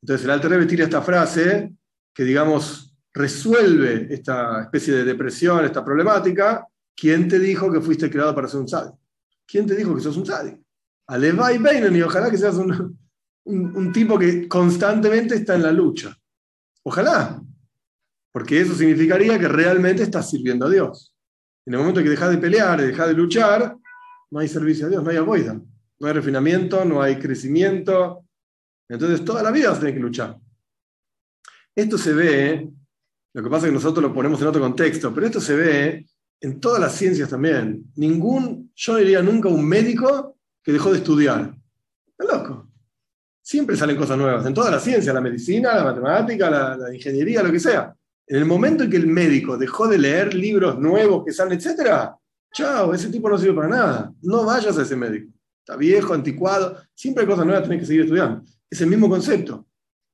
Entonces 0.00 0.24
el 0.24 0.30
Alter 0.30 0.50
Rebbe 0.50 0.66
tira 0.66 0.84
esta 0.84 1.02
frase 1.02 1.74
que, 2.14 2.24
digamos, 2.24 2.94
resuelve 3.12 4.06
esta 4.10 4.62
especie 4.62 4.94
de 4.94 5.04
depresión, 5.04 5.64
esta 5.64 5.84
problemática. 5.84 6.66
¿Quién 6.96 7.28
te 7.28 7.38
dijo 7.38 7.72
que 7.72 7.80
fuiste 7.80 8.10
creado 8.10 8.34
para 8.34 8.48
ser 8.48 8.60
un 8.60 8.68
sabio? 8.68 8.98
¿Quién 9.46 9.66
te 9.66 9.74
dijo 9.74 9.94
que 9.94 10.00
sos 10.00 10.16
un 10.16 10.24
tzadik? 10.24 10.60
Alevai 11.06 11.58
Beinen, 11.58 11.94
y 11.96 12.02
ojalá 12.02 12.30
que 12.30 12.38
seas 12.38 12.56
un, 12.56 13.92
tipo 13.92 14.18
que 14.18 14.48
constantemente 14.48 15.34
está 15.36 15.54
en 15.54 15.62
la 15.62 15.72
lucha. 15.72 16.16
Ojalá. 16.82 17.42
Porque 18.34 18.60
eso 18.60 18.74
significaría 18.74 19.38
que 19.38 19.46
realmente 19.46 20.02
estás 20.02 20.28
sirviendo 20.28 20.66
a 20.66 20.70
Dios. 20.70 21.14
En 21.64 21.74
el 21.74 21.78
momento 21.78 22.02
que 22.02 22.10
dejas 22.10 22.30
de 22.30 22.38
pelear, 22.38 22.82
dejas 22.82 23.06
de 23.06 23.14
luchar, 23.14 23.76
no 24.32 24.40
hay 24.40 24.48
servicio 24.48 24.86
a 24.86 24.88
Dios, 24.88 25.04
no 25.04 25.10
hay 25.10 25.18
avoida. 25.18 25.54
No 26.00 26.06
hay 26.08 26.12
refinamiento, 26.12 26.84
no 26.84 27.00
hay 27.00 27.16
crecimiento. 27.20 28.24
Entonces 28.88 29.24
toda 29.24 29.40
la 29.40 29.52
vida 29.52 29.68
vas 29.68 29.76
a 29.76 29.80
tener 29.82 29.94
que 29.94 30.00
luchar. 30.00 30.36
Esto 31.76 31.96
se 31.96 32.12
ve, 32.12 32.68
lo 33.34 33.42
que 33.44 33.48
pasa 33.48 33.66
es 33.66 33.70
que 33.70 33.74
nosotros 33.76 34.02
lo 34.02 34.12
ponemos 34.12 34.40
en 34.40 34.48
otro 34.48 34.60
contexto, 34.60 35.14
pero 35.14 35.26
esto 35.26 35.40
se 35.40 35.54
ve 35.54 36.06
en 36.40 36.58
todas 36.58 36.80
las 36.80 36.92
ciencias 36.92 37.30
también. 37.30 37.84
Ningún, 37.94 38.72
yo 38.74 38.96
diría 38.96 39.22
nunca 39.22 39.48
un 39.48 39.64
médico 39.64 40.38
que 40.60 40.72
dejó 40.72 40.90
de 40.90 40.98
estudiar. 40.98 41.54
Loco. 42.18 42.68
Siempre 43.40 43.76
salen 43.76 43.96
cosas 43.96 44.18
nuevas, 44.18 44.44
en 44.44 44.54
todas 44.54 44.72
las 44.72 44.82
ciencias, 44.82 45.14
la 45.14 45.20
medicina, 45.20 45.76
la 45.76 45.84
matemática, 45.84 46.50
la, 46.50 46.92
ingeniería, 46.92 47.44
lo 47.44 47.52
que 47.52 47.60
sea. 47.60 47.94
En 48.26 48.38
el 48.38 48.44
momento 48.44 48.84
en 48.84 48.90
que 48.90 48.96
el 48.96 49.06
médico 49.06 49.56
dejó 49.56 49.86
de 49.86 49.98
leer 49.98 50.34
libros 50.34 50.78
nuevos 50.78 51.24
que 51.24 51.32
salen, 51.32 51.58
etc., 51.58 52.10
chao, 52.52 52.94
ese 52.94 53.10
tipo 53.10 53.28
no 53.28 53.36
sirve 53.36 53.54
para 53.54 53.68
nada. 53.68 54.14
No 54.22 54.44
vayas 54.44 54.78
a 54.78 54.82
ese 54.82 54.96
médico. 54.96 55.30
Está 55.60 55.76
viejo, 55.76 56.14
anticuado. 56.14 56.78
Siempre 56.94 57.22
hay 57.22 57.28
cosas 57.28 57.44
nuevas, 57.44 57.64
tenés 57.64 57.80
que 57.80 57.86
seguir 57.86 58.02
estudiando. 58.02 58.42
Es 58.70 58.80
el 58.80 58.88
mismo 58.88 59.08
concepto. 59.08 59.66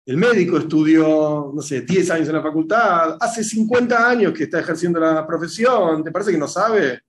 El 0.07 0.17
médico 0.17 0.59
estudió, 0.59 1.53
no 1.55 1.63
sé, 1.63 1.83
10 1.83 2.11
años 2.11 2.29
en 2.29 2.35
la 2.35 2.43
facultad, 2.43 3.17
hace 3.21 3.45
50 3.45 4.09
años 4.09 4.33
que 4.33 4.45
está 4.45 4.59
ejerciendo 4.59 4.99
la 4.99 5.27
profesión, 5.27 6.03
¿te 6.03 6.11
parece 6.11 6.33
que 6.33 6.39
no 6.39 6.49
sabe? 6.49 7.01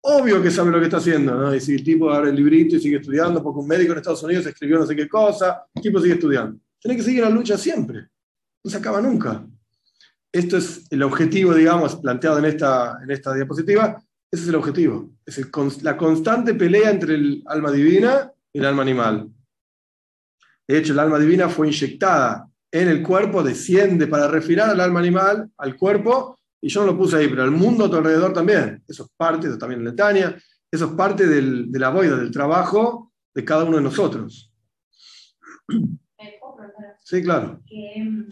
Obvio 0.00 0.42
que 0.42 0.50
sabe 0.50 0.70
lo 0.70 0.78
que 0.78 0.86
está 0.86 0.96
haciendo, 0.96 1.34
¿no? 1.34 1.54
Y 1.54 1.60
si 1.60 1.74
el 1.74 1.84
tipo 1.84 2.10
abre 2.10 2.30
el 2.30 2.36
librito 2.36 2.76
y 2.76 2.80
sigue 2.80 2.96
estudiando, 2.96 3.42
porque 3.42 3.60
un 3.60 3.68
médico 3.68 3.92
en 3.92 3.98
Estados 3.98 4.22
Unidos 4.22 4.46
escribió 4.46 4.78
no 4.78 4.86
sé 4.86 4.96
qué 4.96 5.08
cosa, 5.08 5.66
el 5.74 5.82
tipo 5.82 6.00
sigue 6.00 6.14
estudiando. 6.14 6.58
Tiene 6.80 6.96
que 6.96 7.02
seguir 7.02 7.22
la 7.22 7.30
lucha 7.30 7.58
siempre, 7.58 8.08
no 8.64 8.70
se 8.70 8.76
acaba 8.76 9.00
nunca. 9.00 9.44
Esto 10.38 10.56
es 10.56 10.86
el 10.90 11.02
objetivo, 11.02 11.52
digamos, 11.52 11.96
planteado 11.96 12.38
en 12.38 12.44
esta, 12.44 13.00
en 13.02 13.10
esta 13.10 13.34
diapositiva, 13.34 14.00
ese 14.30 14.42
es 14.44 14.48
el 14.48 14.54
objetivo, 14.54 15.10
es 15.26 15.82
la 15.82 15.96
constante 15.96 16.54
pelea 16.54 16.90
entre 16.90 17.16
el 17.16 17.42
alma 17.46 17.72
divina 17.72 18.30
y 18.52 18.60
el 18.60 18.66
alma 18.66 18.82
animal. 18.82 19.28
De 20.68 20.78
hecho, 20.78 20.92
el 20.92 21.00
alma 21.00 21.18
divina 21.18 21.48
fue 21.48 21.66
inyectada 21.66 22.48
en 22.70 22.86
el 22.86 23.02
cuerpo, 23.02 23.42
desciende 23.42 24.06
para 24.06 24.28
refinar 24.28 24.70
al 24.70 24.80
alma 24.80 25.00
animal, 25.00 25.50
al 25.58 25.76
cuerpo, 25.76 26.38
y 26.60 26.68
yo 26.68 26.82
no 26.82 26.92
lo 26.92 26.96
puse 26.96 27.16
ahí, 27.16 27.26
pero 27.26 27.42
al 27.42 27.50
mundo 27.50 27.86
a 27.86 27.90
tu 27.90 27.96
alrededor 27.96 28.32
también. 28.32 28.84
Eso 28.86 29.06
es 29.06 29.10
parte, 29.16 29.48
eso 29.48 29.58
también 29.58 29.80
en 29.80 29.86
Letania, 29.86 30.36
eso 30.70 30.84
es 30.84 30.92
parte 30.92 31.26
del, 31.26 31.72
de 31.72 31.78
la 31.80 31.88
boida, 31.88 32.16
del 32.16 32.30
trabajo 32.30 33.12
de 33.34 33.44
cada 33.44 33.64
uno 33.64 33.78
de 33.78 33.82
nosotros. 33.82 34.52
Sí, 37.02 37.22
claro. 37.24 37.60
Que 37.66 38.04
mm, 38.04 38.28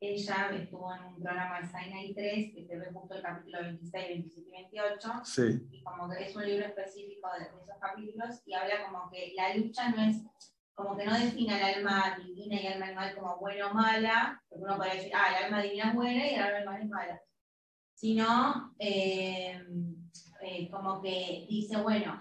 ella 0.00 0.50
estuvo 0.52 0.94
en 0.94 1.04
un 1.04 1.22
programa 1.22 1.60
de 1.60 1.66
Sinai 1.66 2.14
3, 2.14 2.54
que 2.54 2.62
te 2.62 2.78
ve 2.78 2.90
justo 2.92 3.14
el 3.14 3.22
capítulo 3.22 3.62
26, 3.62 4.08
27 4.08 4.48
y 4.48 4.52
28, 4.52 5.12
Sí, 5.24 5.68
y 5.72 5.82
como 5.82 6.08
que 6.08 6.24
es 6.24 6.36
un 6.36 6.46
libro 6.46 6.66
específico 6.66 7.28
de, 7.38 7.44
esos 7.44 7.78
capítulos, 7.80 8.40
y 8.46 8.54
habla 8.54 8.86
como 8.86 9.10
que 9.10 9.32
la 9.34 9.56
lucha 9.56 9.90
no 9.90 10.02
es, 10.02 10.22
como 10.74 10.96
que 10.96 11.04
no 11.04 11.18
define 11.18 11.54
al 11.54 11.74
alma 11.74 12.16
divina 12.24 12.60
y 12.60 12.66
al 12.66 12.74
alma 12.74 12.86
animal 12.86 13.14
como 13.16 13.38
buena 13.38 13.70
o 13.70 13.74
mala, 13.74 14.42
porque 14.48 14.64
uno 14.64 14.76
podría 14.76 14.94
decir, 14.94 15.12
ah, 15.14 15.36
el 15.36 15.44
alma 15.44 15.62
divina 15.62 15.88
es 15.88 15.94
buena 15.94 16.26
y 16.26 16.34
el 16.34 16.42
alma 16.42 16.56
animal 16.56 16.80
es 16.80 16.88
mala, 16.88 17.22
sino 17.94 18.74
eh, 18.78 19.60
eh, 20.42 20.70
como 20.70 21.02
que 21.02 21.46
dice, 21.50 21.76
bueno, 21.78 22.20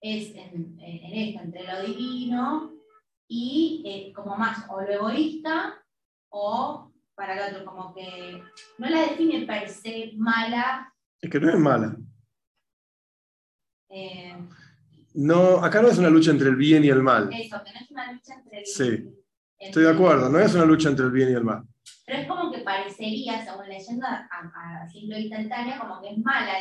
es 0.00 0.34
en, 0.34 0.78
en 0.80 1.28
esto, 1.28 1.42
entre 1.42 1.64
lo 1.64 1.82
divino 1.82 2.72
y 3.26 3.82
eh, 3.84 4.12
como 4.14 4.36
más 4.36 4.64
o 4.70 4.80
lo 4.80 4.88
egoísta 4.88 5.84
o 6.30 6.87
para 7.18 7.34
el 7.34 7.52
otro, 7.52 7.64
como 7.66 7.92
que 7.94 8.40
no 8.78 8.88
la 8.88 9.00
define 9.02 9.44
per 9.44 9.68
se 9.68 10.12
mala. 10.16 10.94
es 11.20 11.28
que 11.30 11.40
no 11.40 11.50
es 11.50 11.56
mala. 11.58 11.96
eh, 13.90 14.34
No, 15.14 15.56
acá 15.64 15.82
no 15.82 15.88
es 15.88 15.98
una 15.98 16.10
lucha 16.10 16.30
entre 16.30 16.48
el 16.48 16.56
bien 16.56 16.84
y 16.84 16.88
el 16.88 17.02
mal. 17.02 17.28
eso, 17.32 17.62
que 17.64 17.72
no 17.72 17.80
es 17.80 17.90
una 17.90 18.12
lucha 18.12 18.34
entre 18.34 18.58
el- 18.60 18.66
Sí, 18.66 18.84
entre- 18.84 19.18
Estoy 19.60 19.82
de 19.84 19.90
acuerdo, 19.90 20.28
no 20.28 20.38
es 20.38 20.54
una 20.54 20.64
lucha 20.64 20.88
entre 20.90 21.06
el 21.06 21.10
bien 21.10 21.30
y 21.30 21.32
el 21.32 21.42
mal. 21.44 21.64
Pero 22.06 22.18
es 22.20 22.28
como 22.28 22.52
que 22.52 22.58
parecería, 22.60 23.44
según 23.44 23.68
leyendo 23.68 24.06
a, 24.06 24.28
a 24.30 24.88
simple 24.88 25.20
instantánea, 25.20 25.78
como 25.80 26.00
que 26.00 26.10
es 26.10 26.18
mala. 26.18 26.52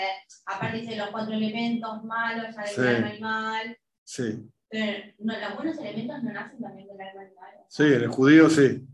Aparte 0.47 0.77
dice 0.77 0.95
los 0.95 1.09
cuatro 1.09 1.33
elementos 1.35 2.03
malos, 2.05 2.55
ya 2.55 2.61
del 2.63 2.69
Sí. 2.69 2.81
alma 2.81 3.07
animal. 3.09 3.77
Sí, 4.03 4.49
Pero 4.69 5.03
no, 5.19 5.39
los 5.39 5.55
buenos 5.55 5.77
elementos 5.77 6.23
no 6.23 6.31
nacen 6.33 6.59
también 6.59 6.87
del 6.87 6.99
alma 7.01 7.21
animal. 7.21 7.49
sí, 7.69 7.83
en 7.83 8.01
el 8.01 8.07
judío 8.07 8.49
sí, 8.49 8.87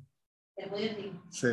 sí. 1.30 1.48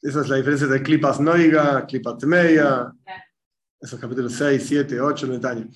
Esa 0.00 0.20
es 0.20 0.28
la 0.28 0.36
diferencia 0.36 0.66
de 0.66 0.82
Klipas 0.82 1.20
Noiga, 1.20 1.86
Temeia, 2.18 2.92
Claro. 3.04 3.22
esos 3.80 4.00
capítulos 4.00 4.32
6, 4.32 4.64
7, 4.66 5.00
8, 5.00 5.26
en 5.26 5.32
detalle. 5.32 5.66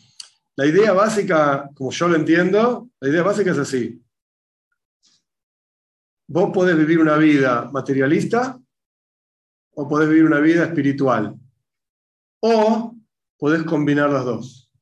La 0.56 0.66
idea 0.66 0.92
básica, 0.92 1.70
como 1.74 1.90
yo 1.92 2.08
lo 2.08 2.16
entiendo, 2.16 2.90
la 2.98 3.08
idea 3.08 3.22
básica 3.22 3.52
es 3.52 3.58
así. 3.58 4.02
Vos 6.28 6.50
podés 6.52 6.76
vivir 6.76 6.98
una 6.98 7.16
vida 7.16 7.70
materialista 7.70 8.58
o 9.74 9.86
podés 9.88 10.08
vivir 10.08 10.24
una 10.24 10.40
vida 10.40 10.64
espiritual. 10.64 11.38
O 12.40 12.96
podés 13.38 13.62
combinar 13.62 14.10
las 14.10 14.24
dos. 14.24 14.72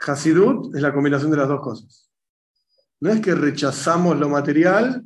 Hasidut 0.00 0.74
es 0.74 0.82
la 0.82 0.92
combinación 0.92 1.30
de 1.30 1.36
las 1.36 1.48
dos 1.48 1.60
cosas. 1.60 2.10
No 3.00 3.10
es 3.10 3.20
que 3.20 3.34
rechazamos 3.34 4.18
lo 4.18 4.28
material 4.28 5.04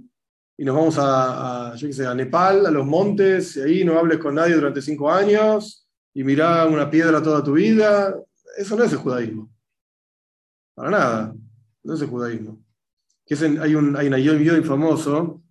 y 0.60 0.64
nos 0.66 0.76
vamos 0.76 0.98
a, 0.98 1.72
a, 1.72 1.74
qué 1.74 1.90
sé, 1.90 2.14
Nepal, 2.14 2.66
a 2.66 2.70
los 2.70 2.84
montes, 2.84 3.56
y 3.56 3.60
ahí 3.62 3.82
no 3.82 3.98
hables 3.98 4.18
con 4.18 4.34
nadie 4.34 4.56
durante 4.56 4.82
cinco 4.82 5.10
años 5.10 5.88
y 6.12 6.22
mirá 6.22 6.66
una 6.66 6.90
piedra 6.90 7.22
toda 7.22 7.42
tu 7.42 7.54
vida. 7.54 8.14
Eso 8.58 8.76
no 8.76 8.84
es 8.84 8.92
el 8.92 8.98
judaísmo. 8.98 9.50
Para 10.74 10.90
nada. 10.90 11.34
No 11.82 11.94
es 11.94 12.02
el 12.02 12.08
judaísmo. 12.08 12.62
Que 13.24 13.36
hay, 13.36 13.74
un, 13.74 13.96
hay 13.96 14.22
Yom 14.22 14.62
famoso, 14.62 15.42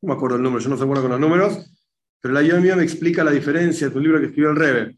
no 0.00 0.08
me 0.08 0.14
acuerdo 0.14 0.36
el 0.36 0.42
número, 0.42 0.64
yo 0.64 0.70
no 0.70 0.78
soy 0.78 0.86
bueno 0.86 1.02
con 1.02 1.10
los 1.10 1.20
números, 1.20 1.70
pero 2.18 2.32
la 2.32 2.40
Yom 2.40 2.64
Yom 2.64 2.80
explica 2.80 3.22
la 3.22 3.32
diferencia, 3.32 3.88
es 3.88 3.94
un 3.94 4.02
libro 4.02 4.20
que 4.20 4.28
escribió 4.28 4.52
el 4.52 4.56
Rebe, 4.56 4.96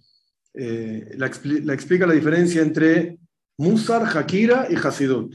eh, 0.55 1.16
la 1.16 1.26
explica 1.74 2.07
la 2.07 2.14
diferencia 2.14 2.62
entre 2.62 3.18
Musar, 3.59 4.07
Hakira 4.16 4.68
y 4.70 4.76
Hasidut. 4.76 5.34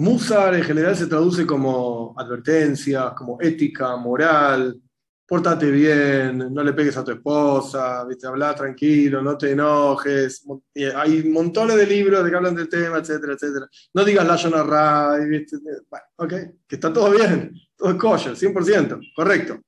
Musar 0.00 0.54
en 0.54 0.62
general 0.62 0.96
se 0.96 1.08
traduce 1.08 1.46
como 1.46 2.14
advertencias, 2.16 3.12
como 3.12 3.38
ética, 3.38 3.98
moral, 3.98 4.80
pórtate 5.26 5.70
bien, 5.70 6.38
no 6.38 6.62
le 6.62 6.72
pegues 6.72 6.96
a 6.96 7.04
tu 7.04 7.10
esposa, 7.10 8.06
¿viste? 8.06 8.26
habla 8.26 8.54
tranquilo, 8.54 9.20
no 9.20 9.36
te 9.36 9.50
enojes. 9.50 10.42
Y 10.72 10.84
Hay 10.84 11.24
montones 11.24 11.76
de 11.76 11.86
libros 11.86 12.24
de 12.24 12.30
que 12.30 12.36
hablan 12.36 12.54
del 12.54 12.70
tema, 12.70 12.96
etcétera, 12.96 13.34
etcétera. 13.34 13.68
No 13.92 14.02
digas 14.02 14.26
la 14.26 14.62
Rai, 14.62 15.28
¿viste? 15.28 15.58
Bueno, 15.90 16.06
ok, 16.16 16.32
que 16.66 16.76
está 16.76 16.90
todo 16.90 17.10
bien, 17.10 17.52
todo 17.76 17.90
es 17.90 17.96
kosher, 17.96 18.32
100%, 18.32 19.12
correcto. 19.14 19.60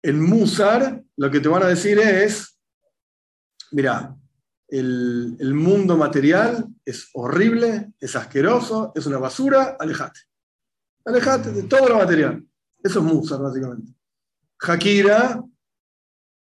En 0.00 0.22
Musar 0.22 1.04
lo 1.18 1.30
que 1.30 1.40
te 1.40 1.48
van 1.48 1.64
a 1.64 1.68
decir 1.68 1.98
es, 1.98 2.58
mira, 3.72 4.16
el, 4.78 5.36
el 5.38 5.54
mundo 5.54 5.96
material 5.96 6.66
es 6.84 7.08
horrible, 7.12 7.92
es 8.00 8.16
asqueroso, 8.16 8.92
es 8.94 9.06
una 9.06 9.18
basura, 9.18 9.76
alejate. 9.78 10.20
Alejate 11.04 11.52
de 11.52 11.62
todo 11.64 11.88
lo 11.88 11.98
material. 11.98 12.44
Eso 12.82 12.98
es 12.98 13.04
Musar, 13.04 13.40
básicamente. 13.40 13.92
Hakira, 14.60 15.42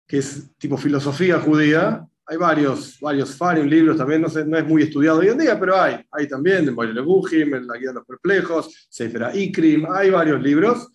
que 0.08 0.20
es 0.20 0.56
tipo 0.58 0.78
filosofía 0.78 1.40
judía, 1.40 2.08
hay 2.26 2.38
varios, 2.38 2.98
varios 3.02 3.36
farim, 3.36 3.66
libros 3.66 3.98
también, 3.98 4.22
no, 4.22 4.30
sé, 4.30 4.46
no 4.46 4.58
es 4.58 4.66
muy 4.66 4.84
estudiado 4.84 5.20
hoy 5.20 5.28
en 5.28 5.38
día, 5.38 5.60
pero 5.60 5.80
hay, 5.80 6.00
hay 6.10 6.28
también, 6.28 6.66
Lebuchim, 6.66 7.54
en 7.56 7.68
La 7.68 7.78
Guía 7.78 7.90
de 7.90 7.96
los 7.96 8.06
Perplejos, 8.06 8.88
Sefer 8.90 9.32
Ikrim, 9.34 9.86
hay 9.92 10.10
varios 10.10 10.42
libros. 10.42 10.90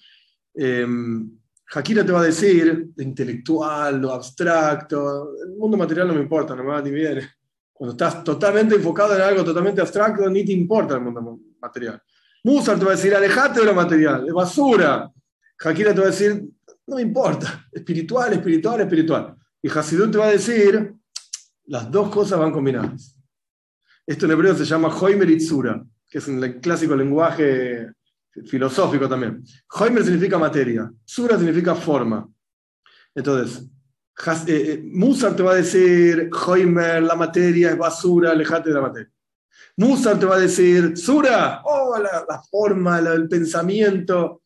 Eh, 0.54 0.86
Hakira 1.74 2.04
te 2.04 2.12
va 2.12 2.20
a 2.20 2.24
decir 2.24 2.92
lo 2.96 3.02
intelectual, 3.02 4.00
lo 4.00 4.12
abstracto, 4.12 5.34
el 5.44 5.56
mundo 5.56 5.76
material 5.76 6.08
no 6.08 6.14
me 6.14 6.22
importa, 6.22 6.54
no 6.56 6.64
me 6.64 6.70
va 6.70 6.80
ni 6.80 6.90
viene. 6.90 7.28
Cuando 7.72 7.92
estás 7.92 8.24
totalmente 8.24 8.74
enfocado 8.74 9.14
en 9.14 9.20
algo 9.20 9.44
totalmente 9.44 9.80
abstracto, 9.80 10.28
ni 10.30 10.44
te 10.44 10.52
importa 10.52 10.94
el 10.94 11.02
mundo 11.02 11.38
material. 11.60 12.02
Musar 12.44 12.78
te 12.78 12.84
va 12.84 12.92
a 12.92 12.96
decir, 12.96 13.14
alejate 13.14 13.60
de 13.60 13.66
lo 13.66 13.74
material, 13.74 14.26
es 14.26 14.32
basura. 14.32 15.10
Hakira 15.62 15.94
te 15.94 16.00
va 16.00 16.06
a 16.06 16.10
decir, 16.10 16.42
no 16.86 16.96
me 16.96 17.02
importa, 17.02 17.68
espiritual, 17.70 18.32
espiritual, 18.32 18.80
espiritual. 18.80 19.36
Y 19.60 19.68
Hasidut 19.68 20.10
te 20.10 20.18
va 20.18 20.26
a 20.26 20.30
decir, 20.30 20.94
las 21.66 21.90
dos 21.90 22.08
cosas 22.08 22.38
van 22.38 22.50
combinadas. 22.50 23.14
Esto 24.06 24.24
en 24.24 24.32
hebreo 24.32 24.54
se 24.54 24.64
llama 24.64 24.88
Hoimer 24.88 25.28
Itzura, 25.28 25.84
que 26.08 26.18
es 26.18 26.26
un 26.28 26.40
clásico 26.60 26.96
lenguaje 26.96 27.90
filosófico 28.46 29.08
también. 29.08 29.42
Hoimer 29.70 30.04
significa 30.04 30.38
materia, 30.38 30.90
Sura 31.04 31.36
significa 31.36 31.74
forma. 31.74 32.28
Entonces, 33.14 33.68
Has, 34.26 34.48
eh, 34.48 34.72
eh, 34.72 34.82
Musar 34.82 35.36
te 35.36 35.44
va 35.44 35.52
a 35.52 35.56
decir, 35.56 36.28
Hoimer, 36.46 37.02
la 37.02 37.14
materia 37.14 37.70
es 37.70 37.78
basura, 37.78 38.32
alejate 38.32 38.70
de 38.70 38.74
la 38.74 38.80
materia. 38.80 39.10
Musar 39.76 40.18
te 40.18 40.26
va 40.26 40.36
a 40.36 40.40
decir, 40.40 40.96
Sura, 40.96 41.62
oh, 41.64 41.96
la, 41.98 42.24
la 42.28 42.42
forma, 42.42 43.00
la, 43.00 43.14
el 43.14 43.28
pensamiento. 43.28 44.42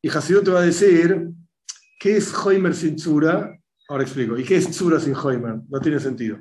Y 0.00 0.08
Hasidut 0.08 0.44
te 0.44 0.50
va 0.50 0.60
a 0.60 0.64
decir, 0.64 1.28
¿qué 2.00 2.16
es 2.16 2.34
Hoimer 2.34 2.74
sin 2.74 2.98
Sura? 2.98 3.54
Ahora 3.88 4.02
explico. 4.02 4.38
¿Y 4.38 4.44
qué 4.44 4.56
es 4.56 4.74
Sura 4.74 4.98
sin 4.98 5.14
Hoimer? 5.14 5.60
No 5.68 5.78
tiene 5.78 6.00
sentido. 6.00 6.38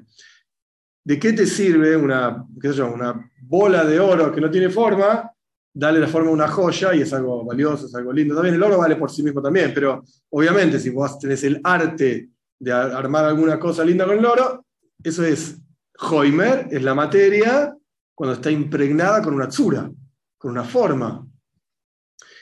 ¿De 1.03 1.19
qué 1.19 1.33
te 1.33 1.45
sirve 1.45 1.97
una, 1.97 2.45
qué 2.61 2.69
sé 2.69 2.75
yo, 2.75 2.91
una 2.91 3.29
bola 3.41 3.83
de 3.83 3.99
oro 3.99 4.31
que 4.31 4.39
no 4.39 4.49
tiene 4.49 4.69
forma? 4.69 5.30
Dale 5.73 5.99
la 5.99 6.07
forma 6.07 6.29
a 6.29 6.33
una 6.33 6.47
joya 6.47 6.93
y 6.93 7.01
es 7.01 7.13
algo 7.13 7.45
valioso, 7.45 7.85
es 7.85 7.95
algo 7.95 8.11
lindo. 8.11 8.35
También 8.35 8.55
el 8.55 8.63
oro 8.63 8.77
vale 8.77 8.97
por 8.97 9.09
sí 9.09 9.23
mismo 9.23 9.41
también, 9.41 9.73
pero 9.73 10.03
obviamente 10.29 10.79
si 10.79 10.89
vos 10.89 11.17
tenés 11.17 11.43
el 11.43 11.61
arte 11.63 12.29
de 12.59 12.71
armar 12.71 13.25
alguna 13.25 13.57
cosa 13.57 13.83
linda 13.83 14.05
con 14.05 14.17
el 14.17 14.25
oro, 14.25 14.65
eso 15.01 15.23
es 15.23 15.57
Hoimer, 15.99 16.67
es 16.69 16.83
la 16.83 16.93
materia 16.93 17.75
cuando 18.13 18.35
está 18.35 18.51
impregnada 18.51 19.21
con 19.21 19.33
una 19.33 19.47
tsura, 19.47 19.89
con 20.37 20.51
una 20.51 20.63
forma. 20.63 21.25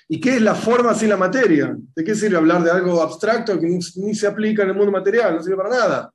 ¿Y 0.08 0.20
qué 0.20 0.38
es 0.38 0.42
la 0.42 0.56
forma 0.56 0.96
sin 0.96 1.10
la 1.10 1.18
materia? 1.18 1.78
¿De 1.96 2.04
qué 2.04 2.16
sirve 2.16 2.38
hablar 2.38 2.64
de 2.64 2.72
algo 2.72 3.02
abstracto 3.02 3.60
que 3.60 3.68
ni, 3.68 3.78
ni 3.98 4.16
se 4.16 4.26
aplica 4.26 4.64
en 4.64 4.70
el 4.70 4.76
mundo 4.76 4.92
material? 4.92 5.36
No 5.36 5.44
sirve 5.44 5.58
para 5.58 5.70
nada. 5.70 6.14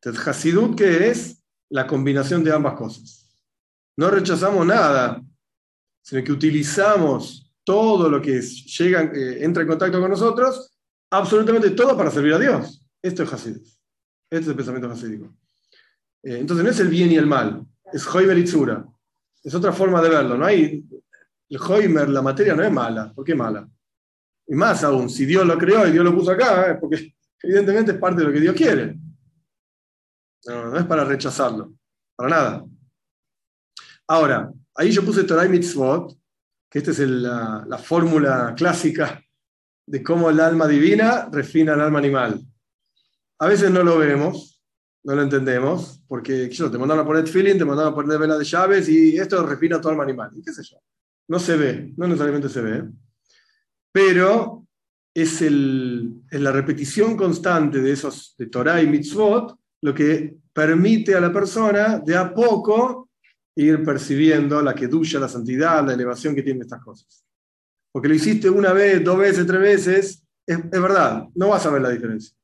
Entonces, 0.00 0.26
Hasidut, 0.26 0.76
¿qué 0.76 1.08
es? 1.08 1.40
La 1.70 1.86
combinación 1.86 2.42
de 2.42 2.52
ambas 2.52 2.74
cosas. 2.74 3.28
No 3.96 4.10
rechazamos 4.10 4.66
nada, 4.66 5.22
sino 6.06 6.22
que 6.22 6.30
utilizamos 6.30 7.52
todo 7.64 8.08
lo 8.08 8.22
que 8.22 8.40
llega, 8.40 9.10
eh, 9.12 9.44
entra 9.44 9.62
en 9.62 9.68
contacto 9.68 10.00
con 10.00 10.08
nosotros, 10.08 10.78
absolutamente 11.10 11.70
todo 11.70 11.96
para 11.96 12.12
servir 12.12 12.34
a 12.34 12.38
Dios. 12.38 12.80
Esto 13.02 13.24
es 13.24 13.32
Hasidut. 13.32 13.66
Este 14.30 14.44
es 14.44 14.46
el 14.46 14.54
pensamiento 14.54 14.88
hasídico. 14.88 15.36
Eh, 16.22 16.38
entonces 16.38 16.64
no 16.64 16.70
es 16.70 16.78
el 16.78 16.86
bien 16.86 17.10
y 17.10 17.16
el 17.16 17.26
mal, 17.26 17.66
es 17.92 18.06
Hoimer 18.06 18.38
Itzura. 18.38 18.86
Es 19.42 19.52
otra 19.52 19.72
forma 19.72 20.00
de 20.00 20.10
verlo. 20.10 20.38
No 20.38 20.46
hay, 20.46 20.84
el 21.48 21.58
Hoimer, 21.60 22.08
la 22.08 22.22
materia 22.22 22.54
no 22.54 22.62
es 22.62 22.70
mala. 22.70 23.12
¿Por 23.12 23.24
qué 23.24 23.34
mala? 23.34 23.68
Y 24.46 24.54
más 24.54 24.84
aún, 24.84 25.10
si 25.10 25.26
Dios 25.26 25.44
lo 25.44 25.58
creó 25.58 25.88
y 25.88 25.90
Dios 25.90 26.04
lo 26.04 26.14
puso 26.14 26.30
acá, 26.30 26.70
es 26.70 26.78
porque 26.78 27.16
evidentemente 27.42 27.90
es 27.90 27.98
parte 27.98 28.20
de 28.20 28.28
lo 28.28 28.32
que 28.32 28.40
Dios 28.40 28.54
quiere. 28.54 28.96
No, 30.46 30.66
no 30.66 30.78
es 30.78 30.86
para 30.86 31.04
rechazarlo, 31.04 31.74
para 32.14 32.28
nada. 32.28 32.64
Ahora, 34.06 34.52
ahí 34.76 34.90
yo 34.90 35.04
puse 35.04 35.24
Torah 35.24 35.46
y 35.46 35.48
Mitzvot, 35.48 36.16
que 36.70 36.78
esta 36.78 36.90
es 36.90 36.98
la, 37.00 37.64
la 37.66 37.78
fórmula 37.78 38.54
clásica 38.56 39.22
de 39.86 40.02
cómo 40.02 40.30
el 40.30 40.40
alma 40.40 40.66
divina 40.66 41.28
refina 41.30 41.74
al 41.74 41.80
alma 41.80 41.98
animal. 41.98 42.40
A 43.38 43.46
veces 43.46 43.70
no 43.70 43.82
lo 43.82 43.98
vemos, 43.98 44.62
no 45.04 45.14
lo 45.14 45.22
entendemos, 45.22 46.02
porque 46.08 46.48
te 46.48 46.78
mandaron 46.78 47.04
a 47.04 47.06
poner 47.06 47.28
feeling, 47.28 47.58
te 47.58 47.64
mandaron 47.64 47.92
a 47.92 47.94
poner 47.94 48.18
vela 48.18 48.36
de 48.36 48.44
llaves 48.44 48.88
y 48.88 49.16
esto 49.16 49.46
refina 49.46 49.80
tu 49.80 49.88
alma 49.88 50.02
animal. 50.02 50.30
¿Y 50.34 50.42
qué 50.42 50.52
sé 50.52 50.62
yo? 50.64 50.78
No 51.28 51.38
se 51.38 51.56
ve, 51.56 51.92
no 51.96 52.06
necesariamente 52.06 52.48
se 52.48 52.60
ve, 52.60 52.84
pero 53.92 54.66
es 55.14 55.40
la 55.40 56.52
repetición 56.52 57.16
constante 57.16 57.80
de 57.80 57.92
esos 57.92 58.34
de 58.36 58.46
Torah 58.46 58.82
y 58.82 58.86
Mitzvot 58.86 59.56
lo 59.82 59.94
que 59.94 60.36
permite 60.52 61.14
a 61.14 61.20
la 61.20 61.32
persona 61.32 61.98
de 61.98 62.16
a 62.16 62.34
poco 62.34 63.05
ir 63.56 63.82
percibiendo 63.82 64.62
la 64.62 64.74
que 64.74 64.86
duya, 64.86 65.18
la 65.18 65.28
santidad, 65.28 65.84
la 65.84 65.94
elevación 65.94 66.34
que 66.34 66.42
tiene 66.42 66.60
estas 66.60 66.82
cosas. 66.82 67.24
Porque 67.90 68.08
lo 68.08 68.14
hiciste 68.14 68.50
una 68.50 68.72
vez, 68.72 69.02
dos 69.02 69.18
veces, 69.18 69.46
tres 69.46 69.60
veces, 69.60 70.22
es, 70.46 70.58
es 70.58 70.82
verdad, 70.82 71.24
no 71.34 71.48
vas 71.48 71.64
a 71.64 71.70
ver 71.70 71.82
la 71.82 71.90
diferencia. 71.90 72.36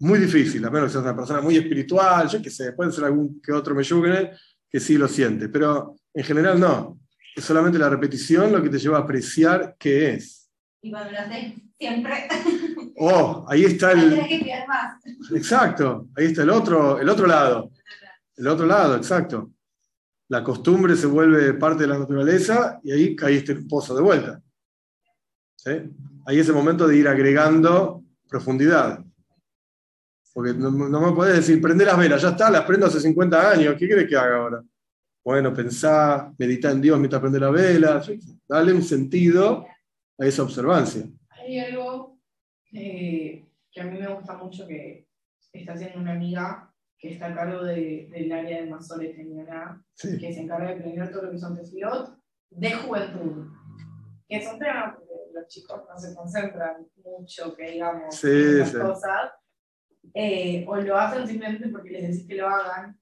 Muy 0.00 0.18
difícil, 0.18 0.64
a 0.64 0.70
menos 0.70 0.88
que 0.88 0.92
seas 0.94 1.04
una 1.04 1.16
persona 1.16 1.40
muy 1.40 1.56
espiritual, 1.56 2.28
yo 2.28 2.42
qué 2.42 2.50
sé, 2.50 2.72
puede 2.72 2.90
ser 2.90 3.04
algún 3.04 3.40
que 3.40 3.52
otro 3.52 3.74
me 3.74 3.84
que 4.68 4.80
sí 4.80 4.98
lo 4.98 5.06
siente, 5.06 5.48
pero 5.48 5.96
en 6.12 6.24
general 6.24 6.58
no. 6.58 6.98
Es 7.36 7.44
solamente 7.44 7.78
la 7.78 7.88
repetición 7.88 8.52
lo 8.52 8.62
que 8.62 8.68
te 8.68 8.78
lleva 8.78 8.98
a 8.98 9.02
apreciar 9.02 9.76
qué 9.78 10.14
es. 10.14 10.50
Y 10.82 10.90
cuando 10.90 11.12
lo 11.12 11.18
haces 11.18 11.54
siempre. 11.78 12.28
Oh, 13.04 13.44
ahí 13.48 13.64
está 13.64 13.92
el. 13.92 14.10
que 14.28 14.64
más. 14.68 15.02
Exacto, 15.34 16.08
ahí 16.14 16.26
está 16.26 16.42
el 16.42 16.50
otro, 16.50 17.00
el 17.00 17.08
otro 17.08 17.26
lado. 17.26 17.70
El 18.36 18.46
otro 18.46 18.66
lado, 18.66 18.96
exacto. 18.96 19.50
La 20.32 20.42
costumbre 20.42 20.96
se 20.96 21.06
vuelve 21.06 21.52
parte 21.52 21.82
de 21.82 21.88
la 21.88 21.98
naturaleza 21.98 22.80
y 22.82 22.90
ahí 22.90 23.14
caíste 23.14 23.52
en 23.52 23.68
pozo 23.68 23.94
de 23.94 24.00
vuelta. 24.00 24.40
¿Sí? 25.54 25.72
Ahí 26.24 26.38
es 26.38 26.48
el 26.48 26.54
momento 26.54 26.88
de 26.88 26.96
ir 26.96 27.06
agregando 27.06 28.02
profundidad. 28.30 29.04
Porque 30.32 30.54
no, 30.54 30.70
me 30.70 31.12
puedes 31.12 31.36
decir, 31.36 31.60
prende 31.60 31.84
las 31.84 31.98
velas, 31.98 32.22
ya 32.22 32.30
está, 32.30 32.50
las 32.50 32.64
prendo 32.64 32.86
hace 32.86 32.98
50 32.98 33.50
años, 33.50 33.74
¿qué 33.78 33.86
quieres 33.86 34.08
que 34.08 34.16
haga 34.16 34.38
ahora? 34.38 34.64
Bueno, 35.22 35.52
pensá, 35.52 36.32
medita 36.38 36.70
en 36.70 36.80
Dios 36.80 36.98
mientras 36.98 37.20
prende 37.20 37.38
la 37.38 37.50
vela, 37.50 38.02
dale 38.48 38.72
un 38.72 38.82
sentido 38.82 39.66
a 40.18 40.24
esa 40.24 40.44
observancia. 40.44 41.06
Hay 41.28 41.58
algo 41.58 42.18
que 42.70 43.44
a 43.78 43.84
mí 43.84 43.98
me 43.98 44.14
gusta 44.14 44.38
mucho 44.38 44.66
que 44.66 45.06
está 45.52 45.74
haciendo 45.74 46.00
una 46.00 46.12
amiga 46.12 46.71
que 47.02 47.14
está 47.14 47.26
a 47.26 47.34
cargo 47.34 47.64
del 47.64 48.32
área 48.32 48.62
de 48.62 48.70
Mazoret 48.70 49.18
en 49.18 49.44
que 50.20 50.32
se 50.32 50.40
encarga 50.40 50.68
de 50.68 50.76
planear 50.76 51.10
todo 51.10 51.24
lo 51.24 51.30
que 51.32 51.38
son 51.38 51.56
tefilot 51.56 52.16
de 52.50 52.70
juventud. 52.70 53.48
Que 54.28 54.36
es 54.36 54.52
un 54.52 54.60
tema 54.60 54.94
porque 54.94 55.12
los 55.34 55.48
chicos 55.48 55.82
no 55.88 55.98
se 55.98 56.14
concentran 56.14 56.86
mucho, 57.04 57.56
que 57.56 57.72
digamos, 57.72 58.22
en 58.22 58.58
las 58.60 58.72
cosas 58.72 59.32
eh, 60.14 60.64
o 60.68 60.76
lo 60.76 60.96
hacen 60.96 61.26
simplemente 61.26 61.68
porque 61.70 61.90
les 61.90 62.02
decís 62.02 62.28
que 62.28 62.36
lo 62.36 62.48
hagan, 62.48 62.96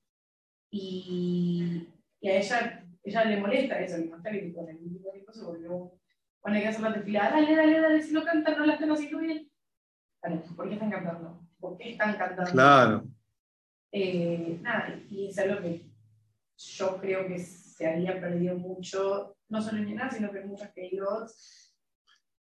y, 0.70 1.86
y 2.20 2.28
a 2.28 2.38
ella, 2.38 2.86
ella 3.03 3.24
le 3.26 3.36
molesta 3.36 3.80
eso, 3.80 3.98
le 3.98 4.07
molesta 4.07 4.30
que 4.30 4.53
con 4.55 4.66
el 4.70 4.80
mismo 4.80 5.11
tiempo 5.11 5.32
se 5.32 5.44
volvió, 5.44 5.92
bueno, 6.42 6.57
hay 6.57 6.62
que 6.62 6.68
hacer 6.68 6.80
la 6.80 6.92
desfilada, 6.92 7.32
dale, 7.32 7.55
dale, 7.55 7.80
dale, 7.80 8.03
si 8.03 8.12
lo 8.12 8.24
cantan, 8.24 8.57
no 8.57 8.64
la 8.64 8.74
están 8.74 8.92
haciendo 8.92 9.18
bien. 9.18 9.51
Vale, 10.22 10.42
¿por 10.57 10.68
qué 10.68 10.74
están 10.74 10.90
cantando? 10.90 11.46
¿Por 11.59 11.76
qué 11.76 11.90
están 11.90 12.16
cantando? 12.16 12.51
Claro. 12.51 13.09
Eh, 13.93 14.59
nada, 14.62 15.01
y 15.09 15.28
es 15.28 15.38
algo 15.38 15.61
que 15.61 15.84
yo 16.57 16.99
creo 17.01 17.26
que 17.26 17.38
se 17.38 17.86
había 17.86 18.20
perdido 18.20 18.57
mucho, 18.57 19.36
no 19.49 19.61
solo 19.62 19.78
en 19.78 19.88
Yenar, 19.88 20.12
sino 20.12 20.30
que 20.30 20.41
en 20.41 20.49
muchas 20.49 20.72
queridos. 20.72 21.74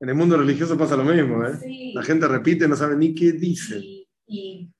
En 0.00 0.08
el 0.08 0.14
mundo 0.14 0.36
religioso 0.36 0.76
pasa 0.76 0.96
lo 0.96 1.04
mismo, 1.04 1.44
¿eh? 1.44 1.54
Sí. 1.56 1.92
La 1.94 2.02
gente 2.02 2.28
repite, 2.28 2.68
no 2.68 2.76
sabe 2.76 2.96
ni 2.96 3.14
qué 3.14 3.32
dice. 3.32 3.78
Y, 3.78 4.08
y, 4.26 4.70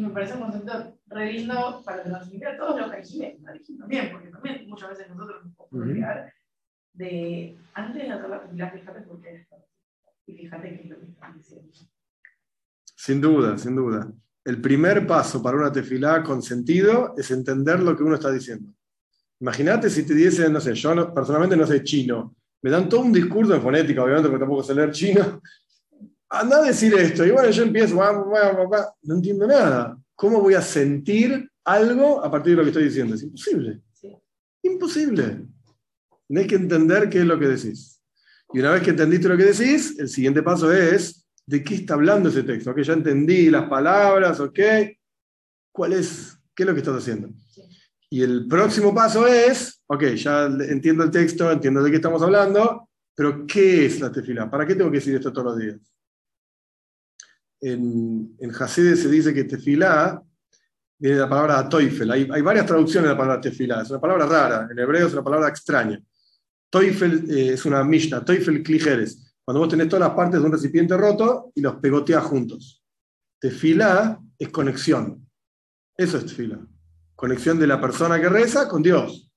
me 0.00 0.10
parece 0.10 0.34
un 0.34 0.40
concepto 0.40 0.98
re 1.06 1.32
lindo 1.32 1.82
para 1.84 2.02
transmitir 2.02 2.48
a 2.48 2.56
todos 2.56 2.80
los 2.80 2.90
que 2.90 3.38
también, 3.78 4.12
porque 4.12 4.28
también 4.28 4.68
muchas 4.68 4.90
veces 4.90 5.08
nosotros 5.08 5.44
nos 5.44 5.54
podemos 5.54 5.88
olvidar 5.88 6.32
de 6.92 7.56
antes 7.74 8.02
de 8.02 8.10
hacer 8.10 8.30
la 8.30 8.42
película, 8.42 8.70
fíjate 8.70 9.00
por 9.02 9.20
qué. 9.20 9.46
Y 10.26 10.36
fíjate 10.36 10.76
qué 10.76 10.82
es 10.84 10.90
lo 10.90 11.00
que 11.00 11.06
están 11.06 11.36
diciendo. 11.36 11.72
Sin 12.96 13.20
duda, 13.20 13.58
sin 13.58 13.76
duda. 13.76 14.12
El 14.44 14.60
primer 14.60 15.06
paso 15.06 15.42
para 15.42 15.56
una 15.56 15.72
tefilá 15.72 16.22
con 16.22 16.42
sentido 16.42 17.14
es 17.16 17.30
entender 17.30 17.80
lo 17.80 17.96
que 17.96 18.02
uno 18.02 18.16
está 18.16 18.30
diciendo. 18.30 18.72
Imagínate 19.40 19.88
si 19.88 20.04
te 20.04 20.14
dicen, 20.14 20.52
no 20.52 20.60
sé, 20.60 20.74
yo 20.74 21.12
personalmente 21.14 21.56
no 21.56 21.66
sé 21.66 21.82
chino, 21.82 22.36
me 22.62 22.70
dan 22.70 22.88
todo 22.88 23.00
un 23.00 23.12
discurso 23.12 23.54
en 23.54 23.62
fonética, 23.62 24.02
obviamente, 24.02 24.28
porque 24.28 24.40
tampoco 24.40 24.62
sé 24.62 24.74
leer 24.74 24.90
chino, 24.90 25.40
anda 26.28 26.58
a 26.58 26.62
decir 26.62 26.94
esto. 26.94 27.24
Y 27.24 27.30
bueno, 27.30 27.50
yo 27.50 27.62
empiezo, 27.62 27.96
no 29.02 29.14
entiendo 29.14 29.46
nada. 29.46 29.98
¿Cómo 30.14 30.40
voy 30.40 30.54
a 30.54 30.62
sentir 30.62 31.50
algo 31.64 32.24
a 32.24 32.30
partir 32.30 32.52
de 32.52 32.56
lo 32.56 32.62
que 32.62 32.68
estoy 32.68 32.84
diciendo? 32.84 33.14
Es 33.14 33.22
imposible. 33.22 33.82
Imposible. 34.62 35.46
Tienes 36.26 36.46
que 36.46 36.54
entender 36.54 37.08
qué 37.08 37.18
es 37.18 37.26
lo 37.26 37.38
que 37.38 37.48
decís. 37.48 38.00
Y 38.52 38.60
una 38.60 38.72
vez 38.72 38.82
que 38.82 38.90
entendiste 38.90 39.28
lo 39.28 39.36
que 39.36 39.44
decís, 39.44 39.98
el 39.98 40.08
siguiente 40.08 40.42
paso 40.42 40.72
es 40.72 41.23
de 41.46 41.62
qué 41.62 41.74
está 41.74 41.94
hablando 41.94 42.28
ese 42.28 42.42
texto. 42.42 42.76
Ya 42.76 42.92
entendí 42.92 43.50
las 43.50 43.68
palabras, 43.68 44.40
ok. 44.40 44.60
¿Cuál 45.72 45.92
es? 45.94 46.38
¿Qué 46.54 46.62
es 46.62 46.66
lo 46.68 46.74
que 46.74 46.80
estás 46.80 46.96
haciendo? 46.96 47.28
Y 48.10 48.22
el 48.22 48.46
próximo 48.46 48.94
paso 48.94 49.26
es, 49.26 49.82
ok, 49.86 50.04
ya 50.14 50.44
entiendo 50.46 51.02
el 51.02 51.10
texto, 51.10 51.50
entiendo 51.50 51.82
de 51.82 51.90
qué 51.90 51.96
estamos 51.96 52.22
hablando, 52.22 52.88
pero 53.14 53.44
¿qué 53.46 53.86
es 53.86 54.00
la 54.00 54.12
tefila? 54.12 54.50
¿Para 54.50 54.66
qué 54.66 54.74
tengo 54.74 54.90
que 54.90 54.98
decir 54.98 55.16
esto 55.16 55.32
todos 55.32 55.46
los 55.46 55.58
días? 55.58 55.80
en, 57.64 58.36
en 58.38 58.54
se 58.68 59.08
dice 59.08 59.32
que 59.32 59.44
tefilá 59.44 60.22
viene 60.98 61.16
de 61.16 61.22
la 61.22 61.28
palabra 61.28 61.68
toifel. 61.68 62.10
Hay, 62.10 62.28
hay, 62.30 62.42
varias 62.42 62.66
traducciones 62.66 63.08
de 63.08 63.14
la 63.14 63.18
palabra 63.18 63.40
tefilá. 63.40 63.82
Es 63.82 63.90
una 63.90 64.00
palabra 64.00 64.26
rara. 64.26 64.68
En 64.70 64.78
hebreo 64.78 65.06
es 65.06 65.12
una 65.12 65.24
palabra 65.24 65.48
extraña. 65.48 66.00
Toifel 66.68 67.30
eh, 67.30 67.54
es 67.54 67.64
una 67.64 67.82
mishnah. 67.82 68.24
Toifel 68.24 68.62
klijeres. 68.62 69.23
Cuando 69.44 69.60
vos 69.60 69.68
tenés 69.68 69.88
todas 69.88 70.08
las 70.08 70.16
partes 70.16 70.40
de 70.40 70.46
un 70.46 70.52
recipiente 70.52 70.96
roto 70.96 71.52
y 71.54 71.60
los 71.60 71.76
pegoteas 71.76 72.24
juntos. 72.24 72.82
Tefilá 73.38 74.18
es 74.38 74.48
conexión. 74.48 75.28
Eso 75.96 76.18
es 76.18 76.26
tefilá. 76.26 76.58
Conexión 77.14 77.58
de 77.58 77.66
la 77.66 77.80
persona 77.80 78.20
que 78.20 78.28
reza 78.28 78.68
con 78.68 78.82
Dios. 78.82 79.30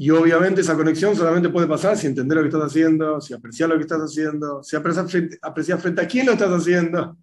Y 0.00 0.10
obviamente 0.10 0.60
esa 0.60 0.76
conexión 0.76 1.16
solamente 1.16 1.48
puede 1.48 1.66
pasar 1.66 1.96
si 1.96 2.06
entender 2.06 2.36
lo 2.36 2.42
que 2.44 2.48
estás 2.48 2.70
haciendo, 2.70 3.20
si 3.20 3.34
apreciar 3.34 3.68
lo 3.68 3.74
que 3.74 3.82
estás 3.82 4.00
haciendo, 4.00 4.62
si 4.62 4.76
apreciar 4.76 5.80
frente, 5.80 6.00
a 6.00 6.06
quién 6.06 6.26
lo 6.26 6.32
estás 6.32 6.52
haciendo. 6.52 7.18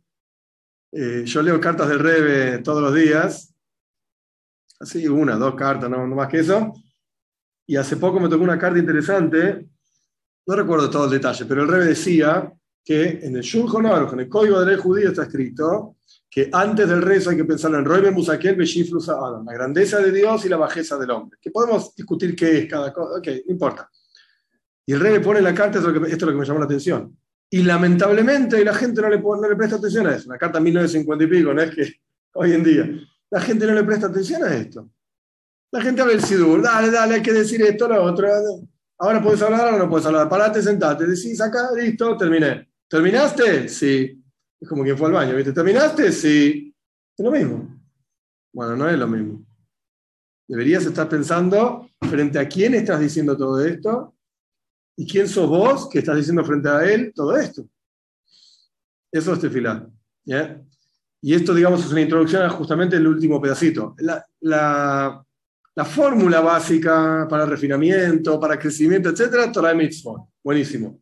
Eh, 0.92 1.24
yo 1.26 1.42
leo 1.42 1.62
cartas 1.62 1.88
del 1.88 2.00
Rebe 2.00 2.58
todos 2.60 2.82
los 2.82 2.94
días, 2.94 3.56
así 4.78 5.08
una, 5.08 5.38
dos 5.38 5.56
cartas, 5.56 5.90
no, 5.90 6.06
más 6.08 6.28
que 6.28 6.40
eso. 6.40 6.74
Y 7.66 7.78
hace 7.78 7.96
poco 7.96 8.20
me 8.20 8.28
tocó 8.28 8.44
una 8.44 8.60
carta 8.60 8.78
interesante, 8.78 9.70
no 10.48 10.56
recuerdo 10.56 10.90
todo 10.90 11.06
el 11.06 11.12
detalle, 11.12 11.46
pero 11.46 11.64
el 11.64 11.68
Rebe 11.68 11.86
decía 11.86 12.52
que 12.84 13.20
en 13.24 13.36
el 13.36 13.42
Shulchan 13.42 13.86
Aruch, 13.86 14.14
en 14.14 14.20
el 14.22 14.30
Código 14.30 14.60
de 14.60 14.68
Ley 14.68 14.78
Judío, 14.78 15.10
está 15.10 15.24
escrito 15.24 15.98
que 16.30 16.50
antes 16.52 16.88
del 16.88 17.02
rezo 17.02 17.30
hay 17.30 17.38
que 17.38 17.46
pensar 17.46 17.74
en 17.74 17.86
Roy 17.86 18.12
Musakel, 18.12 18.58
Adam, 18.60 19.46
la 19.46 19.54
grandeza 19.54 20.00
de 20.00 20.12
Dios 20.12 20.46
y 20.46 20.50
la 20.50 20.58
bajeza 20.58 20.98
del 20.98 21.10
hombre. 21.12 21.40
Que 21.42 21.50
podemos 21.50 21.96
discutir 21.96 22.36
qué 22.36 22.60
es 22.60 22.70
cada 22.70 22.94
cosa, 22.94 23.20
ok, 23.20 23.28
no 23.48 23.54
importa. 23.54 23.90
Y 24.86 24.94
el 24.94 25.00
rey 25.00 25.14
le 25.14 25.20
pone 25.22 25.42
la 25.42 25.54
carta, 25.54 25.80
esto 25.80 25.90
es, 25.90 25.96
lo 25.96 26.02
que, 26.04 26.12
esto 26.12 26.26
es 26.26 26.28
lo 26.28 26.32
que 26.34 26.40
me 26.40 26.46
llamó 26.46 26.60
la 26.60 26.66
atención. 26.66 27.18
Y 27.50 27.64
lamentablemente 27.64 28.64
la 28.64 28.74
gente 28.74 29.02
no 29.02 29.10
le, 29.10 29.20
no 29.20 29.48
le 29.48 29.56
presta 29.56 29.78
atención 29.78 30.06
a 30.08 30.16
eso. 30.16 30.30
La 30.30 30.38
carta 30.38 30.60
1950 30.60 31.24
y 31.24 31.28
pico, 31.28 31.54
no 31.54 31.62
es 31.62 31.74
que 31.74 31.94
hoy 32.34 32.52
en 32.52 32.64
día. 32.64 32.90
La 33.32 33.42
gente 33.42 33.66
no 33.66 33.74
le 33.74 33.84
presta 33.84 34.08
atención 34.08 34.44
a 34.44 34.54
esto. 34.54 34.90
La 35.72 35.82
gente 35.82 36.02
habla 36.02 36.14
el 36.14 36.22
Sidur, 36.22 36.62
dale, 36.62 36.92
dale, 36.92 37.16
hay 37.16 37.22
que 37.22 37.34
decir 37.34 37.62
esto, 37.62 37.88
lo 37.88 38.04
otro. 38.04 38.28
Ahora 38.98 39.22
puedes 39.22 39.42
hablar, 39.42 39.62
ahora 39.62 39.78
no 39.78 39.90
puedes 39.90 40.06
hablar. 40.06 40.30
Parate, 40.30 40.62
sentate, 40.62 41.06
decís 41.06 41.40
acá, 41.42 41.70
listo, 41.76 42.16
terminé. 42.18 42.70
¿Terminaste? 42.88 43.68
Sí. 43.68 44.24
Es 44.60 44.70
como 44.70 44.84
quien 44.84 44.98
fue 44.98 45.08
al 45.08 45.14
baño, 45.14 45.36
¿viste? 45.36 45.52
¿Terminaste? 45.52 46.12
Sí. 46.12 46.74
Es 47.18 47.24
lo 47.24 47.32
mismo. 47.32 47.76
Bueno, 48.54 48.76
no 48.76 48.90
es 48.90 48.98
lo 48.98 49.08
mismo. 49.08 49.46
Deberías 50.48 50.86
estar 50.86 51.10
pensando 51.10 51.90
frente 52.02 52.40
a 52.40 52.48
quién 52.48 52.76
estás 52.76 53.00
diciendo 53.00 53.36
todo 53.36 53.64
esto 53.66 54.16
y 54.96 55.06
quién 55.06 55.28
sos 55.28 55.50
vos 55.50 55.90
que 55.90 56.00
estás 56.00 56.16
diciendo 56.16 56.44
frente 56.46 56.70
a 56.70 56.86
él 56.86 57.12
todo 57.14 57.36
esto. 57.36 57.68
Eso 59.12 59.34
es 59.34 59.40
tefilá. 59.40 59.90
Y 61.22 61.34
esto, 61.34 61.54
digamos, 61.54 61.84
es 61.84 61.92
una 61.92 62.02
introducción 62.02 62.44
a 62.44 62.50
justamente 62.50 62.98
el 62.98 63.08
último 63.08 63.42
pedacito. 63.42 63.96
La, 64.40 65.25
fórmula 65.84 66.40
básica 66.40 67.28
para 67.30 67.46
refinamiento, 67.46 68.40
para 68.40 68.58
crecimiento, 68.58 69.10
etcétera, 69.10 69.52
Torah 69.52 69.74
Mitzvot. 69.74 70.30
Buenísimo. 70.42 71.02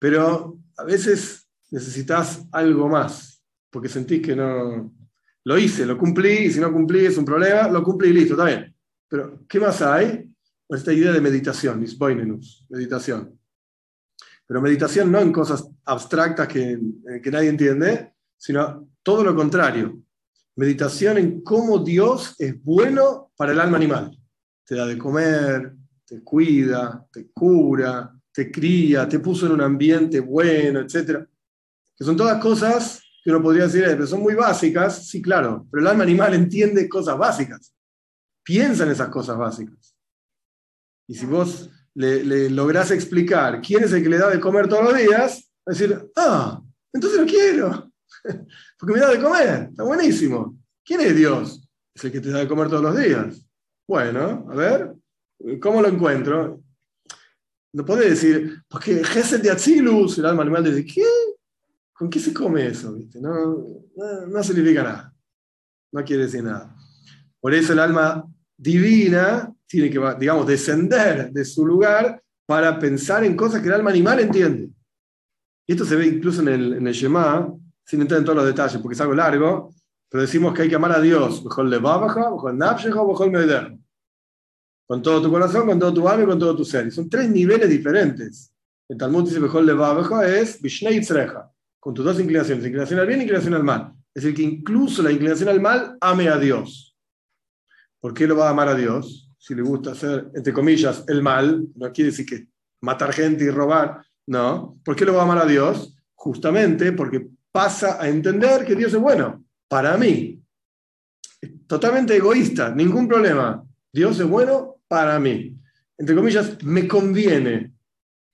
Pero 0.00 0.58
a 0.76 0.84
veces 0.84 1.48
necesitas 1.70 2.44
algo 2.50 2.88
más, 2.88 3.40
porque 3.70 3.88
sentís 3.88 4.20
que 4.20 4.34
no... 4.34 4.92
Lo 5.44 5.56
hice, 5.56 5.86
lo 5.86 5.96
cumplí, 5.96 6.46
y 6.46 6.50
si 6.50 6.60
no 6.60 6.72
cumplí 6.72 7.06
es 7.06 7.16
un 7.16 7.24
problema, 7.24 7.68
lo 7.68 7.82
cumplí 7.82 8.10
y 8.10 8.12
listo, 8.12 8.34
está 8.34 8.44
bien. 8.44 8.74
Pero, 9.08 9.40
¿qué 9.48 9.58
más 9.58 9.80
hay? 9.80 10.30
Esta 10.68 10.92
idea 10.92 11.12
de 11.12 11.20
meditación, 11.20 11.80
meditación. 12.68 13.38
Pero 14.46 14.60
meditación 14.60 15.10
no 15.10 15.20
en 15.20 15.32
cosas 15.32 15.66
abstractas 15.84 16.46
que, 16.46 16.78
que 17.22 17.30
nadie 17.30 17.48
entiende, 17.48 18.12
sino 18.36 18.88
todo 19.02 19.24
lo 19.24 19.34
contrario. 19.34 20.02
Meditación 20.56 21.18
en 21.18 21.40
cómo 21.42 21.78
Dios 21.78 22.34
es 22.38 22.62
bueno 22.62 23.30
para 23.36 23.52
el 23.52 23.60
alma 23.60 23.76
animal. 23.76 24.18
Te 24.64 24.74
da 24.74 24.86
de 24.86 24.98
comer, 24.98 25.74
te 26.04 26.22
cuida, 26.22 27.06
te 27.12 27.30
cura, 27.30 28.12
te 28.32 28.50
cría, 28.50 29.08
te 29.08 29.18
puso 29.20 29.46
en 29.46 29.52
un 29.52 29.60
ambiente 29.60 30.20
bueno, 30.20 30.80
etc. 30.80 31.24
Que 31.96 32.04
son 32.04 32.16
todas 32.16 32.40
cosas 32.42 33.02
que 33.22 33.30
uno 33.30 33.42
podría 33.42 33.64
decir, 33.64 33.84
eh, 33.84 33.90
pero 33.90 34.06
son 34.06 34.20
muy 34.20 34.34
básicas, 34.34 35.06
sí, 35.06 35.20
claro, 35.20 35.66
pero 35.70 35.82
el 35.82 35.88
alma 35.88 36.04
animal 36.04 36.34
entiende 36.34 36.88
cosas 36.88 37.18
básicas, 37.18 37.74
piensa 38.42 38.84
en 38.84 38.90
esas 38.90 39.08
cosas 39.08 39.36
básicas. 39.36 39.94
Y 41.06 41.14
si 41.14 41.26
vos 41.26 41.70
le, 41.94 42.24
le 42.24 42.50
lográs 42.50 42.90
explicar 42.90 43.60
quién 43.60 43.84
es 43.84 43.92
el 43.92 44.02
que 44.02 44.08
le 44.08 44.18
da 44.18 44.30
de 44.30 44.40
comer 44.40 44.68
todos 44.68 44.84
los 44.84 44.96
días, 44.96 45.50
va 45.68 45.72
a 45.72 45.72
decir, 45.72 46.10
ah, 46.16 46.62
entonces 46.92 47.20
lo 47.20 47.26
quiero, 47.26 47.89
porque 48.78 48.94
me 48.94 49.00
da 49.00 49.10
de 49.10 49.20
comer, 49.20 49.68
está 49.70 49.82
buenísimo. 49.82 50.58
¿Quién 50.84 51.00
es 51.00 51.16
Dios? 51.16 51.68
Es 51.94 52.04
el 52.04 52.12
que 52.12 52.20
te 52.20 52.30
da 52.30 52.40
de 52.40 52.48
comer 52.48 52.68
todos 52.68 52.82
los 52.82 52.96
días. 52.96 53.46
Bueno, 53.86 54.46
a 54.50 54.54
ver, 54.54 54.94
¿cómo 55.60 55.82
lo 55.82 55.88
encuentro? 55.88 56.62
No 57.72 57.84
podés 57.84 58.10
decir, 58.10 58.62
porque 58.68 59.04
Gesed 59.04 59.42
de 59.42 59.50
Atzilus, 59.50 60.18
el 60.18 60.26
alma 60.26 60.42
animal 60.42 60.64
dice, 60.64 60.84
¿qué? 60.84 61.06
¿Con 61.92 62.10
qué 62.10 62.18
se 62.18 62.32
come 62.32 62.66
eso? 62.66 62.96
No, 63.20 63.84
no, 64.26 64.42
significa 64.42 64.82
nada. 64.82 65.14
No 65.92 66.04
quiere 66.04 66.24
decir 66.24 66.42
nada. 66.42 66.74
Por 67.40 67.54
eso 67.54 67.72
el 67.72 67.78
alma 67.78 68.24
divina 68.56 69.52
tiene 69.66 69.90
que, 69.90 70.00
digamos, 70.18 70.46
descender 70.46 71.30
de 71.30 71.44
su 71.44 71.64
lugar 71.66 72.22
para 72.46 72.78
pensar 72.78 73.24
en 73.24 73.36
cosas 73.36 73.60
que 73.60 73.68
el 73.68 73.74
alma 73.74 73.90
animal 73.90 74.18
entiende. 74.20 74.70
Esto 75.66 75.84
se 75.84 75.94
ve 75.94 76.06
incluso 76.06 76.42
en 76.42 76.48
el, 76.48 76.72
en 76.72 76.86
el 76.86 76.92
Shema, 76.92 77.54
sin 77.90 78.00
entrar 78.00 78.20
en 78.20 78.24
todos 78.24 78.36
los 78.36 78.46
detalles, 78.46 78.80
porque 78.80 78.94
es 78.94 79.00
algo 79.00 79.14
largo, 79.14 79.74
pero 80.08 80.22
decimos 80.22 80.54
que 80.54 80.62
hay 80.62 80.68
que 80.68 80.76
amar 80.76 80.92
a 80.92 81.00
Dios, 81.00 81.42
con 84.86 85.02
todo 85.02 85.20
tu 85.20 85.28
corazón, 85.28 85.66
con 85.66 85.78
todo 85.80 85.92
tu 85.92 86.08
alma 86.08 86.22
y 86.22 86.26
con 86.26 86.38
todo 86.38 86.54
tu 86.54 86.64
ser. 86.64 86.86
Y 86.86 86.92
son 86.92 87.10
tres 87.10 87.28
niveles 87.28 87.68
diferentes. 87.68 88.54
El 88.88 88.96
Talmud 88.96 89.24
dice 89.24 89.40
que 89.40 90.40
es 90.40 90.62
Vishnei 90.62 91.04
con 91.80 91.92
tus 91.92 92.04
dos 92.04 92.20
inclinaciones, 92.20 92.64
inclinación 92.64 93.00
al 93.00 93.08
bien 93.08 93.18
y 93.18 93.22
inclinación 93.24 93.54
al 93.54 93.64
mal. 93.64 93.92
Es 94.14 94.22
decir, 94.22 94.36
que 94.36 94.42
incluso 94.42 95.02
la 95.02 95.10
inclinación 95.10 95.48
al 95.48 95.60
mal 95.60 95.96
ame 96.00 96.28
a 96.28 96.38
Dios. 96.38 96.96
¿Por 97.98 98.14
qué 98.14 98.28
lo 98.28 98.36
va 98.36 98.46
a 98.46 98.50
amar 98.50 98.68
a 98.68 98.76
Dios? 98.76 99.32
Si 99.36 99.56
le 99.56 99.62
gusta 99.62 99.92
hacer, 99.92 100.30
entre 100.32 100.52
comillas, 100.52 101.04
el 101.08 101.22
mal, 101.22 101.66
no 101.74 101.90
quiere 101.92 102.12
decir 102.12 102.24
que 102.24 102.46
matar 102.82 103.12
gente 103.12 103.42
y 103.42 103.50
robar, 103.50 104.00
no. 104.28 104.78
¿Por 104.84 104.94
qué 104.94 105.04
lo 105.04 105.14
va 105.14 105.22
a 105.22 105.24
amar 105.24 105.38
a 105.38 105.46
Dios? 105.46 105.96
Justamente 106.14 106.92
porque 106.92 107.30
pasa 107.52 108.00
a 108.00 108.08
entender 108.08 108.64
que 108.64 108.74
Dios 108.74 108.92
es 108.92 109.00
bueno 109.00 109.44
para 109.68 109.96
mí. 109.96 110.42
Totalmente 111.66 112.16
egoísta, 112.16 112.74
ningún 112.74 113.08
problema. 113.08 113.64
Dios 113.92 114.18
es 114.20 114.26
bueno 114.26 114.76
para 114.88 115.18
mí. 115.18 115.56
Entre 115.96 116.14
comillas, 116.14 116.62
me 116.64 116.88
conviene, 116.88 117.74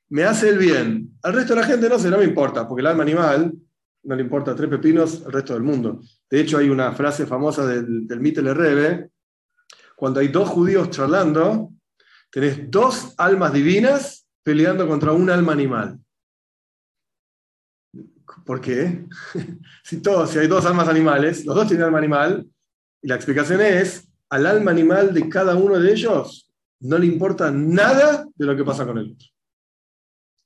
me 0.08 0.24
hace 0.24 0.48
el 0.48 0.58
bien. 0.58 1.18
Al 1.22 1.34
resto 1.34 1.54
de 1.54 1.60
la 1.60 1.66
gente 1.66 1.88
no 1.88 1.98
sé, 1.98 2.10
no 2.10 2.18
me 2.18 2.24
importa, 2.24 2.66
porque 2.66 2.80
el 2.80 2.86
alma 2.86 3.02
animal 3.02 3.52
no 4.04 4.14
le 4.14 4.22
importa 4.22 4.54
tres 4.54 4.70
pepinos 4.70 5.24
al 5.26 5.32
resto 5.32 5.54
del 5.54 5.62
mundo. 5.62 6.00
De 6.30 6.40
hecho, 6.40 6.58
hay 6.58 6.68
una 6.68 6.92
frase 6.92 7.26
famosa 7.26 7.66
del, 7.66 8.06
del 8.06 8.54
Rebe, 8.54 9.10
cuando 9.96 10.20
hay 10.20 10.28
dos 10.28 10.48
judíos 10.48 10.90
charlando, 10.90 11.72
tenés 12.30 12.70
dos 12.70 13.14
almas 13.16 13.52
divinas 13.52 14.28
peleando 14.42 14.86
contra 14.86 15.12
un 15.12 15.30
alma 15.30 15.52
animal. 15.52 15.98
¿Por 18.44 18.60
qué? 18.60 19.06
si, 19.84 19.98
todos, 19.98 20.36
hay 20.36 20.46
dos 20.46 20.66
almas 20.66 20.88
animales, 20.88 21.44
los 21.44 21.54
dos 21.54 21.66
tienen 21.66 21.86
alma 21.86 21.98
animal, 21.98 22.46
y 23.02 23.08
la 23.08 23.14
explicación 23.14 23.60
es, 23.60 24.08
al 24.28 24.46
alma 24.46 24.70
animal 24.70 25.14
de 25.14 25.28
cada 25.28 25.54
uno 25.54 25.78
de 25.78 25.92
ellos 25.92 26.50
no 26.80 26.98
le 26.98 27.06
importa 27.06 27.50
nada 27.50 28.26
de 28.34 28.46
lo 28.46 28.56
que 28.56 28.64
pasa 28.64 28.86
con 28.86 28.98
el 28.98 29.12
otro. 29.12 29.28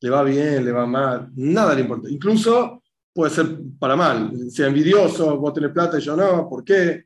Le 0.00 0.10
va 0.10 0.22
bien, 0.22 0.64
le 0.64 0.72
va 0.72 0.86
mal, 0.86 1.30
nada 1.34 1.74
le 1.74 1.82
importa. 1.82 2.08
Incluso 2.08 2.82
puede 3.12 3.30
ser 3.34 3.58
para 3.78 3.96
mal, 3.96 4.32
sea 4.50 4.68
envidioso, 4.68 5.38
vos 5.38 5.52
tenés 5.52 5.72
plata 5.72 5.98
y 5.98 6.02
yo 6.02 6.16
no, 6.16 6.48
¿por 6.48 6.64
qué? 6.64 7.04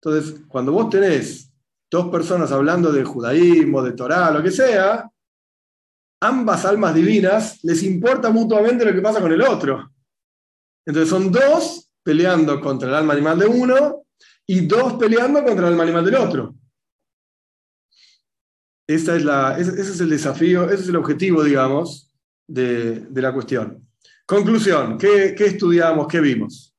Entonces, 0.00 0.42
cuando 0.48 0.72
vos 0.72 0.90
tenés 0.90 1.50
dos 1.90 2.08
personas 2.08 2.52
hablando 2.52 2.92
de 2.92 3.04
judaísmo, 3.04 3.82
de 3.82 3.92
Torah, 3.92 4.30
lo 4.30 4.42
que 4.42 4.50
sea, 4.50 5.10
ambas 6.20 6.64
almas 6.64 6.94
divinas 6.94 7.62
les 7.62 7.82
importa 7.82 8.30
mutuamente 8.30 8.84
lo 8.84 8.92
que 8.92 9.00
pasa 9.00 9.20
con 9.20 9.32
el 9.32 9.42
otro. 9.42 9.90
Entonces 10.88 11.10
son 11.10 11.30
dos 11.30 11.90
peleando 12.02 12.58
contra 12.62 12.88
el 12.88 12.94
alma 12.94 13.12
animal 13.12 13.38
de 13.38 13.46
uno 13.46 14.06
y 14.46 14.66
dos 14.66 14.94
peleando 14.94 15.44
contra 15.44 15.66
el 15.66 15.72
alma 15.74 15.82
animal 15.82 16.02
del 16.02 16.14
otro. 16.14 16.54
Es 18.86 19.06
la, 19.22 19.58
ese, 19.58 19.78
es 19.78 20.00
el 20.00 20.08
desafío, 20.08 20.64
ese 20.64 20.84
es 20.84 20.88
el 20.88 20.96
objetivo, 20.96 21.44
digamos, 21.44 22.10
de, 22.46 23.06
la 23.12 23.34
cuestión. 23.34 23.86
Conclusión, 24.24 24.96
¿qué, 24.96 25.34
¿qué, 25.36 25.44
estudiamos? 25.44 26.08
¿Qué 26.08 26.20
vimos? 26.20 26.74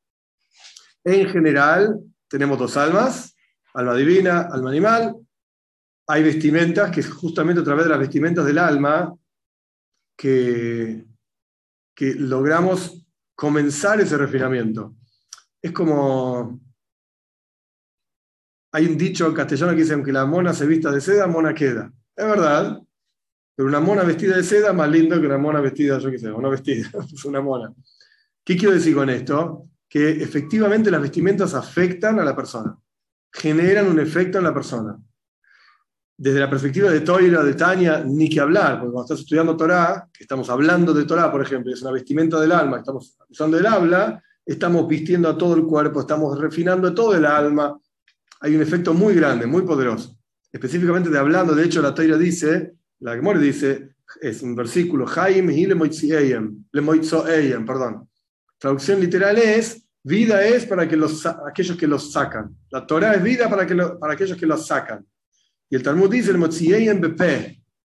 En 1.03 1.30
general, 1.30 1.99
tenemos 2.28 2.57
dos 2.57 2.78
almas, 2.78 3.36
alma 3.76 3.93
divina, 3.93 4.49
alma 4.51 4.72
animal. 4.72 5.18
Hay 6.07 6.24
vestimentas 6.24 6.89
que 6.89 7.03
justamente 7.03 7.62
a 7.62 7.64
través 7.64 7.84
de 7.84 7.91
las 7.91 7.99
vestimentas 7.99 8.43
del 8.43 8.57
alma 8.57 9.14
que, 10.18 11.05
que 11.93 12.16
logramos 12.16 13.05
comenzar 13.39 14.01
ese 14.01 14.17
refinamiento. 14.17 14.97
Es 15.61 15.71
como... 15.71 16.59
Hay 18.73 18.85
un 18.85 18.97
dicho 18.97 19.33
castellano 19.33 19.71
que 19.71 19.79
dice, 19.79 19.93
aunque 19.93 20.11
la 20.11 20.25
mona 20.25 20.53
se 20.53 20.67
vista 20.67 20.91
de 20.91 20.99
seda, 20.99 21.25
mona 21.25 21.53
queda. 21.53 21.89
Es 22.15 22.25
verdad, 22.25 22.77
pero 23.55 23.69
una 23.69 23.79
mona 23.79 24.03
vestida 24.03 24.35
de 24.35 24.43
seda 24.43 24.73
más 24.73 24.89
lindo 24.91 25.19
que 25.19 25.25
una 25.25 25.37
mona 25.37 25.61
vestida, 25.61 25.97
yo 25.99 26.11
qué 26.11 26.19
sé, 26.19 26.29
una 26.29 26.49
vestida, 26.49 26.89
es 27.13 27.25
una 27.25 27.39
mona. 27.39 27.73
¿Qué 28.43 28.57
quiero 28.57 28.73
decir 28.73 28.93
con 28.93 29.09
esto? 29.09 29.69
Que 29.87 30.21
efectivamente 30.21 30.91
las 30.91 31.01
vestimentas 31.01 31.53
afectan 31.53 32.19
a 32.19 32.25
la 32.25 32.35
persona, 32.35 32.77
generan 33.31 33.87
un 33.87 34.01
efecto 34.01 34.37
en 34.39 34.43
la 34.43 34.53
persona 34.53 34.99
desde 36.22 36.41
la 36.41 36.49
perspectiva 36.49 36.91
de 36.91 36.99
Toira, 36.99 37.41
de 37.41 37.53
Tania, 37.53 38.03
ni 38.05 38.28
que 38.30 38.41
hablar, 38.41 38.78
porque 38.78 38.91
cuando 38.91 39.05
estás 39.05 39.22
estudiando 39.22 39.55
Torah, 39.55 40.05
que 40.11 40.26
estamos 40.26 40.49
hablando 40.49 40.93
de 40.93 41.05
Torah, 41.05 41.32
por 41.32 41.41
ejemplo, 41.41 41.74
es 41.74 41.82
una 41.82 41.91
vestimenta 41.91 42.38
del 42.41 42.51
alma, 42.51 42.80
estamos 42.80 43.17
usando 43.30 43.57
el 43.57 43.65
habla, 43.65 44.22
estamos 44.45 44.86
vistiendo 44.86 45.30
a 45.30 45.38
todo 45.38 45.55
el 45.55 45.63
cuerpo, 45.63 46.01
estamos 46.01 46.38
refinando 46.38 46.93
todo 46.93 47.15
el 47.15 47.26
alma. 47.26 47.80
Hay 48.41 48.53
un 48.53 48.61
efecto 48.61 48.93
muy 48.93 49.15
grande, 49.15 49.47
muy 49.47 49.61
poderoso. 49.61 50.17
Específicamente 50.51 51.09
de 51.09 51.17
hablando, 51.17 51.55
de 51.55 51.63
hecho, 51.63 51.82
la 51.82 51.95
Toira 51.95 52.17
dice, 52.17 52.74
la 52.99 53.15
Gemore 53.15 53.39
dice, 53.39 53.91
es 54.20 54.41
un 54.41 54.55
versículo, 54.55 55.05
Jaim 55.05 55.49
y 55.49 55.65
perdón. 57.65 58.09
Traducción 58.57 58.99
literal 58.99 59.38
es, 59.38 59.88
vida 60.03 60.43
es 60.43 60.65
para 60.65 60.86
que 60.86 60.97
los, 60.97 61.26
aquellos 61.26 61.78
que 61.78 61.88
los 61.88 62.11
sacan. 62.11 62.53
La 62.72 62.86
Torah 62.86 63.13
es 63.13 63.24
vida 63.24 63.49
para, 63.49 63.65
que 63.65 63.74
para 63.74 64.15
aquellos 64.15 64.38
que 64.38 64.45
los 64.45 64.67
sacan. 64.67 65.05
Y 65.70 65.76
el 65.76 65.84
Talmud 65.84 66.09
dice, 66.09 66.32
el 66.32 66.88
en 66.88 67.01
BP, 67.01 67.22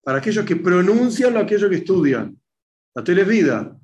para 0.03 0.17
aquellos 0.17 0.45
que 0.45 0.55
pronuncian 0.55 1.33
lo 1.33 1.39
aquellos 1.39 1.69
que 1.69 1.77
estudian. 1.77 2.35
La 2.95 3.03
tele 3.03 3.21
es 3.21 3.27
vida. 3.27 3.77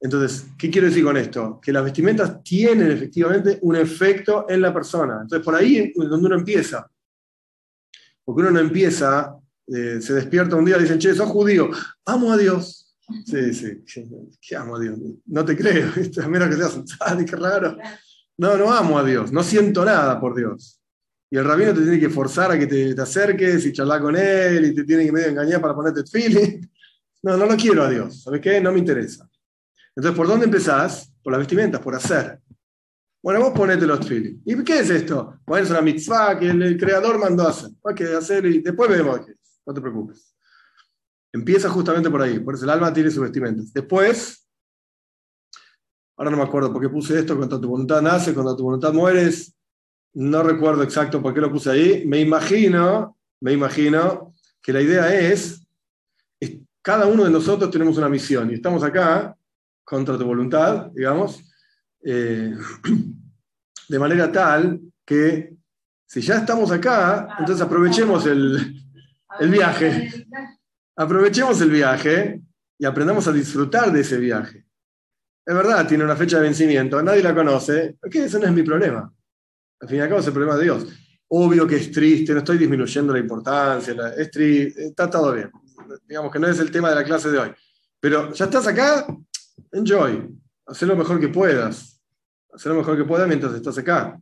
Entonces, 0.00 0.46
¿qué 0.58 0.70
quiero 0.70 0.86
decir 0.86 1.04
con 1.04 1.16
esto? 1.18 1.60
Que 1.60 1.72
las 1.72 1.84
vestimentas 1.84 2.42
tienen 2.42 2.90
efectivamente 2.90 3.58
un 3.60 3.76
efecto 3.76 4.46
en 4.48 4.62
la 4.62 4.72
persona. 4.72 5.18
Entonces, 5.22 5.44
por 5.44 5.54
ahí 5.54 5.92
es 5.94 6.08
donde 6.08 6.26
uno 6.26 6.36
empieza. 6.36 6.90
Porque 8.24 8.40
uno 8.40 8.50
no 8.52 8.60
empieza, 8.60 9.36
eh, 9.66 10.00
se 10.00 10.14
despierta 10.14 10.56
un 10.56 10.64
día 10.64 10.78
y 10.78 10.82
dicen, 10.82 10.98
che, 10.98 11.14
sos 11.14 11.28
judío, 11.28 11.70
amo 12.06 12.32
a 12.32 12.38
Dios. 12.38 12.96
Sí, 13.26 13.52
sí, 13.52 13.84
¿qué 14.40 14.56
amo 14.56 14.76
a 14.76 14.80
Dios? 14.80 14.98
No 15.26 15.44
te 15.44 15.56
creo, 15.56 15.90
mira 16.28 16.48
que 16.48 16.56
seas 16.56 16.76
un 16.76 17.24
qué 17.26 17.36
raro. 17.36 17.76
No, 18.38 18.56
no 18.56 18.72
amo 18.72 18.98
a 18.98 19.04
Dios, 19.04 19.32
no 19.32 19.42
siento 19.42 19.84
nada 19.84 20.18
por 20.18 20.34
Dios 20.34 20.79
y 21.30 21.36
el 21.36 21.44
rabino 21.44 21.72
te 21.72 21.82
tiene 21.82 22.00
que 22.00 22.10
forzar 22.10 22.50
a 22.50 22.58
que 22.58 22.66
te, 22.66 23.00
acerques 23.00 23.64
y 23.64 23.72
charlar 23.72 24.00
con 24.00 24.16
él 24.16 24.66
y 24.66 24.74
te 24.74 24.82
tiene 24.82 25.04
que 25.04 25.12
medio 25.12 25.28
engañar 25.28 25.60
para 25.60 25.74
ponerte 25.74 26.04
feeling. 26.04 26.60
No, 27.22 27.36
no 27.36 27.44
lo 27.44 27.54
quiero 27.54 27.82
a 27.82 27.90
Dios. 27.90 28.22
¿Sabes 28.22 28.40
qué? 28.40 28.62
No 28.62 28.72
me 28.72 28.78
interesa. 28.78 29.28
Entonces, 29.94 30.16
¿por 30.16 30.26
dónde 30.26 30.46
empezás? 30.46 31.12
Por 31.22 31.32
las 31.32 31.40
vestimentas, 31.40 31.78
por 31.82 31.94
hacer. 31.94 32.40
Bueno, 33.22 33.40
vos 33.40 33.52
ponete 33.54 33.86
los 33.86 34.08
feeling. 34.08 34.40
¿Y 34.46 34.64
qué 34.64 34.78
es 34.78 34.88
esto? 34.88 35.38
Bueno, 35.44 35.64
es 35.64 35.70
una 35.70 35.82
mitzvah 35.82 36.38
que 36.38 36.48
el, 36.48 36.78
creador 36.78 37.18
mandó 37.18 37.46
a 37.46 37.50
hacer. 37.50 37.72
Hay 37.84 37.94
que 37.94 38.04
hacer 38.14 38.46
y 38.46 38.60
después 38.60 38.88
vemos 38.88 39.26
qué 39.26 39.32
es. 39.32 39.60
No 39.66 39.74
te 39.74 39.82
preocupes. 39.82 40.34
Empieza 41.30 41.68
justamente 41.68 42.08
por 42.08 42.22
ahí. 42.22 42.38
Por 42.38 42.54
eso 42.54 42.64
el 42.64 42.70
alma 42.70 42.90
tiene 42.90 43.10
sus 43.10 43.20
vestimentas. 43.20 43.70
Después, 43.70 44.48
ahora 46.16 46.30
no 46.30 46.38
me 46.38 46.44
acuerdo 46.44 46.72
por 46.72 46.80
qué 46.80 46.88
puse 46.88 47.18
esto, 47.18 47.36
cuando 47.36 47.60
tu 47.60 47.68
voluntad 47.68 48.00
nace, 48.00 48.32
cuando 48.32 48.56
tu 48.56 48.62
voluntad 48.62 48.94
mueres, 48.94 49.54
no 50.14 50.42
recuerdo 50.42 50.82
exacto 50.82 51.22
por 51.22 51.34
qué 51.34 51.40
lo 51.40 51.50
puse 51.50 51.70
ahí. 51.70 52.04
Me 52.06 52.20
imagino, 52.20 53.16
me 53.40 53.52
imagino 53.52 54.34
que 54.62 54.72
la 54.72 54.82
idea 54.82 55.14
es, 55.14 55.66
cada 56.82 57.06
uno 57.06 57.24
de 57.24 57.30
nosotros 57.30 57.70
tenemos 57.70 57.98
una 57.98 58.08
misión 58.08 58.50
y 58.50 58.54
estamos 58.54 58.82
acá 58.82 59.36
contra 59.84 60.16
tu 60.16 60.24
voluntad, 60.24 60.86
digamos, 60.94 61.42
eh, 62.02 62.54
de 63.88 63.98
manera 63.98 64.32
tal 64.32 64.80
que 65.04 65.54
si 66.06 66.20
ya 66.20 66.38
estamos 66.38 66.70
acá, 66.70 67.36
entonces 67.38 67.64
aprovechemos 67.64 68.26
el, 68.26 68.82
viaje. 69.48 70.26
Aprovechemos 70.96 71.60
el 71.60 71.70
viaje 71.70 72.40
y 72.78 72.84
aprendamos 72.84 73.28
a 73.28 73.32
disfrutar 73.32 73.92
de 73.92 74.00
ese 74.00 74.18
viaje. 74.18 74.66
Es 75.46 75.54
verdad, 75.54 75.86
tiene 75.86 76.04
una 76.04 76.16
fecha 76.16 76.38
de 76.38 76.44
vencimiento, 76.44 77.00
nadie 77.02 77.22
la 77.22 77.34
conoce, 77.34 77.96
porque 78.00 78.24
ese 78.24 78.38
no 78.38 78.46
es 78.46 78.52
mi 78.52 78.62
problema. 78.62 79.12
Al 79.80 79.88
fin 79.88 79.98
y 79.98 80.00
al 80.00 80.08
cabo 80.08 80.20
es 80.20 80.26
el 80.26 80.32
problema 80.32 80.56
de 80.56 80.64
Dios. 80.64 80.86
Obvio 81.28 81.66
que 81.66 81.76
es 81.76 81.90
triste, 81.90 82.32
no 82.32 82.38
estoy 82.38 82.58
disminuyendo 82.58 83.12
la 83.12 83.18
importancia, 83.18 83.94
triste, 84.30 84.86
está 84.86 85.08
todo 85.08 85.32
bien. 85.32 85.50
Digamos 86.06 86.30
que 86.32 86.38
no 86.38 86.48
es 86.48 86.58
el 86.58 86.70
tema 86.70 86.90
de 86.90 86.96
la 86.96 87.04
clase 87.04 87.30
de 87.30 87.38
hoy. 87.38 87.50
Pero 88.00 88.32
ya 88.32 88.44
estás 88.46 88.66
acá, 88.66 89.06
enjoy, 89.72 90.28
haz 90.66 90.82
lo 90.82 90.96
mejor 90.96 91.20
que 91.20 91.28
puedas. 91.28 92.00
Haz 92.52 92.66
lo 92.66 92.74
mejor 92.74 92.96
que 92.96 93.04
puedas 93.04 93.28
mientras 93.28 93.54
estás 93.54 93.78
acá. 93.78 94.20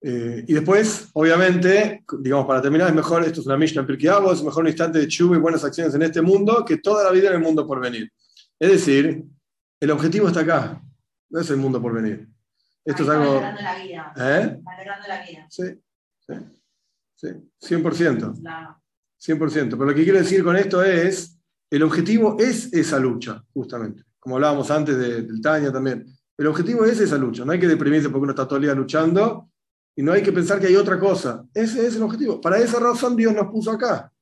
Eh, 0.00 0.44
y 0.46 0.54
después, 0.54 1.08
obviamente, 1.14 2.04
digamos, 2.20 2.46
para 2.46 2.62
terminar, 2.62 2.88
es 2.88 2.94
mejor, 2.94 3.24
esto 3.24 3.40
es 3.40 3.46
una 3.46 3.56
Mishnah 3.56 3.86
en 3.88 4.32
es 4.32 4.42
mejor 4.42 4.62
un 4.62 4.68
instante 4.68 4.98
de 4.98 5.08
chuva 5.08 5.36
y 5.36 5.40
buenas 5.40 5.64
acciones 5.64 5.94
en 5.94 6.02
este 6.02 6.22
mundo 6.22 6.64
que 6.64 6.78
toda 6.78 7.04
la 7.04 7.10
vida 7.10 7.28
en 7.28 7.34
el 7.34 7.40
mundo 7.40 7.66
por 7.66 7.80
venir. 7.80 8.12
Es 8.58 8.70
decir, 8.70 9.24
el 9.80 9.90
objetivo 9.90 10.28
está 10.28 10.40
acá, 10.40 10.82
no 11.30 11.40
es 11.40 11.50
el 11.50 11.56
mundo 11.56 11.80
por 11.80 11.92
venir. 11.92 12.28
Esto 12.86 13.02
es 13.02 13.08
algo. 13.08 13.40
la 13.40 13.82
vida. 13.82 14.12
¿Eh? 14.16 14.60
la 15.08 15.26
vida. 15.26 15.46
Sí, 15.50 15.64
sí, 16.20 16.34
sí, 17.16 17.28
100%. 17.60 18.80
100%. 19.18 19.70
Pero 19.70 19.84
lo 19.84 19.94
que 19.94 20.04
quiero 20.04 20.18
decir 20.18 20.44
con 20.44 20.56
esto 20.56 20.84
es, 20.84 21.36
el 21.68 21.82
objetivo 21.82 22.36
es 22.38 22.72
esa 22.72 23.00
lucha, 23.00 23.42
justamente. 23.52 24.04
Como 24.20 24.36
hablábamos 24.36 24.70
antes 24.70 24.96
del 24.96 25.40
Tania 25.40 25.72
también. 25.72 26.06
El 26.38 26.46
objetivo 26.46 26.84
es 26.84 27.00
esa 27.00 27.18
lucha. 27.18 27.44
No 27.44 27.52
hay 27.52 27.58
que 27.58 27.66
deprimirse 27.66 28.08
porque 28.08 28.22
uno 28.22 28.32
está 28.32 28.46
todo 28.46 28.56
el 28.56 28.64
día 28.64 28.74
luchando 28.74 29.50
y 29.96 30.02
no 30.02 30.12
hay 30.12 30.22
que 30.22 30.32
pensar 30.32 30.60
que 30.60 30.68
hay 30.68 30.76
otra 30.76 31.00
cosa. 31.00 31.44
Ese 31.52 31.86
es 31.86 31.96
el 31.96 32.02
objetivo. 32.02 32.40
Para 32.40 32.58
esa 32.58 32.78
razón 32.78 33.16
Dios 33.16 33.34
nos 33.34 33.48
puso 33.48 33.72
acá. 33.72 34.12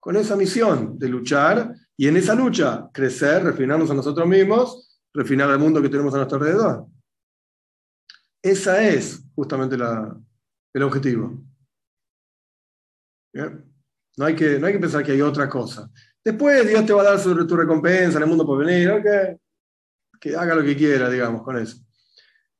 Con 0.00 0.16
esa 0.16 0.34
misión 0.34 0.98
de 0.98 1.08
luchar 1.08 1.74
y 1.94 2.08
en 2.08 2.16
esa 2.16 2.34
lucha 2.34 2.88
crecer, 2.92 3.44
refinarnos 3.44 3.90
a 3.90 3.94
nosotros 3.94 4.26
mismos, 4.26 4.98
refinar 5.12 5.50
el 5.50 5.58
mundo 5.58 5.82
que 5.82 5.90
tenemos 5.90 6.14
a 6.14 6.18
nuestro 6.18 6.38
alrededor. 6.38 6.86
Ese 8.46 8.94
es 8.94 9.24
justamente 9.34 9.74
el 9.74 10.82
objetivo. 10.82 11.42
No 14.16 14.24
hay, 14.24 14.36
que, 14.36 14.58
no 14.60 14.66
hay 14.68 14.72
que 14.72 14.78
pensar 14.78 15.04
que 15.04 15.12
hay 15.12 15.20
otra 15.20 15.48
cosa. 15.48 15.90
Después 16.24 16.66
Dios 16.66 16.86
te 16.86 16.92
va 16.92 17.02
a 17.02 17.10
dar 17.10 17.18
su, 17.18 17.46
tu 17.46 17.56
recompensa 17.56 18.18
en 18.18 18.22
el 18.22 18.28
mundo 18.28 18.46
por 18.46 18.64
venir. 18.64 19.02
Que 20.20 20.36
haga 20.36 20.54
lo 20.54 20.62
que 20.62 20.76
quiera, 20.76 21.10
digamos, 21.10 21.42
con 21.42 21.58
eso. 21.58 21.76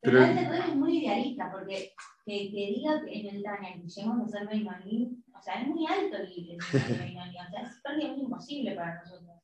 Pero, 0.00 0.18
Pero 0.18 0.40
este 0.40 0.70
es 0.70 0.76
muy 0.76 0.98
idealista, 1.04 1.50
porque 1.52 1.94
que, 2.24 2.50
diga 2.50 3.00
en 3.06 3.36
el 3.36 3.42
Tania 3.42 3.74
que 3.74 3.88
llegamos 3.88 4.34
a 4.34 4.38
ser 4.38 4.48
Beinoní, 4.48 5.22
o 5.32 5.40
sea, 5.40 5.62
es 5.62 5.68
muy 5.68 5.86
alto 5.86 6.16
el 6.16 6.28
límite 6.28 6.78
de 6.78 6.98
Beinoní, 6.98 7.36
o 7.38 7.50
sea, 7.50 7.62
es 7.62 7.80
prácticamente 7.82 8.22
imposible 8.24 8.74
para 8.74 9.02
nosotros. 9.02 9.36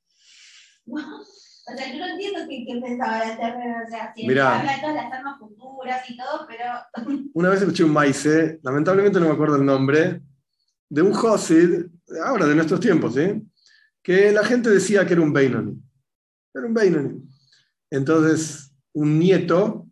O 1.64 1.76
sea, 1.76 1.92
yo 1.92 1.98
no 1.98 2.08
entiendo 2.08 2.40
qué, 2.48 2.64
qué 2.66 2.80
pensaba 2.80 3.18
la 3.18 3.36
Terra, 3.36 3.84
o 3.86 3.90
sea, 3.90 4.12
si 4.14 4.28
habla 4.28 4.72
de 4.74 4.80
todas 4.80 4.94
las 4.96 5.12
armas 5.12 5.38
futuras 5.38 6.10
y 6.10 6.16
todo, 6.16 6.46
pero... 6.48 7.20
Una 7.34 7.50
vez 7.50 7.60
escuché 7.60 7.84
un 7.84 7.92
maíz, 7.92 8.28
lamentablemente 8.62 9.20
no 9.20 9.26
me 9.26 9.32
acuerdo 9.32 9.56
el 9.56 9.64
nombre, 9.64 10.20
de 10.88 11.02
un 11.02 11.12
Josid, 11.12 11.86
ahora 12.24 12.46
de 12.46 12.54
nuestros 12.54 12.80
tiempos, 12.80 13.14
¿sí? 13.14 13.42
que 14.02 14.32
la 14.32 14.44
gente 14.44 14.70
decía 14.70 15.06
que 15.06 15.12
era 15.12 15.22
un 15.22 15.32
Beinoni. 15.32 15.80
Era 16.52 16.66
un 16.66 16.74
Beinoni. 16.74 17.22
Entonces, 17.90 18.74
un 18.92 19.18
nieto 19.18 19.86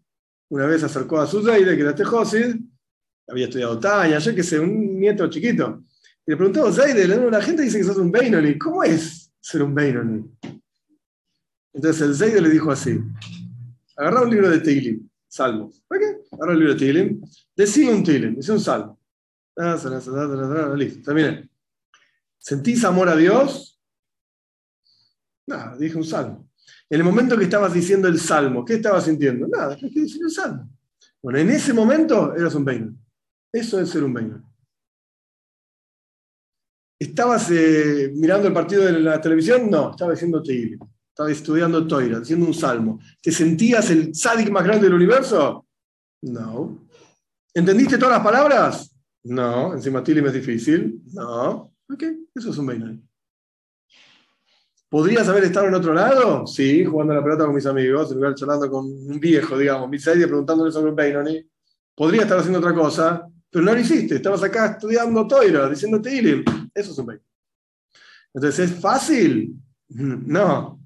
una 0.50 0.66
vez 0.66 0.82
acercó 0.82 1.20
a 1.20 1.26
su 1.26 1.42
Zeide, 1.42 1.76
que 1.76 1.82
era 1.82 1.90
este 1.90 2.04
Josid, 2.04 2.56
había 3.28 3.44
estudiado 3.44 3.78
Tanya, 3.78 4.18
yo 4.18 4.34
que 4.34 4.42
sé, 4.42 4.58
un 4.58 4.98
nieto 4.98 5.30
chiquito. 5.30 5.84
Y 6.26 6.32
le 6.32 6.36
preguntó, 6.36 6.72
Zeide, 6.72 7.06
la 7.06 7.40
gente 7.40 7.62
dice 7.62 7.78
que 7.78 7.84
sos 7.84 7.96
un 7.96 8.10
Beinoni. 8.10 8.58
¿Cómo 8.58 8.82
es 8.82 9.32
ser 9.40 9.62
un 9.62 9.74
Beinoni? 9.74 10.24
Entonces 11.72 12.02
el 12.02 12.14
Zeide 12.14 12.40
le 12.40 12.50
dijo 12.50 12.70
así: 12.70 13.00
agarra 13.96 14.22
un 14.22 14.30
libro 14.30 14.48
de 14.48 14.60
Tilim, 14.60 15.08
salmos. 15.28 15.82
¿Para 15.86 16.00
qué? 16.00 16.22
Agarra 16.32 16.52
un 16.52 16.58
libro 16.58 16.74
de 16.74 16.78
Tilim, 16.78 17.20
decía 17.54 17.90
un 17.90 18.02
Tilim, 18.02 18.36
decía 18.36 18.54
un 18.54 18.60
salmo. 18.60 18.98
Listo, 20.76 21.02
terminé. 21.02 21.50
¿Sentís 22.38 22.84
amor 22.84 23.08
a 23.08 23.16
Dios? 23.16 23.78
Nada, 25.46 25.76
dije 25.76 25.96
un 25.96 26.04
salmo. 26.04 26.48
En 26.88 26.98
el 26.98 27.04
momento 27.04 27.36
que 27.36 27.44
estabas 27.44 27.74
diciendo 27.74 28.08
el 28.08 28.18
salmo, 28.18 28.64
¿qué 28.64 28.74
estabas 28.74 29.04
sintiendo? 29.04 29.46
Nada, 29.46 29.74
es 29.74 29.92
que 29.92 30.00
decir 30.00 30.22
el 30.22 30.30
salmo. 30.30 30.70
Bueno, 31.22 31.38
en 31.38 31.50
ese 31.50 31.74
momento 31.74 32.34
eras 32.34 32.54
un 32.54 32.64
Beinoni. 32.64 32.96
Eso 33.52 33.80
es 33.80 33.90
ser 33.90 34.04
un 34.04 34.14
Beinoni. 34.14 34.44
¿Estabas 36.98 37.50
eh, 37.50 38.12
mirando 38.14 38.48
el 38.48 38.54
partido 38.54 38.84
de 38.84 38.92
la 38.92 39.20
televisión? 39.20 39.70
No, 39.70 39.90
estaba 39.90 40.12
diciendo 40.12 40.42
Tehilim. 40.42 40.78
Estaba 41.10 41.30
estudiando 41.30 41.86
Toira, 41.86 42.18
haciendo 42.18 42.46
un 42.46 42.54
salmo. 42.54 43.00
¿Te 43.20 43.30
sentías 43.30 43.90
el 43.90 44.14
sádic 44.14 44.50
más 44.50 44.64
grande 44.64 44.84
del 44.84 44.94
universo? 44.94 45.66
No. 46.22 46.88
¿Entendiste 47.52 47.98
todas 47.98 48.14
las 48.14 48.24
palabras? 48.24 48.96
No. 49.24 49.74
Encima 49.74 50.02
Tilim 50.02 50.26
es 50.26 50.32
difícil. 50.32 51.02
No. 51.12 51.72
Ok, 51.92 52.04
eso 52.34 52.50
es 52.50 52.58
un 52.58 52.66
Beinoni. 52.66 53.02
¿Podrías 54.88 55.28
haber 55.28 55.44
estado 55.44 55.66
en 55.66 55.74
otro 55.74 55.92
lado? 55.92 56.46
Sí, 56.46 56.84
jugando 56.84 57.12
a 57.12 57.16
la 57.16 57.22
pelota 57.22 57.44
con 57.44 57.54
mis 57.54 57.66
amigos, 57.66 58.10
en 58.10 58.16
lugar 58.16 58.34
charlando 58.34 58.68
con 58.68 58.86
un 58.86 59.20
viejo, 59.20 59.56
digamos, 59.56 59.88
Misaidi, 59.88 60.26
preguntándole 60.26 60.72
sobre 60.72 60.92
un. 60.92 61.48
Podría 61.94 62.22
estar 62.22 62.38
haciendo 62.38 62.58
otra 62.58 62.74
cosa, 62.74 63.24
pero 63.50 63.64
no 63.64 63.72
lo 63.72 63.80
hiciste. 63.80 64.16
Estabas 64.16 64.42
acá 64.42 64.66
estudiando 64.66 65.26
Toira, 65.26 65.68
diciendo 65.68 66.00
Tilim. 66.00 66.44
Eso 66.74 66.92
es 66.92 66.98
un 66.98 67.06
Beinoni. 67.06 67.26
Entonces, 68.34 68.70
¿es 68.70 68.80
fácil? 68.80 69.54
No. 69.88 70.79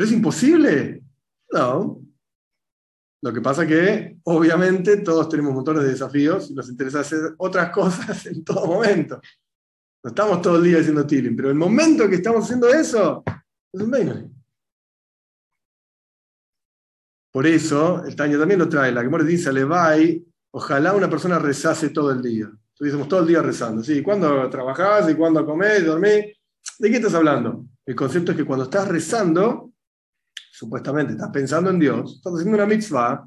¿Pero 0.00 0.08
es 0.08 0.16
imposible? 0.16 1.02
No. 1.52 2.00
Lo 3.22 3.32
que 3.34 3.42
pasa 3.42 3.66
que, 3.66 4.16
obviamente, 4.22 4.96
todos 5.02 5.28
tenemos 5.28 5.52
motores 5.52 5.82
de 5.82 5.90
desafíos 5.90 6.50
y 6.50 6.54
nos 6.54 6.70
interesa 6.70 7.00
hacer 7.00 7.34
otras 7.36 7.68
cosas 7.68 8.24
en 8.26 8.42
todo 8.42 8.66
momento. 8.66 9.20
No 10.02 10.08
estamos 10.08 10.40
todo 10.40 10.56
el 10.56 10.64
día 10.64 10.78
haciendo 10.78 11.06
tiling, 11.06 11.36
pero 11.36 11.50
el 11.50 11.54
momento 11.54 12.08
que 12.08 12.14
estamos 12.14 12.44
haciendo 12.44 12.70
eso 12.70 13.22
es 13.70 13.78
un 13.78 13.90
Beinoni. 13.90 14.30
Por 17.30 17.46
eso, 17.46 18.02
el 18.02 18.16
Taño 18.16 18.38
también 18.38 18.60
lo 18.60 18.70
trae. 18.70 18.92
La 18.92 19.06
que 19.06 19.24
dice, 19.24 19.52
Levai, 19.52 20.24
ojalá 20.52 20.94
una 20.94 21.10
persona 21.10 21.38
rezase 21.38 21.90
todo 21.90 22.10
el 22.10 22.22
día. 22.22 22.50
Estuviésemos 22.72 23.06
todo 23.06 23.20
el 23.20 23.26
día 23.26 23.42
rezando. 23.42 23.84
¿sí? 23.84 24.02
¿Cuándo 24.02 24.48
trabajás 24.48 25.10
y 25.10 25.14
cuándo 25.14 25.44
comés 25.44 25.80
y 25.80 25.84
dormís? 25.84 26.24
¿De 26.78 26.90
qué 26.90 26.96
estás 26.96 27.12
hablando? 27.12 27.66
El 27.84 27.94
concepto 27.94 28.32
es 28.32 28.38
que 28.38 28.46
cuando 28.46 28.64
estás 28.64 28.88
rezando, 28.88 29.69
supuestamente 30.60 31.14
estás 31.14 31.30
pensando 31.30 31.70
en 31.70 31.78
Dios, 31.78 32.16
estás 32.16 32.34
haciendo 32.34 32.56
una 32.56 32.66
mitzvah, 32.66 33.26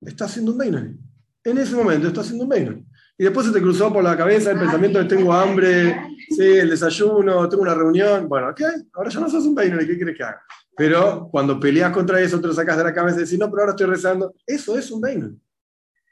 estás 0.00 0.32
haciendo 0.32 0.50
un 0.50 0.58
Beinoni. 0.58 0.98
En 1.44 1.58
ese 1.58 1.76
momento 1.76 2.08
estás 2.08 2.24
haciendo 2.24 2.42
un 2.42 2.50
Beinoni. 2.50 2.84
Y 3.16 3.22
después 3.22 3.46
se 3.46 3.52
te 3.52 3.62
cruzó 3.62 3.92
por 3.92 4.02
la 4.02 4.16
cabeza 4.16 4.50
el 4.50 4.58
pensamiento 4.58 4.98
de 4.98 5.04
tengo 5.04 5.32
hambre, 5.32 5.96
sí, 6.28 6.42
el 6.42 6.70
desayuno, 6.70 7.48
tengo 7.48 7.62
una 7.62 7.74
reunión. 7.74 8.28
Bueno, 8.28 8.52
¿qué? 8.56 8.64
Ahora 8.92 9.08
ya 9.08 9.20
no 9.20 9.30
sos 9.30 9.46
un 9.46 9.54
Beinoni, 9.54 9.86
¿qué 9.86 9.96
quieres 9.96 10.16
que 10.16 10.24
haga? 10.24 10.42
Pero 10.76 11.28
cuando 11.30 11.60
peleas 11.60 11.92
contra 11.92 12.20
eso, 12.20 12.40
te 12.40 12.48
lo 12.48 12.52
sacas 12.52 12.76
de 12.76 12.84
la 12.84 12.92
cabeza 12.92 13.18
y 13.18 13.22
decís, 13.22 13.38
no, 13.38 13.48
pero 13.48 13.62
ahora 13.62 13.72
estoy 13.72 13.86
rezando. 13.86 14.34
Eso 14.44 14.76
es 14.76 14.90
un 14.90 15.00
Beinoni. 15.00 15.40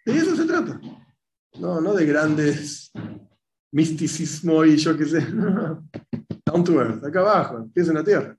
De 0.06 0.16
eso 0.16 0.36
se 0.36 0.44
trata. 0.44 0.80
No, 1.58 1.80
no 1.80 1.92
de 1.92 2.06
grandes 2.06 2.92
misticismo 3.72 4.64
y 4.64 4.76
yo 4.76 4.96
qué 4.96 5.06
sé. 5.06 5.20
Down 6.46 6.62
to 6.62 6.80
earth, 6.80 7.04
acá 7.04 7.18
abajo, 7.18 7.68
pies 7.74 7.88
en 7.88 7.94
la 7.94 8.04
tierra. 8.04 8.38